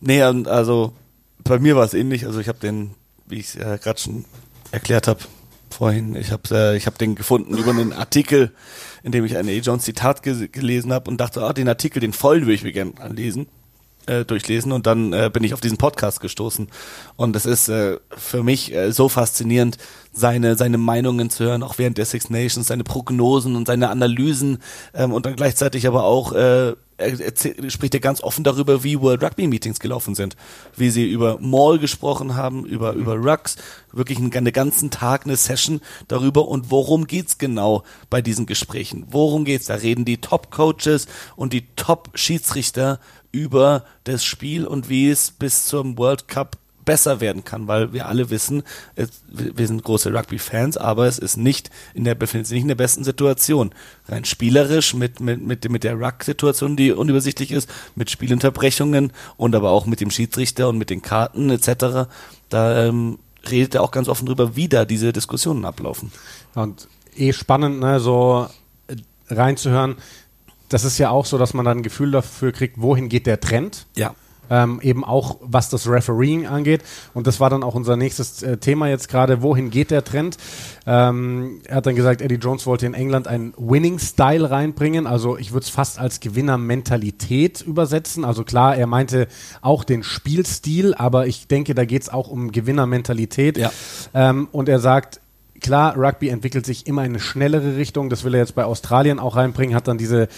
Nee, 0.00 0.22
also 0.22 0.92
bei 1.42 1.58
mir 1.58 1.74
war 1.74 1.84
es 1.84 1.94
ähnlich. 1.94 2.26
Also 2.26 2.38
ich 2.38 2.48
habe 2.48 2.58
den, 2.58 2.92
wie 3.26 3.38
ich 3.38 3.48
es 3.48 3.56
äh, 3.56 3.78
gerade 3.82 3.98
schon 3.98 4.24
erklärt 4.70 5.08
habe 5.08 5.20
vorhin, 5.70 6.16
ich 6.16 6.32
habe 6.32 6.42
äh, 6.50 6.76
ich 6.76 6.86
hab 6.86 6.96
den 6.96 7.14
gefunden 7.14 7.56
über 7.56 7.70
einen 7.70 7.92
Artikel, 7.92 8.52
in 9.02 9.12
dem 9.12 9.24
ich 9.26 9.36
ein 9.36 9.48
A. 9.48 9.52
Jones 9.52 9.84
Zitat 9.84 10.22
ge 10.22 10.48
gelesen 10.48 10.92
habe 10.92 11.10
und 11.10 11.18
dachte, 11.20 11.42
ah, 11.42 11.52
den 11.52 11.68
Artikel, 11.68 12.00
den 12.00 12.14
vollen 12.14 12.42
würde 12.42 12.54
ich 12.54 12.64
mir 12.64 12.72
gerne 12.72 12.92
anlesen 12.98 13.48
äh, 14.08 14.24
durchlesen 14.24 14.72
und 14.72 14.86
dann 14.86 15.12
äh, 15.12 15.30
bin 15.32 15.44
ich 15.44 15.54
auf 15.54 15.60
diesen 15.60 15.78
Podcast 15.78 16.20
gestoßen. 16.20 16.68
Und 17.16 17.36
es 17.36 17.46
ist 17.46 17.68
äh, 17.68 17.98
für 18.16 18.42
mich 18.42 18.74
äh, 18.74 18.92
so 18.92 19.08
faszinierend, 19.08 19.78
seine, 20.12 20.56
seine 20.56 20.78
Meinungen 20.78 21.30
zu 21.30 21.44
hören, 21.44 21.62
auch 21.62 21.78
während 21.78 21.98
der 21.98 22.06
Six 22.06 22.30
Nations, 22.30 22.66
seine 22.66 22.84
Prognosen 22.84 23.56
und 23.56 23.66
seine 23.66 23.90
Analysen 23.90 24.58
ähm, 24.94 25.12
und 25.12 25.26
dann 25.26 25.36
gleichzeitig 25.36 25.86
aber 25.86 26.04
auch 26.04 26.32
äh, 26.98 27.16
er, 27.18 27.32
er 27.64 27.70
spricht 27.70 27.94
ja 27.94 28.00
ganz 28.00 28.22
offen 28.22 28.44
darüber, 28.44 28.84
wie 28.84 29.00
World 29.00 29.22
Rugby 29.22 29.46
Meetings 29.46 29.80
gelaufen 29.80 30.14
sind, 30.14 30.36
wie 30.76 30.90
sie 30.90 31.10
über 31.10 31.38
Mall 31.40 31.78
gesprochen 31.78 32.36
haben, 32.36 32.66
über 32.66 32.92
über 32.92 33.14
Rucks, 33.14 33.56
wirklich 33.92 34.18
einen, 34.18 34.32
einen 34.32 34.52
ganzen 34.52 34.90
Tag 34.90 35.24
eine 35.24 35.36
Session 35.36 35.80
darüber 36.08 36.48
und 36.48 36.70
worum 36.70 37.06
geht's 37.06 37.38
genau 37.38 37.84
bei 38.10 38.20
diesen 38.20 38.46
Gesprächen? 38.46 39.06
Worum 39.10 39.44
geht's? 39.44 39.66
Da 39.66 39.76
reden 39.76 40.04
die 40.04 40.18
Top 40.18 40.50
Coaches 40.50 41.06
und 41.36 41.52
die 41.52 41.66
Top 41.76 42.10
Schiedsrichter 42.14 43.00
über 43.32 43.84
das 44.04 44.24
Spiel 44.24 44.66
und 44.66 44.88
wie 44.88 45.10
es 45.10 45.30
bis 45.30 45.66
zum 45.66 45.98
World 45.98 46.28
Cup 46.28 46.56
besser 46.88 47.20
werden 47.20 47.44
kann, 47.44 47.68
weil 47.68 47.92
wir 47.92 48.08
alle 48.08 48.30
wissen, 48.30 48.62
es, 48.96 49.10
wir 49.28 49.66
sind 49.66 49.84
große 49.84 50.10
Rugby-Fans, 50.10 50.78
aber 50.78 51.06
es 51.06 51.18
ist 51.18 51.36
nicht 51.36 51.68
in 51.92 52.04
der 52.04 52.14
befindet 52.14 52.46
sich 52.46 52.54
nicht 52.54 52.62
in 52.62 52.68
der 52.68 52.76
besten 52.76 53.04
Situation. 53.04 53.72
Rein 54.08 54.24
spielerisch 54.24 54.94
mit 54.94 55.20
mit 55.20 55.42
mit, 55.42 55.70
mit 55.70 55.84
der 55.84 55.96
Ruck-Situation, 55.96 56.76
die 56.76 56.92
unübersichtlich 56.92 57.52
ist, 57.52 57.68
mit 57.94 58.10
Spielunterbrechungen 58.10 59.12
und 59.36 59.54
aber 59.54 59.70
auch 59.70 59.84
mit 59.84 60.00
dem 60.00 60.10
Schiedsrichter 60.10 60.70
und 60.70 60.78
mit 60.78 60.88
den 60.88 61.02
Karten 61.02 61.50
etc. 61.50 62.08
Da 62.48 62.86
ähm, 62.86 63.18
redet 63.50 63.74
er 63.74 63.82
auch 63.82 63.90
ganz 63.90 64.08
offen 64.08 64.24
drüber, 64.24 64.56
wie 64.56 64.70
da 64.70 64.86
diese 64.86 65.12
Diskussionen 65.12 65.66
ablaufen. 65.66 66.10
Und 66.54 66.88
eh 67.18 67.34
spannend, 67.34 67.80
ne, 67.80 68.00
so 68.00 68.48
äh, 68.86 68.96
reinzuhören 69.28 69.96
das 70.68 70.84
ist 70.84 70.98
ja 70.98 71.10
auch 71.10 71.24
so, 71.24 71.38
dass 71.38 71.54
man 71.54 71.64
dann 71.64 71.78
ein 71.78 71.82
Gefühl 71.82 72.10
dafür 72.10 72.52
kriegt, 72.52 72.80
wohin 72.80 73.08
geht 73.08 73.26
der 73.26 73.40
Trend. 73.40 73.86
Ja. 73.96 74.14
Ähm, 74.50 74.80
eben 74.82 75.04
auch 75.04 75.36
was 75.40 75.70
das 75.70 75.88
Refereeing 75.88 76.46
angeht. 76.46 76.82
Und 77.14 77.26
das 77.26 77.40
war 77.40 77.50
dann 77.50 77.62
auch 77.62 77.74
unser 77.74 77.96
nächstes 77.96 78.42
äh, 78.42 78.56
Thema 78.56 78.88
jetzt 78.88 79.08
gerade. 79.08 79.42
Wohin 79.42 79.70
geht 79.70 79.90
der 79.90 80.04
Trend? 80.04 80.36
Ähm, 80.86 81.60
er 81.64 81.76
hat 81.76 81.86
dann 81.86 81.96
gesagt, 81.96 82.22
Eddie 82.22 82.36
Jones 82.36 82.66
wollte 82.66 82.86
in 82.86 82.94
England 82.94 83.28
einen 83.28 83.52
Winning-Style 83.56 84.50
reinbringen. 84.50 85.06
Also 85.06 85.36
ich 85.36 85.52
würde 85.52 85.64
es 85.64 85.70
fast 85.70 85.98
als 85.98 86.20
Gewinnermentalität 86.20 87.60
übersetzen. 87.60 88.24
Also 88.24 88.44
klar, 88.44 88.76
er 88.76 88.86
meinte 88.86 89.28
auch 89.60 89.84
den 89.84 90.02
Spielstil, 90.02 90.94
aber 90.94 91.26
ich 91.26 91.46
denke, 91.46 91.74
da 91.74 91.84
geht 91.84 92.02
es 92.02 92.08
auch 92.08 92.28
um 92.28 92.52
Gewinnermentalität. 92.52 93.58
Ja. 93.58 93.70
Ähm, 94.14 94.48
und 94.52 94.68
er 94.68 94.78
sagt, 94.78 95.20
klar, 95.60 95.96
Rugby 95.96 96.28
entwickelt 96.28 96.66
sich 96.66 96.86
immer 96.86 97.04
in 97.04 97.12
eine 97.12 97.20
schnellere 97.20 97.76
Richtung. 97.76 98.10
Das 98.10 98.24
will 98.24 98.34
er 98.34 98.40
jetzt 98.40 98.54
bei 98.54 98.64
Australien 98.64 99.18
auch 99.18 99.36
reinbringen. 99.36 99.74
Hat 99.74 99.88
dann 99.88 99.98
diese 99.98 100.28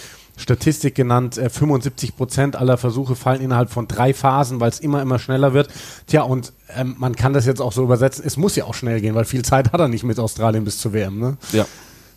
Statistik 0.41 0.95
genannt, 0.95 1.37
äh, 1.37 1.49
75 1.49 2.15
Prozent 2.15 2.55
aller 2.55 2.77
Versuche 2.77 3.15
fallen 3.15 3.41
innerhalb 3.41 3.69
von 3.69 3.87
drei 3.87 4.13
Phasen, 4.13 4.59
weil 4.59 4.69
es 4.69 4.79
immer, 4.79 5.01
immer 5.01 5.19
schneller 5.19 5.53
wird. 5.53 5.69
Tja, 6.07 6.23
und 6.23 6.53
ähm, 6.75 6.95
man 6.97 7.15
kann 7.15 7.33
das 7.33 7.45
jetzt 7.45 7.61
auch 7.61 7.71
so 7.71 7.83
übersetzen, 7.83 8.23
es 8.25 8.37
muss 8.37 8.55
ja 8.55 8.65
auch 8.65 8.73
schnell 8.73 9.01
gehen, 9.01 9.15
weil 9.15 9.25
viel 9.25 9.43
Zeit 9.43 9.71
hat 9.71 9.79
er 9.79 9.87
nicht 9.87 10.03
mit 10.03 10.19
Australien 10.19 10.63
bis 10.65 10.79
zur 10.79 10.93
WM. 10.93 11.19
Ne? 11.19 11.37
Ja. 11.51 11.65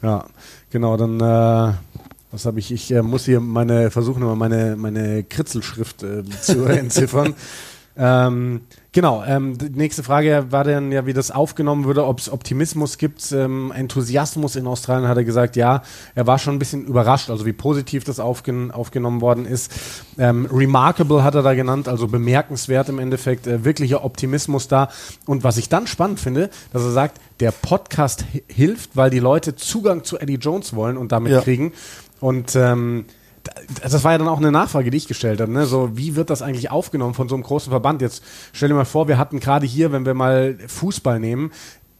Ja, 0.03 0.27
genau, 0.71 0.97
dann 0.99 1.19
äh, 1.19 1.73
was 2.35 2.47
habe 2.47 2.59
ich? 2.59 2.73
Ich 2.73 2.91
äh, 2.91 3.01
muss 3.01 3.25
hier 3.25 3.41
meine 3.41 3.91
versuchen, 3.91 4.23
immer 4.23 4.35
meine, 4.35 4.77
meine 4.77 5.23
Kritzelschrift 5.23 6.03
äh, 6.03 6.25
zu 6.43 6.65
entziffern. 6.67 7.35
Ähm, 7.97 8.63
genau, 8.91 9.23
ähm, 9.25 9.57
die 9.57 9.71
nächste 9.71 10.03
Frage 10.03 10.47
war 10.51 10.65
dann 10.65 10.91
ja, 10.91 11.07
wie 11.07 11.13
das 11.13 11.31
aufgenommen 11.31 11.85
würde, 11.85 12.05
ob 12.05 12.19
es 12.19 12.29
Optimismus 12.29 12.99
gibt, 12.99 13.31
ähm, 13.31 13.73
Enthusiasmus 13.75 14.57
in 14.57 14.67
Australien, 14.67 15.09
hat 15.09 15.17
er 15.17 15.25
gesagt, 15.25 15.55
ja, 15.55 15.83
er 16.17 16.27
war 16.27 16.41
schon 16.41 16.57
ein 16.57 16.59
bisschen 16.59 16.87
überrascht, 16.87 17.31
also 17.31 17.47
wie 17.47 17.53
positiv 17.53 18.03
das 18.03 18.19
aufgen 18.19 18.73
aufgenommen 18.73 19.21
worden 19.21 19.47
ist. 19.47 19.73
Ähm, 20.19 20.49
remarkable 20.53 21.23
hat 21.23 21.37
er 21.37 21.43
da 21.43 21.55
genannt, 21.55 21.87
also 21.87 22.09
bemerkenswert 22.09 22.89
im 22.89 22.99
Endeffekt, 22.99 23.47
äh, 23.47 23.65
wirklicher 23.65 24.05
Optimismus 24.05 24.67
da. 24.67 24.89
Und 25.27 25.45
was 25.45 25.57
ich 25.57 25.69
dann 25.69 25.87
spannend 25.87 26.19
finde, 26.19 26.51
dass 26.73 26.83
er 26.83 26.91
sagt, 26.91 27.21
der 27.39 27.53
Podcast 27.53 28.25
hilft, 28.49 28.97
weil 28.97 29.11
die 29.11 29.21
Leute 29.21 29.55
Zugang 29.55 30.03
zu 30.03 30.19
Eddie 30.19 30.35
Jones 30.35 30.75
wollen 30.75 30.97
und 30.97 31.13
damit 31.13 31.33
ja. 31.33 31.41
kriegen. 31.41 31.73
Und 32.21 32.57
ähm, 32.57 33.05
das 33.83 34.05
war 34.05 34.13
ja 34.13 34.19
dann 34.19 34.29
auch 34.29 34.39
eine 34.39 34.53
Nachfrage, 34.53 34.91
die 34.91 34.97
ich 34.97 35.09
gestellt 35.09 35.41
habe. 35.41 35.53
Ne? 35.53 35.67
So, 35.67 35.97
wie 35.97 36.17
wird 36.17 36.31
das 36.31 36.43
eigentlich 36.43 36.71
aufgenommen 36.71 37.15
von 37.15 37.29
so 37.29 37.35
einem 37.35 37.45
großen 37.45 37.71
Verband? 37.71 38.03
Jetzt 38.03 38.23
stell 38.53 38.69
dir 38.69 38.75
mal 38.75 38.85
vor, 38.85 39.09
wir 39.09 39.19
hatten 39.19 39.41
gerade 39.41 39.67
hier, 39.67 39.93
wenn 39.93 40.07
wir 40.07 40.15
mal 40.15 40.57
Fußball 40.67 41.21
nehmen, 41.21 41.53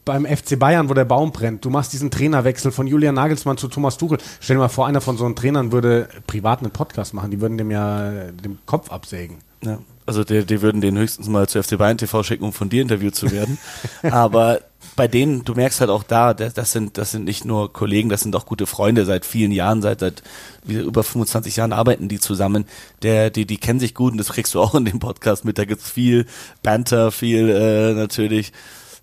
beim 0.05 0.25
FC 0.25 0.57
Bayern, 0.57 0.87
wo 0.89 0.93
der 0.93 1.05
Baum 1.05 1.31
brennt. 1.31 1.65
Du 1.65 1.71
machst 1.71 1.91
diesen 1.91 2.11
Trainerwechsel 2.11 2.71
von 2.71 2.85
Julian 2.85 3.15
Nagelsmann 3.15 3.57
zu 3.57 3.67
Thomas 3.67 3.97
Tuchel. 3.97 4.19
Stell 4.39 4.55
dir 4.55 4.61
mal 4.61 4.67
vor, 4.67 4.85
einer 4.85 5.01
von 5.01 5.17
so 5.17 5.25
einen 5.25 5.35
Trainern 5.35 5.71
würde 5.71 6.07
privat 6.27 6.59
einen 6.59 6.71
Podcast 6.71 7.13
machen. 7.13 7.31
Die 7.31 7.41
würden 7.41 7.57
dem 7.57 7.71
ja 7.71 8.11
den 8.31 8.59
Kopf 8.65 8.91
absägen. 8.91 9.37
Ja. 9.63 9.79
Also 10.05 10.23
die, 10.23 10.45
die 10.45 10.61
würden 10.61 10.81
den 10.81 10.97
höchstens 10.97 11.27
mal 11.27 11.47
zu 11.47 11.61
FC 11.61 11.77
Bayern 11.77 11.97
TV 11.97 12.21
schicken, 12.23 12.43
um 12.43 12.53
von 12.53 12.69
dir 12.69 12.81
interviewt 12.81 13.15
zu 13.15 13.31
werden. 13.31 13.57
Aber 14.03 14.61
bei 14.95 15.07
denen, 15.07 15.43
du 15.43 15.55
merkst 15.55 15.81
halt 15.81 15.89
auch 15.89 16.03
da, 16.03 16.33
das 16.33 16.71
sind, 16.71 16.97
das 16.97 17.11
sind 17.11 17.25
nicht 17.25 17.43
nur 17.43 17.73
Kollegen, 17.73 18.09
das 18.09 18.21
sind 18.21 18.35
auch 18.35 18.45
gute 18.45 18.67
Freunde 18.67 19.05
seit 19.05 19.25
vielen 19.25 19.51
Jahren, 19.51 19.81
seit, 19.81 19.99
seit 19.99 20.23
über 20.67 21.03
25 21.03 21.55
Jahren 21.55 21.73
arbeiten 21.73 22.07
die 22.07 22.19
zusammen. 22.19 22.65
Der, 23.01 23.29
die, 23.29 23.45
die 23.45 23.57
kennen 23.57 23.79
sich 23.79 23.95
gut 23.95 24.11
und 24.11 24.17
das 24.19 24.29
kriegst 24.29 24.53
du 24.53 24.61
auch 24.61 24.75
in 24.75 24.85
dem 24.85 24.99
Podcast 24.99 25.43
mit. 25.43 25.57
Da 25.57 25.65
gibt's 25.65 25.89
viel 25.89 26.27
Banter, 26.61 27.11
viel 27.11 27.49
äh, 27.49 27.93
natürlich 27.93 28.53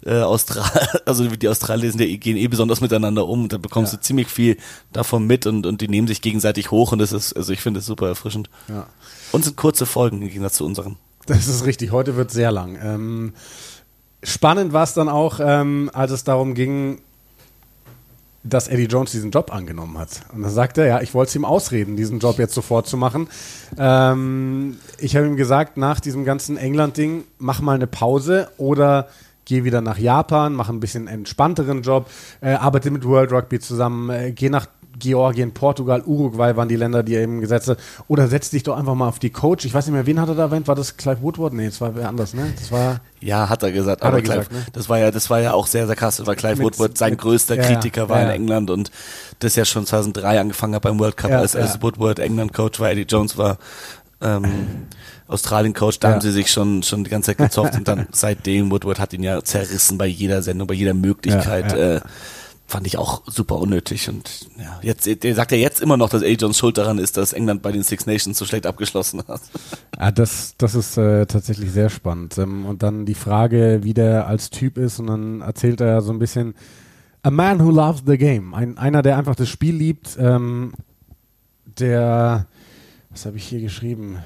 äh, 0.04 0.20
Austral 0.20 0.64
also 1.06 1.28
die 1.28 1.48
Australier 1.48 1.90
sind 1.90 2.00
ja, 2.00 2.16
gehen 2.16 2.36
eh 2.36 2.48
besonders 2.48 2.80
miteinander 2.80 3.26
um 3.26 3.44
und 3.44 3.52
da 3.52 3.58
bekommst 3.58 3.92
ja. 3.92 3.98
du 3.98 4.02
ziemlich 4.02 4.28
viel 4.28 4.56
davon 4.92 5.26
mit 5.26 5.46
und, 5.46 5.66
und 5.66 5.80
die 5.80 5.88
nehmen 5.88 6.08
sich 6.08 6.22
gegenseitig 6.22 6.70
hoch 6.70 6.92
und 6.92 6.98
das 6.98 7.12
ist, 7.12 7.34
also 7.34 7.52
ich 7.52 7.60
finde 7.60 7.80
es 7.80 7.86
super 7.86 8.08
erfrischend. 8.08 8.50
Ja. 8.68 8.86
Und 9.32 9.44
sind 9.44 9.56
kurze 9.56 9.86
Folgen 9.86 10.22
im 10.22 10.28
Gegensatz 10.28 10.54
zu 10.54 10.64
unseren. 10.64 10.96
Das 11.26 11.48
ist 11.48 11.64
richtig, 11.64 11.90
heute 11.90 12.16
wird 12.16 12.30
sehr 12.30 12.52
lang. 12.52 12.78
Ähm, 12.82 13.32
spannend 14.22 14.72
war 14.72 14.84
es 14.84 14.94
dann 14.94 15.08
auch, 15.08 15.40
ähm, 15.42 15.90
als 15.92 16.10
es 16.10 16.24
darum 16.24 16.54
ging, 16.54 17.00
dass 18.44 18.68
Eddie 18.68 18.86
Jones 18.86 19.12
diesen 19.12 19.30
Job 19.30 19.54
angenommen 19.54 19.98
hat. 19.98 20.22
Und 20.32 20.42
dann 20.42 20.50
sagte 20.50 20.82
er, 20.82 20.86
ja, 20.86 21.00
ich 21.00 21.14
wollte 21.14 21.30
es 21.30 21.36
ihm 21.36 21.44
ausreden, 21.44 21.96
diesen 21.96 22.18
Job 22.18 22.38
jetzt 22.38 22.54
sofort 22.54 22.88
zu 22.88 22.96
machen. 22.96 23.28
Ähm, 23.78 24.78
ich 24.98 25.16
habe 25.16 25.26
ihm 25.26 25.36
gesagt, 25.36 25.76
nach 25.76 26.00
diesem 26.00 26.24
ganzen 26.24 26.56
England-Ding, 26.56 27.24
mach 27.38 27.60
mal 27.60 27.76
eine 27.76 27.86
Pause 27.86 28.50
oder 28.58 29.08
geh 29.44 29.64
wieder 29.64 29.80
nach 29.80 29.98
Japan, 29.98 30.54
mach 30.54 30.68
ein 30.68 30.80
bisschen 30.80 31.06
entspannteren 31.06 31.82
Job, 31.82 32.10
äh, 32.40 32.54
arbeite 32.54 32.90
mit 32.90 33.04
World 33.04 33.32
Rugby 33.32 33.60
zusammen, 33.60 34.10
äh, 34.10 34.32
geh 34.32 34.48
nach 34.48 34.66
Georgien, 35.02 35.52
Portugal, 35.52 36.02
Uruguay 36.06 36.56
waren 36.56 36.68
die 36.68 36.76
Länder, 36.76 37.02
die 37.02 37.14
er 37.14 37.22
eben 37.22 37.40
gesetzt 37.40 37.68
hat. 37.68 37.78
Oder 38.08 38.28
setz 38.28 38.50
dich 38.50 38.62
doch 38.62 38.76
einfach 38.76 38.94
mal 38.94 39.08
auf 39.08 39.18
die 39.18 39.30
Coach. 39.30 39.64
Ich 39.64 39.74
weiß 39.74 39.86
nicht 39.86 39.94
mehr, 39.94 40.06
wen 40.06 40.20
hat 40.20 40.28
er 40.28 40.34
da 40.34 40.42
erwähnt? 40.44 40.68
War 40.68 40.74
das 40.74 40.96
Clive 40.96 41.20
Woodward? 41.22 41.52
Nee, 41.52 41.66
das 41.66 41.80
war 41.80 41.94
wer 41.96 42.08
anders, 42.08 42.34
ne? 42.34 42.52
Das 42.56 42.70
war. 42.70 43.00
Ja, 43.20 43.48
hat 43.48 43.62
er 43.62 43.72
gesagt. 43.72 44.02
Hat 44.02 44.08
aber 44.08 44.18
er 44.18 44.22
Clive, 44.22 44.38
gesagt, 44.38 44.52
ne? 44.52 44.64
das 44.72 44.88
war 44.88 44.98
ja, 44.98 45.10
das 45.10 45.28
war 45.28 45.40
ja 45.40 45.52
auch 45.52 45.66
sehr, 45.66 45.86
sehr 45.86 45.96
krass, 45.96 46.24
weil 46.24 46.36
Clive 46.36 46.56
mit, 46.56 46.64
Woodward 46.64 46.96
sein 46.96 47.10
mit, 47.10 47.20
größter 47.20 47.56
ja, 47.56 47.62
Kritiker 47.62 48.08
war 48.08 48.20
ja, 48.20 48.26
in 48.26 48.42
England 48.42 48.70
und 48.70 48.90
das 49.40 49.56
ja 49.56 49.64
schon 49.64 49.86
2003 49.86 50.40
angefangen 50.40 50.74
hat 50.74 50.82
beim 50.82 50.98
World 50.98 51.16
Cup, 51.16 51.32
als, 51.32 51.56
als 51.56 51.82
Woodward 51.82 52.18
England 52.18 52.52
Coach 52.52 52.80
war, 52.80 52.90
Eddie 52.90 53.06
Jones 53.08 53.36
war. 53.36 53.58
Ähm, 54.20 54.44
Australien-Coach, 55.26 55.98
da 55.98 56.08
ja. 56.08 56.14
haben 56.14 56.20
sie 56.20 56.30
sich 56.30 56.50
schon, 56.50 56.82
schon 56.82 57.04
die 57.04 57.10
ganze 57.10 57.28
Zeit 57.28 57.38
gezofft 57.38 57.74
und 57.74 57.88
dann 57.88 58.06
seitdem, 58.12 58.70
Woodward 58.70 59.00
hat 59.00 59.12
ihn 59.12 59.22
ja 59.22 59.42
zerrissen 59.42 59.98
bei 59.98 60.06
jeder 60.06 60.42
Sendung, 60.42 60.68
bei 60.68 60.74
jeder 60.74 60.94
Möglichkeit. 60.94 61.72
Ja, 61.72 61.78
ja. 61.78 61.96
Äh, 61.96 62.00
fand 62.72 62.86
ich 62.86 62.96
auch 62.96 63.22
super 63.26 63.58
unnötig 63.58 64.08
und 64.08 64.48
ja, 64.58 64.80
jetzt, 64.82 65.06
der 65.22 65.34
sagt 65.34 65.52
ja 65.52 65.58
jetzt 65.58 65.82
immer 65.82 65.98
noch, 65.98 66.08
dass 66.08 66.22
A. 66.22 66.26
Jones 66.26 66.56
schuld 66.56 66.78
daran 66.78 66.96
ist, 66.98 67.18
dass 67.18 67.34
England 67.34 67.60
bei 67.60 67.70
den 67.70 67.82
Six 67.82 68.06
Nations 68.06 68.38
so 68.38 68.46
schlecht 68.46 68.66
abgeschlossen 68.66 69.22
hat. 69.28 69.42
Ja, 69.98 70.10
das, 70.10 70.54
das 70.56 70.74
ist 70.74 70.96
äh, 70.96 71.26
tatsächlich 71.26 71.70
sehr 71.70 71.90
spannend. 71.90 72.38
Ähm, 72.38 72.64
und 72.64 72.82
dann 72.82 73.04
die 73.04 73.14
Frage, 73.14 73.80
wie 73.82 73.92
der 73.92 74.26
als 74.26 74.48
Typ 74.48 74.78
ist 74.78 74.98
und 74.98 75.08
dann 75.08 75.42
erzählt 75.42 75.82
er 75.82 76.00
so 76.00 76.12
ein 76.12 76.18
bisschen, 76.18 76.54
a 77.22 77.30
man 77.30 77.60
who 77.60 77.70
loves 77.70 78.02
the 78.06 78.16
game. 78.16 78.54
Ein, 78.54 78.78
einer, 78.78 79.02
der 79.02 79.18
einfach 79.18 79.36
das 79.36 79.50
Spiel 79.50 79.76
liebt, 79.76 80.16
ähm, 80.18 80.72
der 81.78 82.46
was 83.10 83.26
habe 83.26 83.36
ich 83.36 83.44
hier 83.44 83.60
geschrieben? 83.60 84.18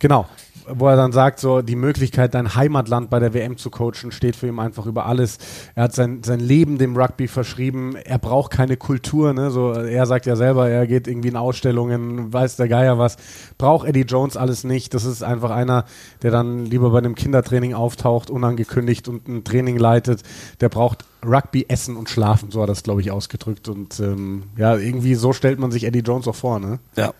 Genau, 0.00 0.26
wo 0.66 0.88
er 0.88 0.96
dann 0.96 1.12
sagt, 1.12 1.40
so 1.40 1.62
die 1.62 1.76
Möglichkeit, 1.76 2.34
dein 2.34 2.54
Heimatland 2.54 3.10
bei 3.10 3.18
der 3.18 3.34
WM 3.34 3.56
zu 3.56 3.70
coachen, 3.70 4.12
steht 4.12 4.36
für 4.36 4.46
ihn 4.46 4.58
einfach 4.58 4.86
über 4.86 5.06
alles. 5.06 5.38
Er 5.74 5.84
hat 5.84 5.94
sein, 5.94 6.22
sein 6.24 6.40
Leben 6.40 6.78
dem 6.78 6.96
Rugby 6.96 7.28
verschrieben. 7.28 7.96
Er 7.96 8.18
braucht 8.18 8.52
keine 8.52 8.76
Kultur. 8.76 9.32
Ne? 9.32 9.50
So, 9.50 9.72
er 9.72 10.06
sagt 10.06 10.26
ja 10.26 10.36
selber, 10.36 10.68
er 10.68 10.86
geht 10.86 11.06
irgendwie 11.06 11.28
in 11.28 11.36
Ausstellungen, 11.36 12.32
weiß 12.32 12.56
der 12.56 12.68
Geier 12.68 12.98
was. 12.98 13.16
Braucht 13.58 13.86
Eddie 13.86 14.02
Jones 14.02 14.36
alles 14.36 14.64
nicht. 14.64 14.94
Das 14.94 15.04
ist 15.04 15.22
einfach 15.22 15.50
einer, 15.50 15.84
der 16.22 16.30
dann 16.30 16.66
lieber 16.66 16.90
bei 16.90 16.98
einem 16.98 17.14
Kindertraining 17.14 17.74
auftaucht, 17.74 18.30
unangekündigt 18.30 19.08
und 19.08 19.28
ein 19.28 19.44
Training 19.44 19.78
leitet. 19.78 20.22
Der 20.60 20.68
braucht 20.68 21.04
Rugby, 21.24 21.66
Essen 21.68 21.96
und 21.96 22.08
Schlafen. 22.08 22.50
So 22.50 22.62
hat 22.62 22.68
das, 22.68 22.82
glaube 22.82 23.00
ich, 23.00 23.10
ausgedrückt. 23.10 23.68
Und 23.68 24.00
ähm, 24.00 24.44
ja, 24.56 24.76
irgendwie 24.76 25.14
so 25.14 25.32
stellt 25.32 25.58
man 25.58 25.70
sich 25.70 25.84
Eddie 25.84 26.00
Jones 26.00 26.28
auch 26.28 26.34
vor. 26.34 26.58
Ne? 26.58 26.78
Ja, 26.96 27.12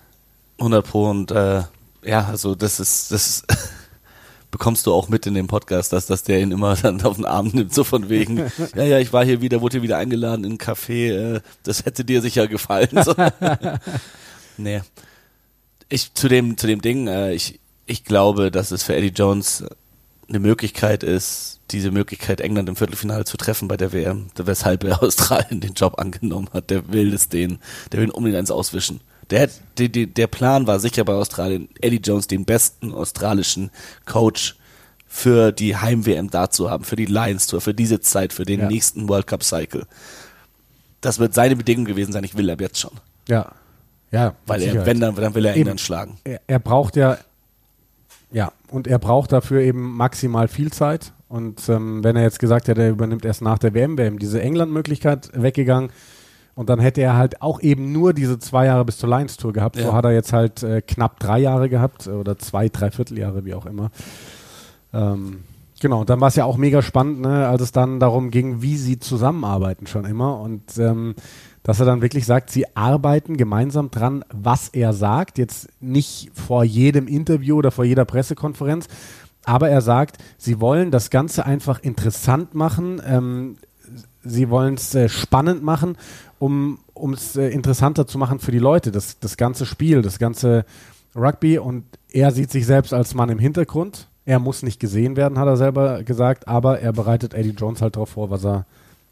100 0.58 0.86
Pro 0.86 1.10
und 1.10 1.30
äh 1.30 1.62
ja, 2.04 2.26
also 2.26 2.54
das 2.54 2.80
ist, 2.80 3.10
das 3.10 3.26
ist, 3.28 3.44
bekommst 4.50 4.86
du 4.86 4.92
auch 4.92 5.08
mit 5.08 5.26
in 5.26 5.34
dem 5.34 5.46
Podcast, 5.46 5.92
dass, 5.92 6.06
dass 6.06 6.22
der 6.22 6.40
ihn 6.40 6.52
immer 6.52 6.76
dann 6.82 7.02
auf 7.02 7.16
den 7.16 7.24
Arm 7.24 7.50
nimmt, 7.52 7.74
so 7.74 7.84
von 7.84 8.08
wegen, 8.08 8.38
ja, 8.74 8.84
ja, 8.84 8.98
ich 8.98 9.12
war 9.12 9.24
hier 9.24 9.40
wieder, 9.40 9.60
wurde 9.60 9.74
hier 9.74 9.82
wieder 9.82 9.98
eingeladen 9.98 10.44
in 10.44 10.52
ein 10.52 10.58
Café, 10.58 11.36
äh, 11.36 11.40
das 11.62 11.84
hätte 11.84 12.04
dir 12.04 12.22
sicher 12.22 12.46
gefallen. 12.46 13.02
So. 13.04 13.14
nee. 14.56 14.82
Ich, 15.88 16.14
zu 16.14 16.28
dem, 16.28 16.56
zu 16.56 16.66
dem 16.66 16.80
Ding, 16.80 17.08
äh, 17.08 17.32
ich, 17.34 17.60
ich 17.86 18.04
glaube, 18.04 18.50
dass 18.50 18.70
es 18.70 18.82
für 18.82 18.94
Eddie 18.94 19.12
Jones 19.14 19.64
eine 20.28 20.38
Möglichkeit 20.38 21.02
ist, 21.02 21.60
diese 21.70 21.90
Möglichkeit, 21.90 22.40
England 22.40 22.68
im 22.68 22.76
Viertelfinale 22.76 23.24
zu 23.24 23.36
treffen 23.36 23.68
bei 23.68 23.76
der 23.76 23.92
WM, 23.92 24.30
weshalb 24.36 24.84
er 24.84 25.02
Australien 25.02 25.60
den 25.60 25.74
Job 25.74 25.98
angenommen 25.98 26.48
hat. 26.52 26.70
Der 26.70 26.92
will 26.92 27.12
es 27.12 27.28
den, 27.28 27.58
der 27.92 28.00
will 28.00 28.10
unbedingt 28.10 28.38
eins 28.38 28.50
auswischen. 28.50 29.00
Der, 29.30 29.48
der, 29.78 29.88
der 29.88 30.26
Plan 30.26 30.66
war 30.66 30.80
sicher 30.80 31.04
bei 31.04 31.14
Australien, 31.14 31.68
Eddie 31.80 32.00
Jones 32.02 32.26
den 32.26 32.44
besten 32.44 32.92
australischen 32.92 33.70
Coach 34.06 34.56
für 35.06 35.52
die 35.52 35.76
Heim-WM 35.76 36.30
da 36.30 36.50
zu 36.50 36.70
haben, 36.70 36.84
für 36.84 36.96
die 36.96 37.06
Lions 37.06 37.46
Tour, 37.46 37.60
für 37.60 37.74
diese 37.74 38.00
Zeit, 38.00 38.32
für 38.32 38.44
den 38.44 38.60
ja. 38.60 38.68
nächsten 38.68 39.08
World 39.08 39.26
Cup 39.26 39.44
Cycle. 39.44 39.86
Das 41.00 41.18
wird 41.18 41.34
seine 41.34 41.54
Bedingung 41.54 41.84
gewesen 41.84 42.12
sein, 42.12 42.24
ich 42.24 42.36
will 42.36 42.48
er 42.48 42.58
jetzt 42.58 42.80
schon. 42.80 42.92
Ja. 43.28 43.52
Ja. 44.10 44.34
Weil 44.46 44.62
er, 44.62 44.86
wenn 44.86 45.00
dann, 45.00 45.14
dann 45.14 45.34
will 45.34 45.44
er 45.44 45.54
England 45.54 45.80
schlagen. 45.80 46.18
Er, 46.24 46.40
er 46.46 46.58
braucht 46.58 46.96
ja, 46.96 47.18
ja, 48.32 48.52
und 48.68 48.86
er 48.88 48.98
braucht 48.98 49.32
dafür 49.32 49.60
eben 49.60 49.96
maximal 49.96 50.48
viel 50.48 50.72
Zeit. 50.72 51.12
Und 51.28 51.68
ähm, 51.68 52.02
wenn 52.02 52.16
er 52.16 52.22
jetzt 52.22 52.38
gesagt 52.38 52.68
hätte, 52.68 52.82
er 52.82 52.90
übernimmt 52.90 53.24
erst 53.24 53.42
nach 53.42 53.58
der 53.58 53.74
WM, 53.74 53.96
wäre 53.96 54.08
ihm 54.08 54.18
diese 54.18 54.40
England-Möglichkeit 54.42 55.30
weggegangen. 55.32 55.90
Und 56.54 56.68
dann 56.68 56.78
hätte 56.78 57.00
er 57.00 57.16
halt 57.16 57.42
auch 57.42 57.60
eben 57.60 57.92
nur 57.92 58.12
diese 58.12 58.38
zwei 58.38 58.66
Jahre 58.66 58.84
bis 58.84 58.98
zur 58.98 59.08
Lions 59.08 59.36
Tour 59.36 59.52
gehabt. 59.52 59.76
Ja. 59.76 59.86
So 59.86 59.92
hat 59.92 60.04
er 60.04 60.12
jetzt 60.12 60.32
halt 60.32 60.62
äh, 60.62 60.82
knapp 60.82 61.18
drei 61.18 61.40
Jahre 61.40 61.68
gehabt 61.68 62.06
oder 62.06 62.38
zwei, 62.38 62.68
drei 62.68 62.90
Vierteljahre, 62.90 63.44
wie 63.44 63.54
auch 63.54 63.66
immer. 63.66 63.90
Ähm, 64.92 65.40
genau, 65.80 66.02
und 66.02 66.10
dann 66.10 66.20
war 66.20 66.28
es 66.28 66.36
ja 66.36 66.44
auch 66.44 66.56
mega 66.56 66.80
spannend, 66.80 67.20
ne, 67.20 67.48
als 67.48 67.62
es 67.62 67.72
dann 67.72 67.98
darum 67.98 68.30
ging, 68.30 68.62
wie 68.62 68.76
sie 68.76 69.00
zusammenarbeiten 69.00 69.88
schon 69.88 70.04
immer. 70.04 70.40
Und 70.40 70.78
ähm, 70.78 71.16
dass 71.64 71.80
er 71.80 71.86
dann 71.86 72.02
wirklich 72.02 72.26
sagt, 72.26 72.50
sie 72.50 72.76
arbeiten 72.76 73.36
gemeinsam 73.36 73.90
dran, 73.90 74.24
was 74.32 74.68
er 74.68 74.92
sagt. 74.92 75.38
Jetzt 75.38 75.68
nicht 75.80 76.30
vor 76.34 76.62
jedem 76.62 77.08
Interview 77.08 77.56
oder 77.56 77.72
vor 77.72 77.84
jeder 77.84 78.04
Pressekonferenz, 78.04 78.86
aber 79.44 79.70
er 79.70 79.80
sagt, 79.80 80.18
sie 80.38 80.60
wollen 80.60 80.90
das 80.90 81.10
Ganze 81.10 81.44
einfach 81.44 81.82
interessant 81.82 82.54
machen. 82.54 83.02
Ähm, 83.04 83.56
sie 84.24 84.50
wollen 84.50 84.74
es 84.74 84.94
äh, 84.94 85.08
spannend 85.08 85.62
machen 85.62 85.96
um 86.94 87.12
es 87.12 87.36
äh, 87.36 87.48
interessanter 87.48 88.06
zu 88.06 88.18
machen 88.18 88.38
für 88.38 88.52
die 88.52 88.58
Leute, 88.58 88.92
das, 88.92 89.18
das 89.18 89.36
ganze 89.36 89.66
Spiel, 89.66 90.02
das 90.02 90.18
ganze 90.18 90.64
Rugby. 91.14 91.58
Und 91.58 91.84
er 92.10 92.30
sieht 92.30 92.50
sich 92.50 92.66
selbst 92.66 92.94
als 92.94 93.14
Mann 93.14 93.28
im 93.28 93.38
Hintergrund. 93.38 94.08
Er 94.24 94.38
muss 94.38 94.62
nicht 94.62 94.80
gesehen 94.80 95.16
werden, 95.16 95.38
hat 95.38 95.48
er 95.48 95.56
selber 95.56 96.02
gesagt, 96.02 96.48
aber 96.48 96.80
er 96.80 96.92
bereitet 96.92 97.34
Eddie 97.34 97.50
Jones 97.50 97.82
halt 97.82 97.96
darauf 97.96 98.10
vor, 98.10 98.30
was 98.30 98.44
er, 98.44 98.64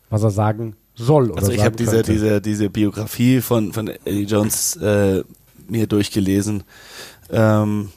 was 0.08 0.22
er 0.22 0.30
sagen 0.30 0.76
soll. 0.94 1.32
also 1.34 1.52
ich 1.52 1.64
habe 1.64 1.76
diese, 1.76 2.02
diese, 2.02 2.40
diese 2.40 2.70
Biografie 2.70 3.40
von, 3.40 3.72
von 3.72 3.88
Eddie 3.88 4.24
Jones 4.24 4.76
äh, 4.76 5.22
mir 5.68 5.86
durchgelesen. 5.86 6.64
Ähm, 7.30 7.90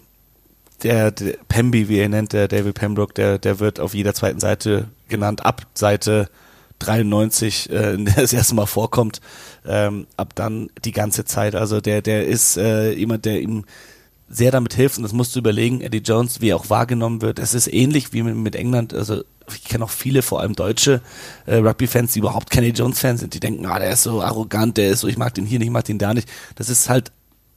der, 0.83 1.11
der 1.11 1.37
Pemby, 1.47 1.87
wie 1.87 1.99
er 1.99 2.09
nennt, 2.09 2.33
der 2.33 2.47
David 2.47 2.75
Pembroke, 2.75 3.13
der, 3.13 3.37
der 3.37 3.59
wird 3.59 3.79
auf 3.79 3.93
jeder 3.93 4.13
zweiten 4.13 4.39
Seite 4.39 4.87
genannt, 5.07 5.45
ab 5.45 5.65
Seite 5.73 6.29
93, 6.79 7.69
äh, 7.69 7.93
in 7.95 8.05
der 8.05 8.15
das 8.15 8.33
erste 8.33 8.55
Mal 8.55 8.65
vorkommt, 8.65 9.21
ähm, 9.65 10.07
ab 10.17 10.33
dann 10.35 10.69
die 10.83 10.91
ganze 10.91 11.25
Zeit. 11.25 11.55
Also 11.55 11.81
der, 11.81 12.01
der 12.01 12.27
ist 12.27 12.57
äh, 12.57 12.93
jemand, 12.93 13.25
der 13.25 13.41
ihm 13.41 13.65
sehr 14.27 14.51
damit 14.51 14.73
hilft 14.73 14.97
und 14.97 15.03
das 15.03 15.13
musst 15.13 15.35
du 15.35 15.39
überlegen, 15.39 15.81
Eddie 15.81 15.99
Jones, 15.99 16.41
wie 16.41 16.49
er 16.49 16.55
auch 16.55 16.69
wahrgenommen 16.69 17.21
wird. 17.21 17.39
Es 17.39 17.53
ist 17.53 17.71
ähnlich 17.71 18.11
wie 18.11 18.23
mit, 18.23 18.35
mit 18.35 18.55
England, 18.55 18.93
also 18.93 19.23
ich 19.53 19.63
kenne 19.63 19.83
auch 19.83 19.91
viele, 19.91 20.23
vor 20.23 20.41
allem 20.41 20.55
deutsche 20.55 21.01
äh, 21.45 21.57
Rugby-Fans, 21.57 22.13
die 22.13 22.19
überhaupt 22.19 22.49
keine 22.49 22.69
Jones-Fans 22.69 23.19
sind, 23.19 23.33
die 23.35 23.39
denken, 23.39 23.65
ah, 23.67 23.77
der 23.77 23.91
ist 23.91 24.03
so 24.03 24.21
arrogant, 24.21 24.77
der 24.77 24.89
ist 24.89 25.01
so, 25.01 25.07
ich 25.07 25.17
mag 25.17 25.35
den 25.35 25.45
hier 25.45 25.59
nicht, 25.59 25.67
ich 25.67 25.71
mag 25.71 25.85
den 25.85 25.99
da 25.99 26.13
nicht. 26.13 26.27
Das 26.55 26.69
ist 26.69 26.89
halt, 26.89 27.11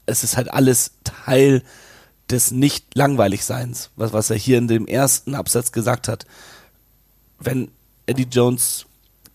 es 0.05 0.25
ist 0.25 0.37
halt 0.37 0.53
alles 0.53 0.93
Teil 1.05 1.63
des 2.31 2.51
nicht 2.51 2.95
langweilig 2.95 3.45
Seins, 3.45 3.91
was, 3.97 4.13
was 4.13 4.29
er 4.29 4.37
hier 4.37 4.59
in 4.59 4.69
dem 4.69 4.87
ersten 4.87 5.35
Absatz 5.35 5.73
gesagt 5.73 6.09
hat. 6.09 6.27
Wenn 7.39 7.71
Eddie 8.07 8.29
Jones 8.31 8.85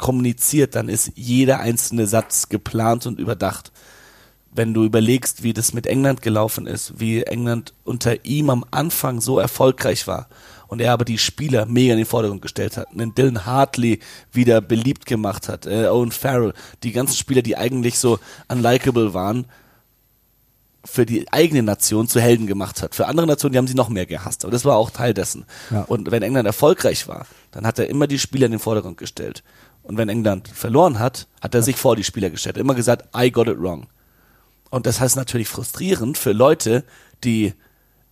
kommuniziert, 0.03 0.75
dann 0.75 0.89
ist 0.89 1.13
jeder 1.15 1.61
einzelne 1.61 2.07
Satz 2.07 2.49
geplant 2.49 3.05
und 3.05 3.21
überdacht. 3.21 3.71
Wenn 4.51 4.73
du 4.73 4.83
überlegst, 4.83 5.43
wie 5.43 5.53
das 5.53 5.73
mit 5.73 5.87
England 5.87 6.21
gelaufen 6.21 6.67
ist, 6.67 6.99
wie 6.99 7.23
England 7.23 7.73
unter 7.85 8.25
ihm 8.25 8.49
am 8.49 8.65
Anfang 8.69 9.21
so 9.21 9.39
erfolgreich 9.39 10.05
war 10.05 10.27
und 10.67 10.81
er 10.81 10.91
aber 10.91 11.05
die 11.05 11.17
Spieler 11.17 11.65
mega 11.67 11.93
in 11.93 11.99
den 11.99 12.05
Vordergrund 12.05 12.41
gestellt 12.41 12.75
hat, 12.75 12.89
einen 12.89 13.15
Dylan 13.15 13.45
Hartley 13.45 14.01
wieder 14.33 14.59
beliebt 14.59 15.05
gemacht 15.05 15.47
hat, 15.47 15.67
äh, 15.67 15.87
Owen 15.87 16.11
Farrell, 16.11 16.53
die 16.83 16.91
ganzen 16.91 17.15
Spieler, 17.15 17.41
die 17.41 17.55
eigentlich 17.55 17.97
so 17.97 18.19
unlikable 18.49 19.13
waren, 19.13 19.45
für 20.85 21.05
die 21.05 21.31
eigene 21.31 21.63
Nation 21.63 22.09
zu 22.09 22.19
Helden 22.19 22.45
gemacht 22.45 22.81
hat. 22.81 22.93
Für 22.93 23.07
andere 23.07 23.25
Nationen, 23.25 23.53
die 23.53 23.57
haben 23.57 23.67
sie 23.67 23.73
noch 23.73 23.87
mehr 23.87 24.05
gehasst. 24.05 24.43
Aber 24.43 24.51
das 24.51 24.65
war 24.65 24.75
auch 24.75 24.89
Teil 24.89 25.13
dessen. 25.13 25.45
Ja. 25.71 25.83
Und 25.83 26.11
wenn 26.11 26.23
England 26.23 26.45
erfolgreich 26.45 27.07
war, 27.07 27.25
dann 27.51 27.65
hat 27.65 27.79
er 27.79 27.87
immer 27.87 28.05
die 28.05 28.19
Spieler 28.19 28.47
in 28.47 28.51
den 28.51 28.59
Vordergrund 28.59 28.97
gestellt. 28.97 29.43
Und 29.84 29.97
wenn 29.97 30.09
England 30.09 30.47
verloren 30.47 30.99
hat, 30.99 31.27
hat 31.41 31.53
er 31.53 31.61
sich 31.61 31.75
vor 31.75 31.95
die 31.95 32.03
Spieler 32.03 32.29
gestellt. 32.29 32.57
Immer 32.57 32.75
gesagt, 32.75 33.09
I 33.15 33.31
got 33.31 33.47
it 33.47 33.59
wrong. 33.59 33.88
Und 34.69 34.86
das 34.86 34.99
heißt 34.99 35.15
natürlich 35.15 35.49
frustrierend 35.49 36.17
für 36.17 36.31
Leute, 36.31 36.84
die 37.23 37.53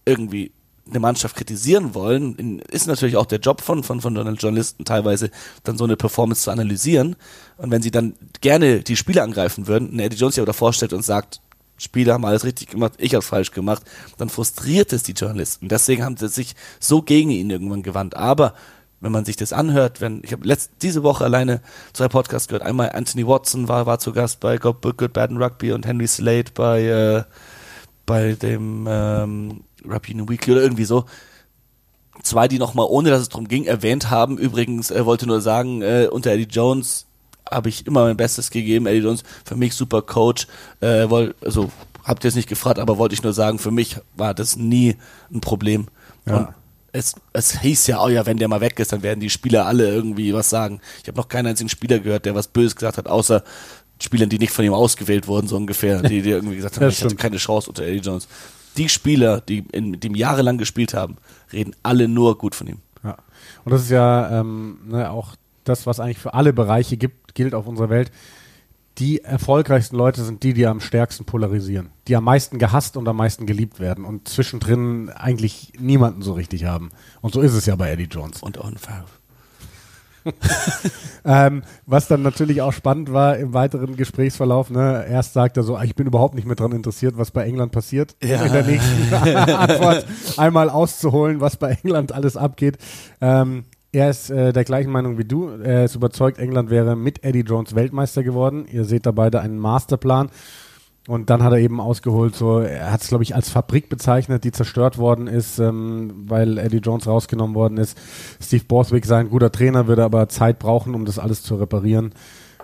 irgendwie 0.06 0.52
eine 0.88 1.00
Mannschaft 1.00 1.36
kritisieren 1.36 1.94
wollen, 1.94 2.60
ist 2.60 2.88
natürlich 2.88 3.16
auch 3.16 3.26
der 3.26 3.40
Job 3.40 3.62
von, 3.62 3.84
von, 3.84 4.02
von 4.02 4.16
Journalisten 4.36 4.84
teilweise, 4.84 5.32
dann 5.64 5.78
so 5.78 5.86
eine 5.86 5.96
Performance 5.96 6.44
zu 6.44 6.52
analysieren. 6.52 7.16
Und 7.58 7.72
wenn 7.72 7.82
sie 7.82 7.92
dann 7.92 8.16
gerne 8.42 8.82
die 8.82 8.98
Spieler 8.98 9.24
angreifen 9.24 9.68
würden, 9.68 10.00
Eddie 10.00 10.18
Jones 10.18 10.36
sich 10.36 10.42
aber 10.42 10.48
davor 10.48 10.74
stellt 10.74 10.94
und 10.94 11.04
sagt, 11.04 11.42
Spieler 11.78 12.14
haben 12.14 12.26
alles 12.26 12.44
richtig 12.44 12.70
gemacht, 12.70 12.94
ich 12.98 13.16
habe 13.16 13.24
falsch 13.24 13.52
gemacht, 13.52 13.84
dann 14.18 14.30
frustriert 14.30 14.94
es 14.94 15.04
die 15.04 15.14
Journalisten. 15.14 15.68
Deswegen 15.68 16.04
haben 16.04 16.18
sie 16.18 16.28
sich 16.28 16.56
so 16.80 17.02
gegen 17.02 17.32
ihn 17.32 17.50
irgendwann 17.50 17.84
gewandt. 17.84 18.16
Aber 18.16 18.54
wenn 19.02 19.12
man 19.12 19.26
sich 19.26 19.36
das 19.36 19.52
anhört, 19.52 20.00
wenn 20.00 20.22
ich 20.24 20.32
habe 20.32 20.48
diese 20.82 21.04
Woche 21.04 21.24
alleine 21.24 21.62
zwei 21.92 22.08
Podcasts 22.08 22.48
gehört. 22.48 22.64
Einmal 22.64 22.92
Anthony 22.94 23.28
Watson 23.28 23.68
war 23.68 23.86
war 23.86 24.00
zu 24.00 24.14
Gast 24.14 24.40
bei 24.40 24.58
Good, 24.58 24.82
Good 24.82 25.14
Bad 25.14 25.32
and 25.32 25.42
Rugby 25.42 25.74
und 25.74 25.86
Henry 25.86 26.08
Slade 26.08 26.52
bei 26.54 26.84
äh, 26.84 27.24
bei 28.06 28.34
dem 28.34 28.88
ähm, 28.90 29.62
Rugby 29.86 30.14
New 30.14 30.30
Weekly 30.30 30.54
oder 30.54 30.62
irgendwie 30.62 30.86
so. 30.86 31.06
Zwei, 32.24 32.48
die 32.48 32.60
nochmal, 32.60 32.86
ohne 32.88 33.10
dass 33.10 33.22
es 33.22 33.30
drum 33.30 33.48
ging, 33.48 33.66
erwähnt 33.66 34.12
haben. 34.12 34.38
Übrigens, 34.38 34.92
er 34.92 35.08
wollte 35.08 35.26
nur 35.26 35.42
sagen, 35.42 35.82
äh, 35.82 36.08
unter 36.12 36.32
Eddie 36.32 36.48
Jones 36.50 37.08
habe 37.50 37.70
ich 37.70 37.88
immer 37.88 38.04
mein 38.04 38.18
Bestes 38.18 38.52
gegeben. 38.52 38.86
Eddie 38.86 39.00
Jones, 39.00 39.24
für 39.44 39.56
mich 39.56 39.74
super 39.74 40.04
Coach. 40.04 40.46
Äh, 40.82 41.10
wollt, 41.10 41.36
also 41.44 41.72
habt 42.04 42.24
ihr 42.24 42.28
es 42.28 42.36
nicht 42.36 42.50
gefragt, 42.50 42.78
aber 42.78 43.00
wollte 43.00 43.16
ich 43.16 43.24
nur 43.24 43.34
sagen, 43.34 43.58
für 43.58 43.72
mich 43.72 43.98
war 44.16 44.36
das 44.36 44.56
nie 44.56 44.98
ein 45.34 45.42
Problem. 45.42 45.88
Ja. 46.28 46.38
Und 46.38 46.48
es, 46.92 47.16
es 47.34 47.62
hieß 47.62 47.88
ja, 47.88 48.04
oh 48.04 48.10
ja, 48.10 48.26
wenn 48.26 48.38
der 48.38 48.48
mal 48.48 48.62
weg 48.62 48.80
ist, 48.80 48.92
dann 48.92 49.04
werden 49.04 49.20
die 49.20 49.30
Spieler 49.30 49.66
alle 49.66 49.88
irgendwie 49.88 50.34
was 50.34 50.50
sagen. 50.50 50.82
Ich 51.02 51.08
habe 51.08 51.18
noch 51.18 51.28
keinen 51.28 51.48
einzigen 51.48 51.70
Spieler 51.70 52.00
gehört, 52.00 52.26
der 52.26 52.36
was 52.36 52.48
Böses 52.48 52.76
gesagt 52.76 52.98
hat, 52.98 53.08
außer 53.08 53.44
Spielern, 54.02 54.30
die 54.30 54.40
nicht 54.40 54.52
von 54.52 54.66
ihm 54.66 54.74
ausgewählt 54.74 55.28
wurden, 55.28 55.48
so 55.48 55.56
ungefähr, 55.56 56.02
die, 56.02 56.22
die 56.22 56.32
irgendwie 56.32 56.56
gesagt 56.56 56.78
haben, 56.78 56.90
ich 56.90 57.04
hatte 57.04 57.16
keine 57.16 57.38
Chance 57.38 57.70
unter 57.70 57.84
Eddie 57.84 58.00
Jones. 58.00 58.28
Die 58.78 58.90
Spieler, 58.90 59.42
die 59.42 59.64
in, 59.72 59.92
mit 59.92 60.04
ihm 60.04 60.16
jahrelang 60.16 60.58
gespielt 60.58 60.94
haben, 60.94 61.18
reden 61.54 61.76
alle 61.84 62.08
nur 62.08 62.38
gut 62.38 62.56
von 62.56 62.68
ihm. 62.68 62.80
Ja. 63.04 63.18
Und 63.64 63.72
das 63.72 63.84
ist 63.84 63.92
ja 63.92 64.40
ähm, 64.40 64.80
ne, 64.88 65.12
auch 65.12 65.36
das, 65.64 65.86
was 65.86 66.00
eigentlich 66.00 66.18
für 66.18 66.34
alle 66.34 66.54
Bereiche 66.54 66.98
gibt, 66.98 67.36
gilt 67.36 67.54
auf 67.54 67.68
unserer 67.68 67.90
Welt 67.90 68.12
die 68.98 69.24
erfolgreichsten 69.24 69.96
Leute 69.96 70.24
sind 70.24 70.44
die, 70.44 70.54
die 70.54 70.68
am 70.68 70.80
stärksten 70.80 71.26
polarisieren, 71.26 71.90
die 72.08 72.16
am 72.16 72.24
meisten 72.24 72.60
gehasst 72.60 72.98
und 72.98 73.08
am 73.08 73.18
meisten 73.18 73.46
geliebt 73.46 73.80
werden 73.80 74.06
und 74.06 74.28
zwischendrin 74.28 75.10
eigentlich 75.10 75.74
niemanden 75.80 76.22
so 76.22 76.34
richtig 76.34 76.66
haben. 76.66 76.92
Und 77.22 77.34
so 77.34 77.42
ist 77.42 77.54
es 77.54 77.66
ja 77.66 77.76
bei 77.76 77.92
Eddie 77.92 78.10
Jones. 78.12 78.42
Und 78.42 78.58
Farrell. 78.58 79.06
ähm, 81.26 81.64
was 81.86 82.08
dann 82.08 82.22
natürlich 82.22 82.62
auch 82.62 82.74
spannend 82.74 83.12
war 83.12 83.38
im 83.38 83.54
weiteren 83.54 83.96
Gesprächsverlauf, 83.96 84.70
ne, 84.70 85.06
erst 85.10 85.34
sagt 85.34 85.58
er 85.58 85.64
so, 85.64 85.76
ah, 85.76 85.84
ich 85.84 85.96
bin 85.96 86.08
überhaupt 86.08 86.36
nicht 86.36 86.46
mehr 86.46 86.56
daran 86.56 86.74
interessiert, 86.74 87.18
was 87.18 87.32
bei 87.32 87.44
England 87.46 87.72
passiert. 87.72 88.16
Ja. 88.22 88.44
In 88.44 88.54
der 88.54 88.64
nächsten 88.64 89.14
Antwort 89.14 90.06
einmal 90.38 90.70
auszuholen, 90.70 91.42
was 91.42 91.58
bei 91.58 91.78
England 91.84 92.12
alles 92.12 92.38
abgeht. 92.38 92.78
Ähm, 93.20 93.66
er 93.92 94.10
ist 94.10 94.30
äh, 94.30 94.54
der 94.54 94.64
gleichen 94.64 94.92
Meinung 94.92 95.18
wie 95.18 95.26
du. 95.26 95.50
Er 95.50 95.86
ist 95.86 95.96
überzeugt, 95.96 96.40
England 96.40 96.70
wäre 96.70 96.96
mit 96.96 97.24
Eddie 97.24 97.42
Jones 97.42 97.76
Weltmeister 97.76 98.24
geworden. 98.24 98.66
Ihr 98.72 98.86
seht 98.86 99.06
da 99.06 99.12
beide 99.12 99.42
einen 99.42 99.60
Masterplan. 99.60 100.30
Und 101.08 101.32
dann 101.32 101.44
hat 101.44 101.52
er 101.52 101.58
eben 101.58 101.82
ausgeholt, 101.82 102.36
so, 102.36 102.60
er 102.60 102.92
hat 102.92 103.02
es, 103.02 103.08
glaube 103.08 103.24
ich, 103.24 103.34
als 103.34 103.50
Fabrik 103.50 103.90
bezeichnet, 103.90 104.44
die 104.44 104.52
zerstört 104.52 105.00
worden 105.00 105.26
ist, 105.26 105.58
ähm, 105.58 106.26
weil 106.28 106.60
Eddie 106.60 106.78
Jones 106.78 107.08
rausgenommen 107.08 107.56
worden 107.56 107.78
ist. 107.78 107.98
Steve 108.40 108.64
Borthwick 108.68 109.08
sei 109.08 109.18
ein 109.18 109.30
guter 109.32 109.52
Trainer, 109.52 109.88
würde 109.88 110.04
aber 110.04 110.30
Zeit 110.30 110.60
brauchen, 110.60 110.94
um 110.94 111.06
das 111.06 111.18
alles 111.18 111.42
zu 111.42 111.56
reparieren. 111.56 112.14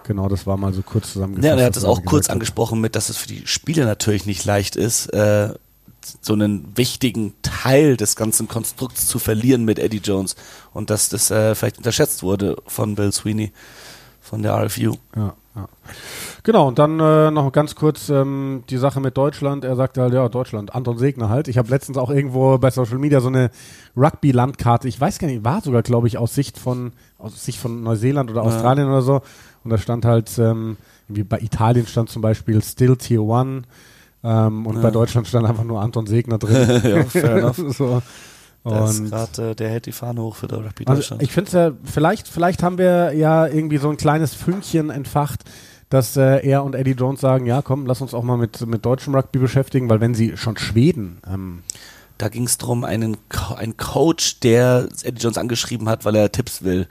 Genau, 0.04 0.30
das 0.30 0.46
war 0.46 0.56
mal 0.56 0.72
so 0.72 0.84
kurz 0.84 1.14
zusammengefasst. 1.14 1.48
Ja, 1.48 1.60
er 1.60 1.66
hat 1.66 1.76
es 1.76 1.84
auch 1.84 2.06
kurz 2.06 2.28
hat. 2.28 2.34
angesprochen 2.34 2.80
mit, 2.80 2.96
dass 2.96 3.10
es 3.10 3.18
für 3.18 3.28
die 3.28 3.48
Spieler 3.48 3.86
natürlich 3.86 4.28
nicht 4.28 4.46
leicht 4.46 4.76
ist, 4.76 5.08
äh, 5.08 5.50
so 6.22 6.34
einen 6.34 6.76
wichtigen 6.76 7.34
Teil 7.42 7.98
des 7.98 8.16
ganzen 8.16 8.48
Konstrukts 8.48 9.08
zu 9.08 9.20
verlieren 9.20 9.66
mit 9.66 9.80
Eddie 9.80 10.02
Jones 10.04 10.36
und 10.74 10.90
dass 10.90 11.10
das 11.10 11.32
äh, 11.32 11.56
vielleicht 11.56 11.78
unterschätzt 11.78 12.24
wurde 12.24 12.58
von 12.66 12.96
Bill 12.96 13.12
Sweeney 13.12 13.52
von 14.22 14.44
der 14.44 14.54
RFU. 14.56 14.96
Ja, 15.16 15.34
ja. 15.56 15.70
Genau, 16.44 16.68
und 16.68 16.78
dann 16.80 17.00
äh, 17.00 17.32
noch 17.32 17.52
ganz 17.52 17.76
kurz 17.76 18.10
ähm, 18.10 18.64
die 18.70 18.78
Sache 18.78 19.00
mit 19.00 19.18
Deutschland. 19.18 19.64
Er 19.64 19.76
sagte 19.76 20.02
halt, 20.02 20.14
ja, 20.14 20.28
Deutschland, 20.30 20.76
Anton 20.76 20.98
Segner 20.98 21.30
halt. 21.30 21.48
Ich 21.48 21.58
habe 21.58 21.70
letztens 21.70 21.98
auch 21.98 22.10
irgendwo 22.10 22.58
bei 22.58 22.70
Social 22.70 22.98
Media 23.00 23.22
so 23.22 23.30
eine 23.30 23.50
Rugby-Landkarte, 23.96 24.88
ich 24.88 25.00
weiß 25.00 25.20
gar 25.20 25.28
nicht, 25.28 25.44
war 25.44 25.62
sogar, 25.62 25.82
glaube 25.82 26.08
ich, 26.08 26.18
aus 26.18 26.36
Sicht 26.36 26.58
von 26.58 26.92
aus 27.18 27.44
Sicht 27.44 27.60
von 27.60 27.84
Neuseeland 27.84 28.30
oder 28.30 28.44
Australien 28.44 28.88
oder 28.88 29.02
so. 29.02 29.22
Und 29.64 29.72
da 29.72 29.78
stand 29.78 30.06
halt, 30.06 30.38
ähm, 30.38 30.78
wie 31.08 31.24
bei 31.24 31.40
Italien 31.40 31.88
stand 31.88 32.10
zum 32.10 32.22
Beispiel 32.22 32.62
Still 32.62 32.98
Tier 32.98 33.24
One. 33.24 33.64
Ähm, 34.28 34.66
und 34.66 34.82
bei 34.82 34.92
Deutschland 34.92 35.26
stand 35.28 35.48
einfach 35.48 35.64
nur 35.64 35.82
Anton 35.82 36.06
Segner 36.06 36.38
drin. 36.38 36.82
ja, 36.84 37.04
fair 37.06 37.36
enough. 37.38 37.64
so. 37.70 38.02
Und 38.64 39.10
gerade, 39.10 39.52
äh, 39.52 39.56
der 39.56 39.70
hält 39.70 39.86
die 39.86 39.94
Fahne 39.94 40.22
hoch 40.22 40.36
für 40.36 40.52
Rugby 40.52 40.84
also 40.86 41.00
Deutschland. 41.00 41.24
ich 41.24 41.32
finde 41.32 41.48
es 41.48 41.54
ja, 41.54 41.72
vielleicht, 41.86 42.28
vielleicht 42.28 42.64
haben 42.64 42.78
wir 42.78 43.14
ja 43.14 43.48
irgendwie 43.48 43.78
so 43.78 43.90
ein 43.90 43.96
kleines 43.96 44.34
Fünkchen 44.34 44.90
entfacht, 44.90 45.46
dass 45.90 46.18
äh, 46.18 46.46
er 46.46 46.66
und 46.66 46.76
Eddie 46.76 46.92
Jones 46.92 47.22
sagen, 47.22 47.46
ja 47.46 47.62
komm, 47.62 47.86
lass 47.86 48.02
uns 48.02 48.14
auch 48.14 48.24
mal 48.24 48.36
mit, 48.36 48.68
mit 48.68 48.86
deutschem 48.86 49.16
Rugby 49.16 49.40
beschäftigen, 49.40 49.90
weil 49.90 50.02
wenn 50.02 50.14
sie 50.14 50.36
schon 50.36 50.58
Schweden, 50.58 51.22
ähm, 51.26 51.64
Da 52.18 52.28
ging 52.28 52.44
es 52.44 52.58
darum, 52.58 52.84
einen, 52.84 53.16
einen 53.56 53.78
Coach, 53.78 54.42
der 54.42 54.90
Eddie 55.04 55.22
Jones 55.22 55.38
angeschrieben 55.38 55.88
hat, 55.88 56.04
weil 56.04 56.16
er 56.16 56.32
Tipps 56.34 56.64
will. 56.64 56.88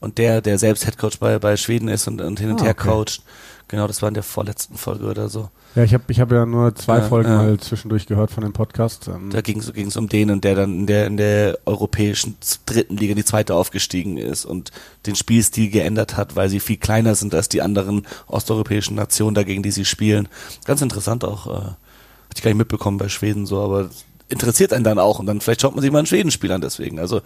Und 0.00 0.18
der, 0.18 0.40
der 0.40 0.58
selbst 0.58 0.86
Headcoach 0.86 1.18
bei, 1.18 1.38
bei 1.38 1.56
Schweden 1.56 1.88
ist 1.88 2.06
und, 2.06 2.20
und 2.20 2.38
hin 2.38 2.50
und 2.50 2.60
Ah, 2.60 2.64
her 2.64 2.74
okay. 2.78 2.88
coacht. 2.88 3.22
Genau, 3.66 3.86
das 3.86 4.00
war 4.00 4.08
in 4.08 4.14
der 4.14 4.22
vorletzten 4.22 4.76
Folge 4.78 5.04
oder 5.04 5.28
so. 5.28 5.50
ja, 5.74 5.82
ich 5.82 5.92
habe 5.92 6.04
ich 6.08 6.20
hab 6.20 6.32
ja 6.32 6.46
nur 6.46 6.74
zwei 6.74 6.98
Ja, 6.98 7.02
Folgen 7.08 7.28
ja. 7.28 7.36
mal 7.36 7.58
zwischendurch 7.60 8.06
gehört 8.06 8.30
von 8.30 8.42
dem 8.42 8.54
Podcast. 8.54 9.08
Ähm, 9.08 9.28
Da 9.30 9.42
ging 9.42 9.58
es 9.58 9.96
um 9.96 10.08
den 10.08 10.30
und 10.30 10.42
der 10.44 10.54
dann 10.54 10.72
in 10.80 10.86
der, 10.86 11.06
in 11.06 11.16
der 11.18 11.58
europäischen 11.66 12.36
dritten 12.64 12.96
Liga, 12.96 13.14
die 13.14 13.24
zweite 13.26 13.54
aufgestiegen 13.54 14.16
ist 14.16 14.46
und 14.46 14.70
den 15.04 15.16
Spielstil 15.16 15.68
geändert 15.70 16.16
hat, 16.16 16.34
weil 16.34 16.48
sie 16.48 16.60
viel 16.60 16.78
kleiner 16.78 17.14
sind 17.14 17.34
als 17.34 17.50
die 17.50 17.60
anderen 17.60 18.06
osteuropäischen 18.26 18.94
Nationen, 18.96 19.34
dagegen 19.34 19.62
die 19.62 19.72
sie 19.72 19.84
spielen. 19.84 20.28
Ganz 20.64 20.80
interessant 20.80 21.24
auch. 21.24 21.46
Äh, 21.48 21.50
hatte 21.50 22.36
ich 22.36 22.42
gar 22.42 22.50
nicht 22.50 22.58
mitbekommen 22.58 22.96
bei 22.98 23.08
Schweden 23.10 23.44
so, 23.44 23.60
aber 23.60 23.90
interessiert 24.28 24.72
einen 24.72 24.84
dann 24.84 24.98
auch 24.98 25.18
und 25.18 25.26
dann 25.26 25.40
vielleicht 25.40 25.62
schaut 25.62 25.74
man 25.74 25.82
sich 25.82 25.90
mal 25.90 26.00
ein 26.00 26.06
Schwedenspiel 26.06 26.52
an 26.52 26.60
deswegen. 26.60 26.98
Also 26.98 27.20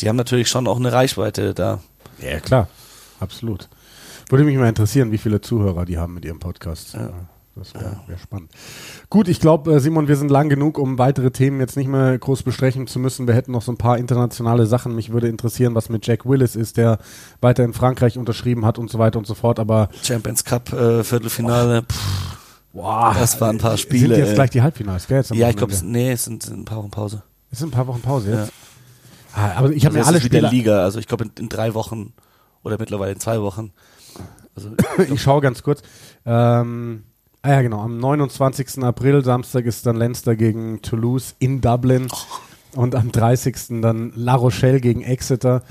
die 0.00 0.08
haben 0.08 0.16
natürlich 0.16 0.48
schon 0.48 0.66
auch 0.66 0.78
eine 0.78 0.92
Reichweite 0.92 1.54
da. 1.54 1.80
ja, 2.20 2.40
klar, 2.40 2.68
absolut. 3.20 3.68
Würde 4.28 4.44
mich 4.44 4.56
mal 4.56 4.68
interessieren, 4.68 5.12
wie 5.12 5.18
viele 5.18 5.40
Zuhörer 5.40 5.84
die 5.84 5.98
haben 5.98 6.14
mit 6.14 6.24
ihrem 6.24 6.38
Podcast. 6.38 6.94
Ja. 6.94 7.10
Das 7.54 7.74
wäre 7.74 8.00
wär 8.06 8.16
spannend. 8.16 8.50
Gut, 9.10 9.28
ich 9.28 9.38
glaube, 9.38 9.74
äh, 9.74 9.80
Simon, 9.80 10.08
wir 10.08 10.16
sind 10.16 10.30
lang 10.30 10.48
genug, 10.48 10.78
um 10.78 10.96
weitere 10.96 11.30
Themen 11.30 11.60
jetzt 11.60 11.76
nicht 11.76 11.86
mehr 11.86 12.16
groß 12.18 12.44
besprechen 12.44 12.86
zu 12.86 12.98
müssen. 12.98 13.26
Wir 13.26 13.34
hätten 13.34 13.52
noch 13.52 13.60
so 13.60 13.72
ein 13.72 13.76
paar 13.76 13.98
internationale 13.98 14.64
Sachen. 14.64 14.94
Mich 14.94 15.12
würde 15.12 15.28
interessieren, 15.28 15.74
was 15.74 15.90
mit 15.90 16.06
Jack 16.06 16.24
Willis 16.24 16.56
ist, 16.56 16.78
der 16.78 16.98
weiter 17.42 17.62
in 17.62 17.74
Frankreich 17.74 18.16
unterschrieben 18.16 18.64
hat 18.64 18.78
und 18.78 18.90
so 18.90 18.98
weiter 18.98 19.18
und 19.18 19.26
so 19.26 19.34
fort. 19.34 19.58
Aber 19.58 19.90
Champions 20.02 20.44
Cup 20.44 20.72
äh, 20.72 21.04
Viertelfinale. 21.04 21.82
Pff, 21.82 22.31
boah, 22.72 23.14
Das 23.18 23.40
waren 23.40 23.56
ein 23.56 23.58
paar 23.58 23.76
Sind 23.76 23.80
Spiele, 23.80 24.18
jetzt 24.18 24.30
ey. 24.30 24.34
gleich 24.34 24.50
die 24.50 24.62
Halbfinals, 24.62 25.06
gell? 25.06 25.22
Ja, 25.32 25.50
ich 25.50 25.56
glaube, 25.56 25.74
nee, 25.84 26.12
es 26.12 26.24
sind, 26.24 26.42
sind 26.42 26.60
ein 26.60 26.64
paar 26.64 26.78
Wochen 26.78 26.90
Pause. 26.90 27.22
es 27.50 27.58
sind 27.58 27.68
ein 27.68 27.72
paar 27.72 27.86
Wochen 27.86 28.00
Pause 28.00 28.30
jetzt. 28.30 28.52
Ah, 29.34 29.52
aber 29.56 29.70
ich 29.70 29.84
habe 29.86 29.96
Also 29.98 30.10
mir 30.10 30.16
alle 30.16 30.20
Spiele. 30.24 30.48
Liga, 30.48 30.82
also 30.82 30.98
ich 30.98 31.06
glaube 31.06 31.24
in, 31.24 31.30
in 31.38 31.48
drei 31.48 31.74
Wochen 31.74 32.12
oder 32.62 32.76
mittlerweile 32.78 33.12
in 33.12 33.20
zwei 33.20 33.40
Wochen. 33.40 33.72
Also 34.54 34.70
ich 35.10 35.22
schaue 35.22 35.40
ganz 35.40 35.62
kurz. 35.62 35.82
Ähm, 36.26 37.04
ah 37.40 37.48
ja, 37.50 37.62
genau. 37.62 37.80
Am 37.80 37.96
29. 37.98 38.82
April, 38.84 39.24
Samstag, 39.24 39.64
ist 39.64 39.86
dann 39.86 39.96
Leinster 39.96 40.36
gegen 40.36 40.82
Toulouse 40.82 41.34
in 41.38 41.60
Dublin. 41.62 42.08
Und 42.74 42.94
am 42.94 43.10
30. 43.12 43.80
dann 43.82 44.12
La 44.14 44.34
Rochelle 44.34 44.80
gegen 44.80 45.02
Exeter. 45.02 45.62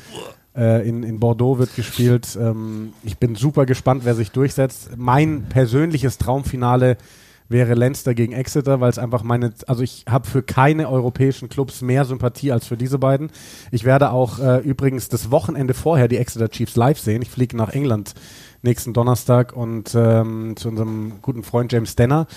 Äh, 0.56 0.88
in, 0.88 1.04
in 1.04 1.20
Bordeaux 1.20 1.60
wird 1.60 1.76
gespielt. 1.76 2.38
Ähm, 2.40 2.94
ich 3.04 3.18
bin 3.18 3.36
super 3.36 3.66
gespannt, 3.66 4.04
wer 4.04 4.16
sich 4.16 4.32
durchsetzt. 4.32 4.92
Mein 4.98 5.44
persönliches 5.44 6.18
Traumfinale 6.18 6.98
wäre 7.48 7.74
Leinster 7.74 8.14
gegen 8.14 8.34
Exeter, 8.34 8.80
weil 8.80 8.90
es 8.90 8.98
einfach 8.98 9.24
meine, 9.24 9.52
also 9.68 9.84
ich 9.84 10.06
habe 10.10 10.28
für 10.28 10.42
keine 10.42 10.90
europäischen 10.90 11.50
Clubs 11.50 11.82
mehr 11.82 12.06
Sympathie 12.06 12.52
als 12.52 12.66
für 12.66 12.78
diese 12.78 12.98
beiden. 12.98 13.30
Ich 13.72 13.84
werde 13.84 14.12
auch 14.12 14.40
äh, 14.40 14.60
übrigens 14.60 15.10
das 15.10 15.32
Wochenende 15.32 15.74
vorher 15.74 16.08
die 16.08 16.18
Exeter 16.18 16.50
Chiefs 16.50 16.76
live 16.76 17.00
sehen. 17.00 17.22
Ich 17.22 17.30
fliege 17.30 17.56
nach 17.56 17.70
England 17.70 18.14
nächsten 18.62 18.94
Donnerstag 18.94 19.54
und 19.54 19.96
ähm, 19.96 20.56
zu 20.56 20.70
unserem 20.70 21.14
guten 21.22 21.44
Freund 21.44 21.72
James 21.72 21.96
Denner, 21.96 22.28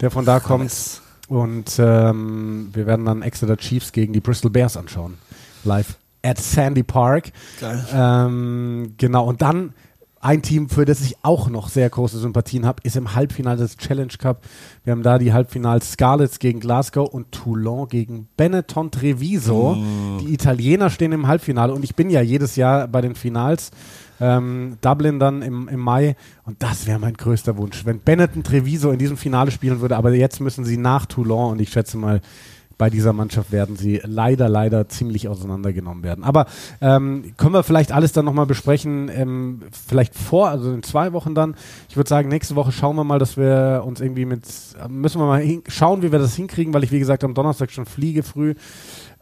der 0.00 0.10
von 0.10 0.24
da 0.24 0.40
kommt. 0.40 1.00
Und 1.28 1.78
ähm, 1.78 2.70
wir 2.72 2.86
werden 2.86 3.04
dann 3.04 3.22
Exeter 3.22 3.56
Chiefs 3.56 3.92
gegen 3.92 4.12
die 4.12 4.20
Bristol 4.20 4.50
Bears 4.50 4.76
anschauen. 4.76 5.18
Live 5.64 5.96
at 6.22 6.38
Sandy 6.38 6.82
Park. 6.82 7.32
Geil. 7.60 7.84
Ähm, 7.92 8.94
genau, 8.96 9.26
und 9.26 9.42
dann 9.42 9.74
ein 10.22 10.40
Team, 10.40 10.68
für 10.68 10.84
das 10.84 11.00
ich 11.00 11.16
auch 11.22 11.50
noch 11.50 11.68
sehr 11.68 11.90
große 11.90 12.16
Sympathien 12.16 12.64
habe, 12.64 12.80
ist 12.84 12.94
im 12.94 13.16
Halbfinale 13.16 13.58
des 13.58 13.76
Challenge 13.76 14.12
Cup. 14.18 14.42
Wir 14.84 14.92
haben 14.92 15.02
da 15.02 15.18
die 15.18 15.32
Halbfinals 15.32 15.92
Scarlets 15.92 16.38
gegen 16.38 16.60
Glasgow 16.60 17.08
und 17.08 17.32
Toulon 17.32 17.88
gegen 17.88 18.28
Benetton 18.36 18.92
Treviso. 18.92 19.76
Die 20.20 20.32
Italiener 20.32 20.90
stehen 20.90 21.10
im 21.10 21.26
Halbfinale 21.26 21.74
und 21.74 21.82
ich 21.82 21.96
bin 21.96 22.08
ja 22.08 22.20
jedes 22.20 22.54
Jahr 22.54 22.86
bei 22.86 23.00
den 23.00 23.16
Finals. 23.16 23.72
Ähm, 24.20 24.78
Dublin 24.80 25.18
dann 25.18 25.42
im, 25.42 25.66
im 25.66 25.80
Mai 25.80 26.14
und 26.44 26.62
das 26.62 26.86
wäre 26.86 27.00
mein 27.00 27.14
größter 27.14 27.56
Wunsch, 27.56 27.84
wenn 27.84 27.98
Benetton 27.98 28.44
Treviso 28.44 28.92
in 28.92 28.98
diesem 29.00 29.16
Finale 29.16 29.50
spielen 29.50 29.80
würde, 29.80 29.96
aber 29.96 30.12
jetzt 30.14 30.40
müssen 30.40 30.64
sie 30.64 30.76
nach 30.76 31.06
Toulon 31.06 31.50
und 31.50 31.60
ich 31.60 31.70
schätze 31.70 31.96
mal, 31.96 32.20
bei 32.78 32.90
dieser 32.90 33.12
Mannschaft 33.12 33.52
werden 33.52 33.76
sie 33.76 34.00
leider, 34.04 34.48
leider 34.48 34.88
ziemlich 34.88 35.28
auseinandergenommen 35.28 36.02
werden. 36.02 36.24
Aber 36.24 36.46
ähm, 36.80 37.32
können 37.36 37.54
wir 37.54 37.62
vielleicht 37.62 37.92
alles 37.92 38.12
dann 38.12 38.24
nochmal 38.24 38.46
besprechen, 38.46 39.10
ähm, 39.12 39.62
vielleicht 39.86 40.14
vor, 40.14 40.48
also 40.48 40.72
in 40.72 40.82
zwei 40.82 41.12
Wochen 41.12 41.34
dann. 41.34 41.54
Ich 41.88 41.96
würde 41.96 42.08
sagen, 42.08 42.28
nächste 42.28 42.56
Woche 42.56 42.72
schauen 42.72 42.96
wir 42.96 43.04
mal, 43.04 43.18
dass 43.18 43.36
wir 43.36 43.82
uns 43.84 44.00
irgendwie 44.00 44.24
mit, 44.24 44.44
äh, 44.82 44.88
müssen 44.88 45.20
wir 45.20 45.26
mal 45.26 45.44
schauen, 45.68 46.02
wie 46.02 46.12
wir 46.12 46.18
das 46.18 46.34
hinkriegen, 46.34 46.72
weil 46.74 46.84
ich, 46.84 46.92
wie 46.92 46.98
gesagt, 46.98 47.24
am 47.24 47.34
Donnerstag 47.34 47.70
schon 47.70 47.86
fliege 47.86 48.22
früh. 48.22 48.54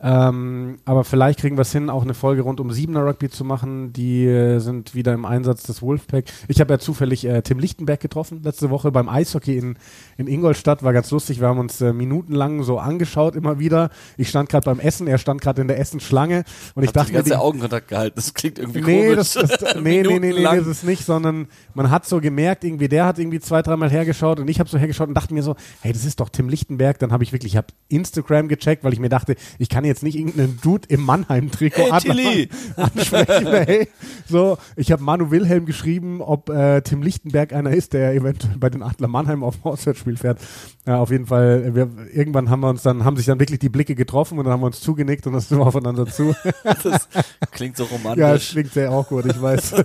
Ähm, 0.02 0.78
aber 0.86 1.04
vielleicht 1.04 1.40
kriegen 1.40 1.58
wir 1.58 1.62
es 1.62 1.72
hin, 1.72 1.90
auch 1.90 2.02
eine 2.02 2.14
Folge 2.14 2.42
rund 2.42 2.58
um 2.60 2.70
Siebener 2.72 3.04
Rugby 3.04 3.28
zu 3.28 3.44
machen. 3.44 3.92
Die 3.92 4.24
äh, 4.26 4.58
sind 4.58 4.94
wieder 4.94 5.12
im 5.12 5.26
Einsatz 5.26 5.64
des 5.64 5.82
Wolfpack. 5.82 6.24
Ich 6.48 6.60
habe 6.60 6.72
ja 6.72 6.78
zufällig 6.78 7.26
äh, 7.26 7.42
Tim 7.42 7.58
Lichtenberg 7.58 8.00
getroffen 8.00 8.40
letzte 8.42 8.70
Woche 8.70 8.90
beim 8.92 9.08
Eishockey 9.10 9.58
in, 9.58 9.76
in 10.16 10.26
Ingolstadt. 10.26 10.82
War 10.82 10.94
ganz 10.94 11.10
lustig. 11.10 11.40
Wir 11.40 11.48
haben 11.48 11.58
uns 11.58 11.80
äh, 11.82 11.92
minutenlang 11.92 12.62
so 12.62 12.78
angeschaut 12.78 13.36
immer 13.36 13.58
wieder. 13.58 13.90
Ich 14.16 14.30
stand 14.30 14.48
gerade 14.48 14.64
beim 14.64 14.80
Essen, 14.80 15.06
er 15.06 15.18
stand 15.18 15.42
gerade 15.42 15.60
in 15.60 15.68
der 15.68 15.78
Essenschlange 15.78 16.44
und 16.74 16.82
ich 16.82 16.88
Habt 16.88 16.96
dachte 16.96 17.08
die 17.08 17.14
ganze 17.16 17.30
die- 17.30 17.36
Augenkontakt 17.36 17.88
gehalten. 17.88 18.14
Das 18.16 18.32
klingt 18.32 18.58
irgendwie 18.58 18.80
Nee, 18.80 19.08
komisch. 19.14 19.34
das, 19.34 19.58
das, 19.58 19.74
nee, 19.74 19.80
nee, 19.80 20.02
nee, 20.02 20.02
nee, 20.02 20.18
Minutenlang. 20.20 20.58
das 20.60 20.66
ist 20.66 20.84
nicht, 20.84 21.04
sondern 21.04 21.46
man 21.74 21.90
hat 21.90 22.06
so 22.06 22.20
gemerkt, 22.22 22.64
irgendwie 22.64 22.88
der 22.88 23.04
hat 23.04 23.18
irgendwie 23.18 23.40
zwei, 23.40 23.60
dreimal 23.60 23.90
hergeschaut 23.90 24.40
und 24.40 24.48
ich 24.48 24.60
habe 24.60 24.68
so 24.70 24.78
hergeschaut 24.78 25.08
und 25.08 25.14
dachte 25.14 25.34
mir 25.34 25.42
so, 25.42 25.56
hey, 25.82 25.92
das 25.92 26.06
ist 26.06 26.20
doch 26.20 26.30
Tim 26.30 26.48
Lichtenberg. 26.48 26.98
Dann 26.98 27.12
habe 27.12 27.22
ich 27.22 27.32
wirklich, 27.32 27.52
ich 27.52 27.56
habe 27.58 27.66
Instagram 27.88 28.48
gecheckt, 28.48 28.82
weil 28.82 28.94
ich 28.94 28.98
mir 29.00 29.10
dachte, 29.10 29.34
ich 29.58 29.68
kann 29.68 29.84
jetzt 29.90 30.02
nicht 30.02 30.16
irgendeinen 30.16 30.58
Dude 30.62 30.88
im 30.88 31.02
Mannheim-Trikot 31.02 31.82
Hey, 32.02 32.48
ansprechen. 32.76 33.46
hey, 33.46 33.88
so, 34.28 34.56
ich 34.76 34.90
habe 34.92 35.02
Manu 35.02 35.30
Wilhelm 35.30 35.66
geschrieben, 35.66 36.20
ob 36.22 36.48
äh, 36.48 36.80
Tim 36.82 37.02
Lichtenberg 37.02 37.52
einer 37.52 37.70
ist, 37.70 37.92
der 37.92 38.14
eventuell 38.14 38.56
bei 38.58 38.70
den 38.70 38.82
Adler 38.82 39.08
Mannheim 39.08 39.42
auf 39.44 39.56
dem 39.56 39.64
Auswärtsspiel 39.70 40.16
fährt. 40.16 40.38
Ja, 40.86 40.96
auf 40.98 41.10
jeden 41.10 41.26
Fall, 41.26 41.74
wir, 41.74 41.88
irgendwann 42.12 42.48
haben 42.50 42.60
wir 42.60 42.68
uns 42.70 42.82
dann, 42.82 43.04
haben 43.04 43.16
sich 43.16 43.26
dann 43.26 43.38
wirklich 43.38 43.58
die 43.58 43.68
Blicke 43.68 43.94
getroffen 43.94 44.38
und 44.38 44.44
dann 44.44 44.52
haben 44.54 44.62
wir 44.62 44.66
uns 44.66 44.80
zugenickt 44.80 45.26
und 45.26 45.34
dann 45.34 45.42
sind 45.42 45.58
wir 45.58 45.66
aufeinander 45.66 46.06
zu. 46.06 46.34
Das 46.82 47.08
klingt 47.52 47.76
so 47.76 47.84
Ja, 47.84 47.88
es 47.90 47.92
romantisch. 48.04 48.50
klingt 48.50 48.72
sehr 48.72 48.90
auch 48.90 49.08
gut, 49.08 49.26
ich 49.26 49.40
weiß. 49.40 49.74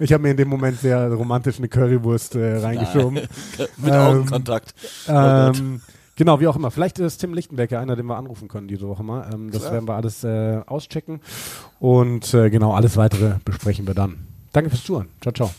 ich 0.00 0.12
habe 0.12 0.22
mir 0.22 0.30
in 0.30 0.36
dem 0.36 0.48
Moment 0.48 0.80
sehr 0.80 1.10
romantisch 1.12 1.58
eine 1.58 1.68
Currywurst 1.68 2.34
äh, 2.34 2.56
reingeschoben. 2.58 3.14
Mit 3.76 3.92
Ähm, 3.92 3.92
Augenkontakt. 3.92 4.74
Oh. 5.08 5.12
Ähm, 5.12 5.80
Genau, 6.22 6.38
wie 6.38 6.46
auch 6.46 6.54
immer. 6.54 6.70
Vielleicht 6.70 7.00
ist 7.00 7.18
Tim 7.18 7.34
Lichtenberger 7.34 7.80
einer, 7.80 7.96
den 7.96 8.06
wir 8.06 8.16
anrufen 8.16 8.46
können 8.46 8.68
diese 8.68 8.86
Woche 8.86 9.02
mal. 9.02 9.28
Ähm, 9.34 9.50
das 9.50 9.62
Klar. 9.62 9.72
werden 9.72 9.88
wir 9.88 9.94
alles 9.96 10.22
äh, 10.22 10.60
auschecken. 10.66 11.20
Und 11.80 12.32
äh, 12.32 12.48
genau, 12.48 12.74
alles 12.74 12.96
weitere 12.96 13.40
besprechen 13.44 13.88
wir 13.88 13.94
dann. 13.94 14.28
Danke 14.52 14.70
fürs 14.70 14.84
Zuhören. 14.84 15.08
Ciao, 15.20 15.32
ciao. 15.32 15.50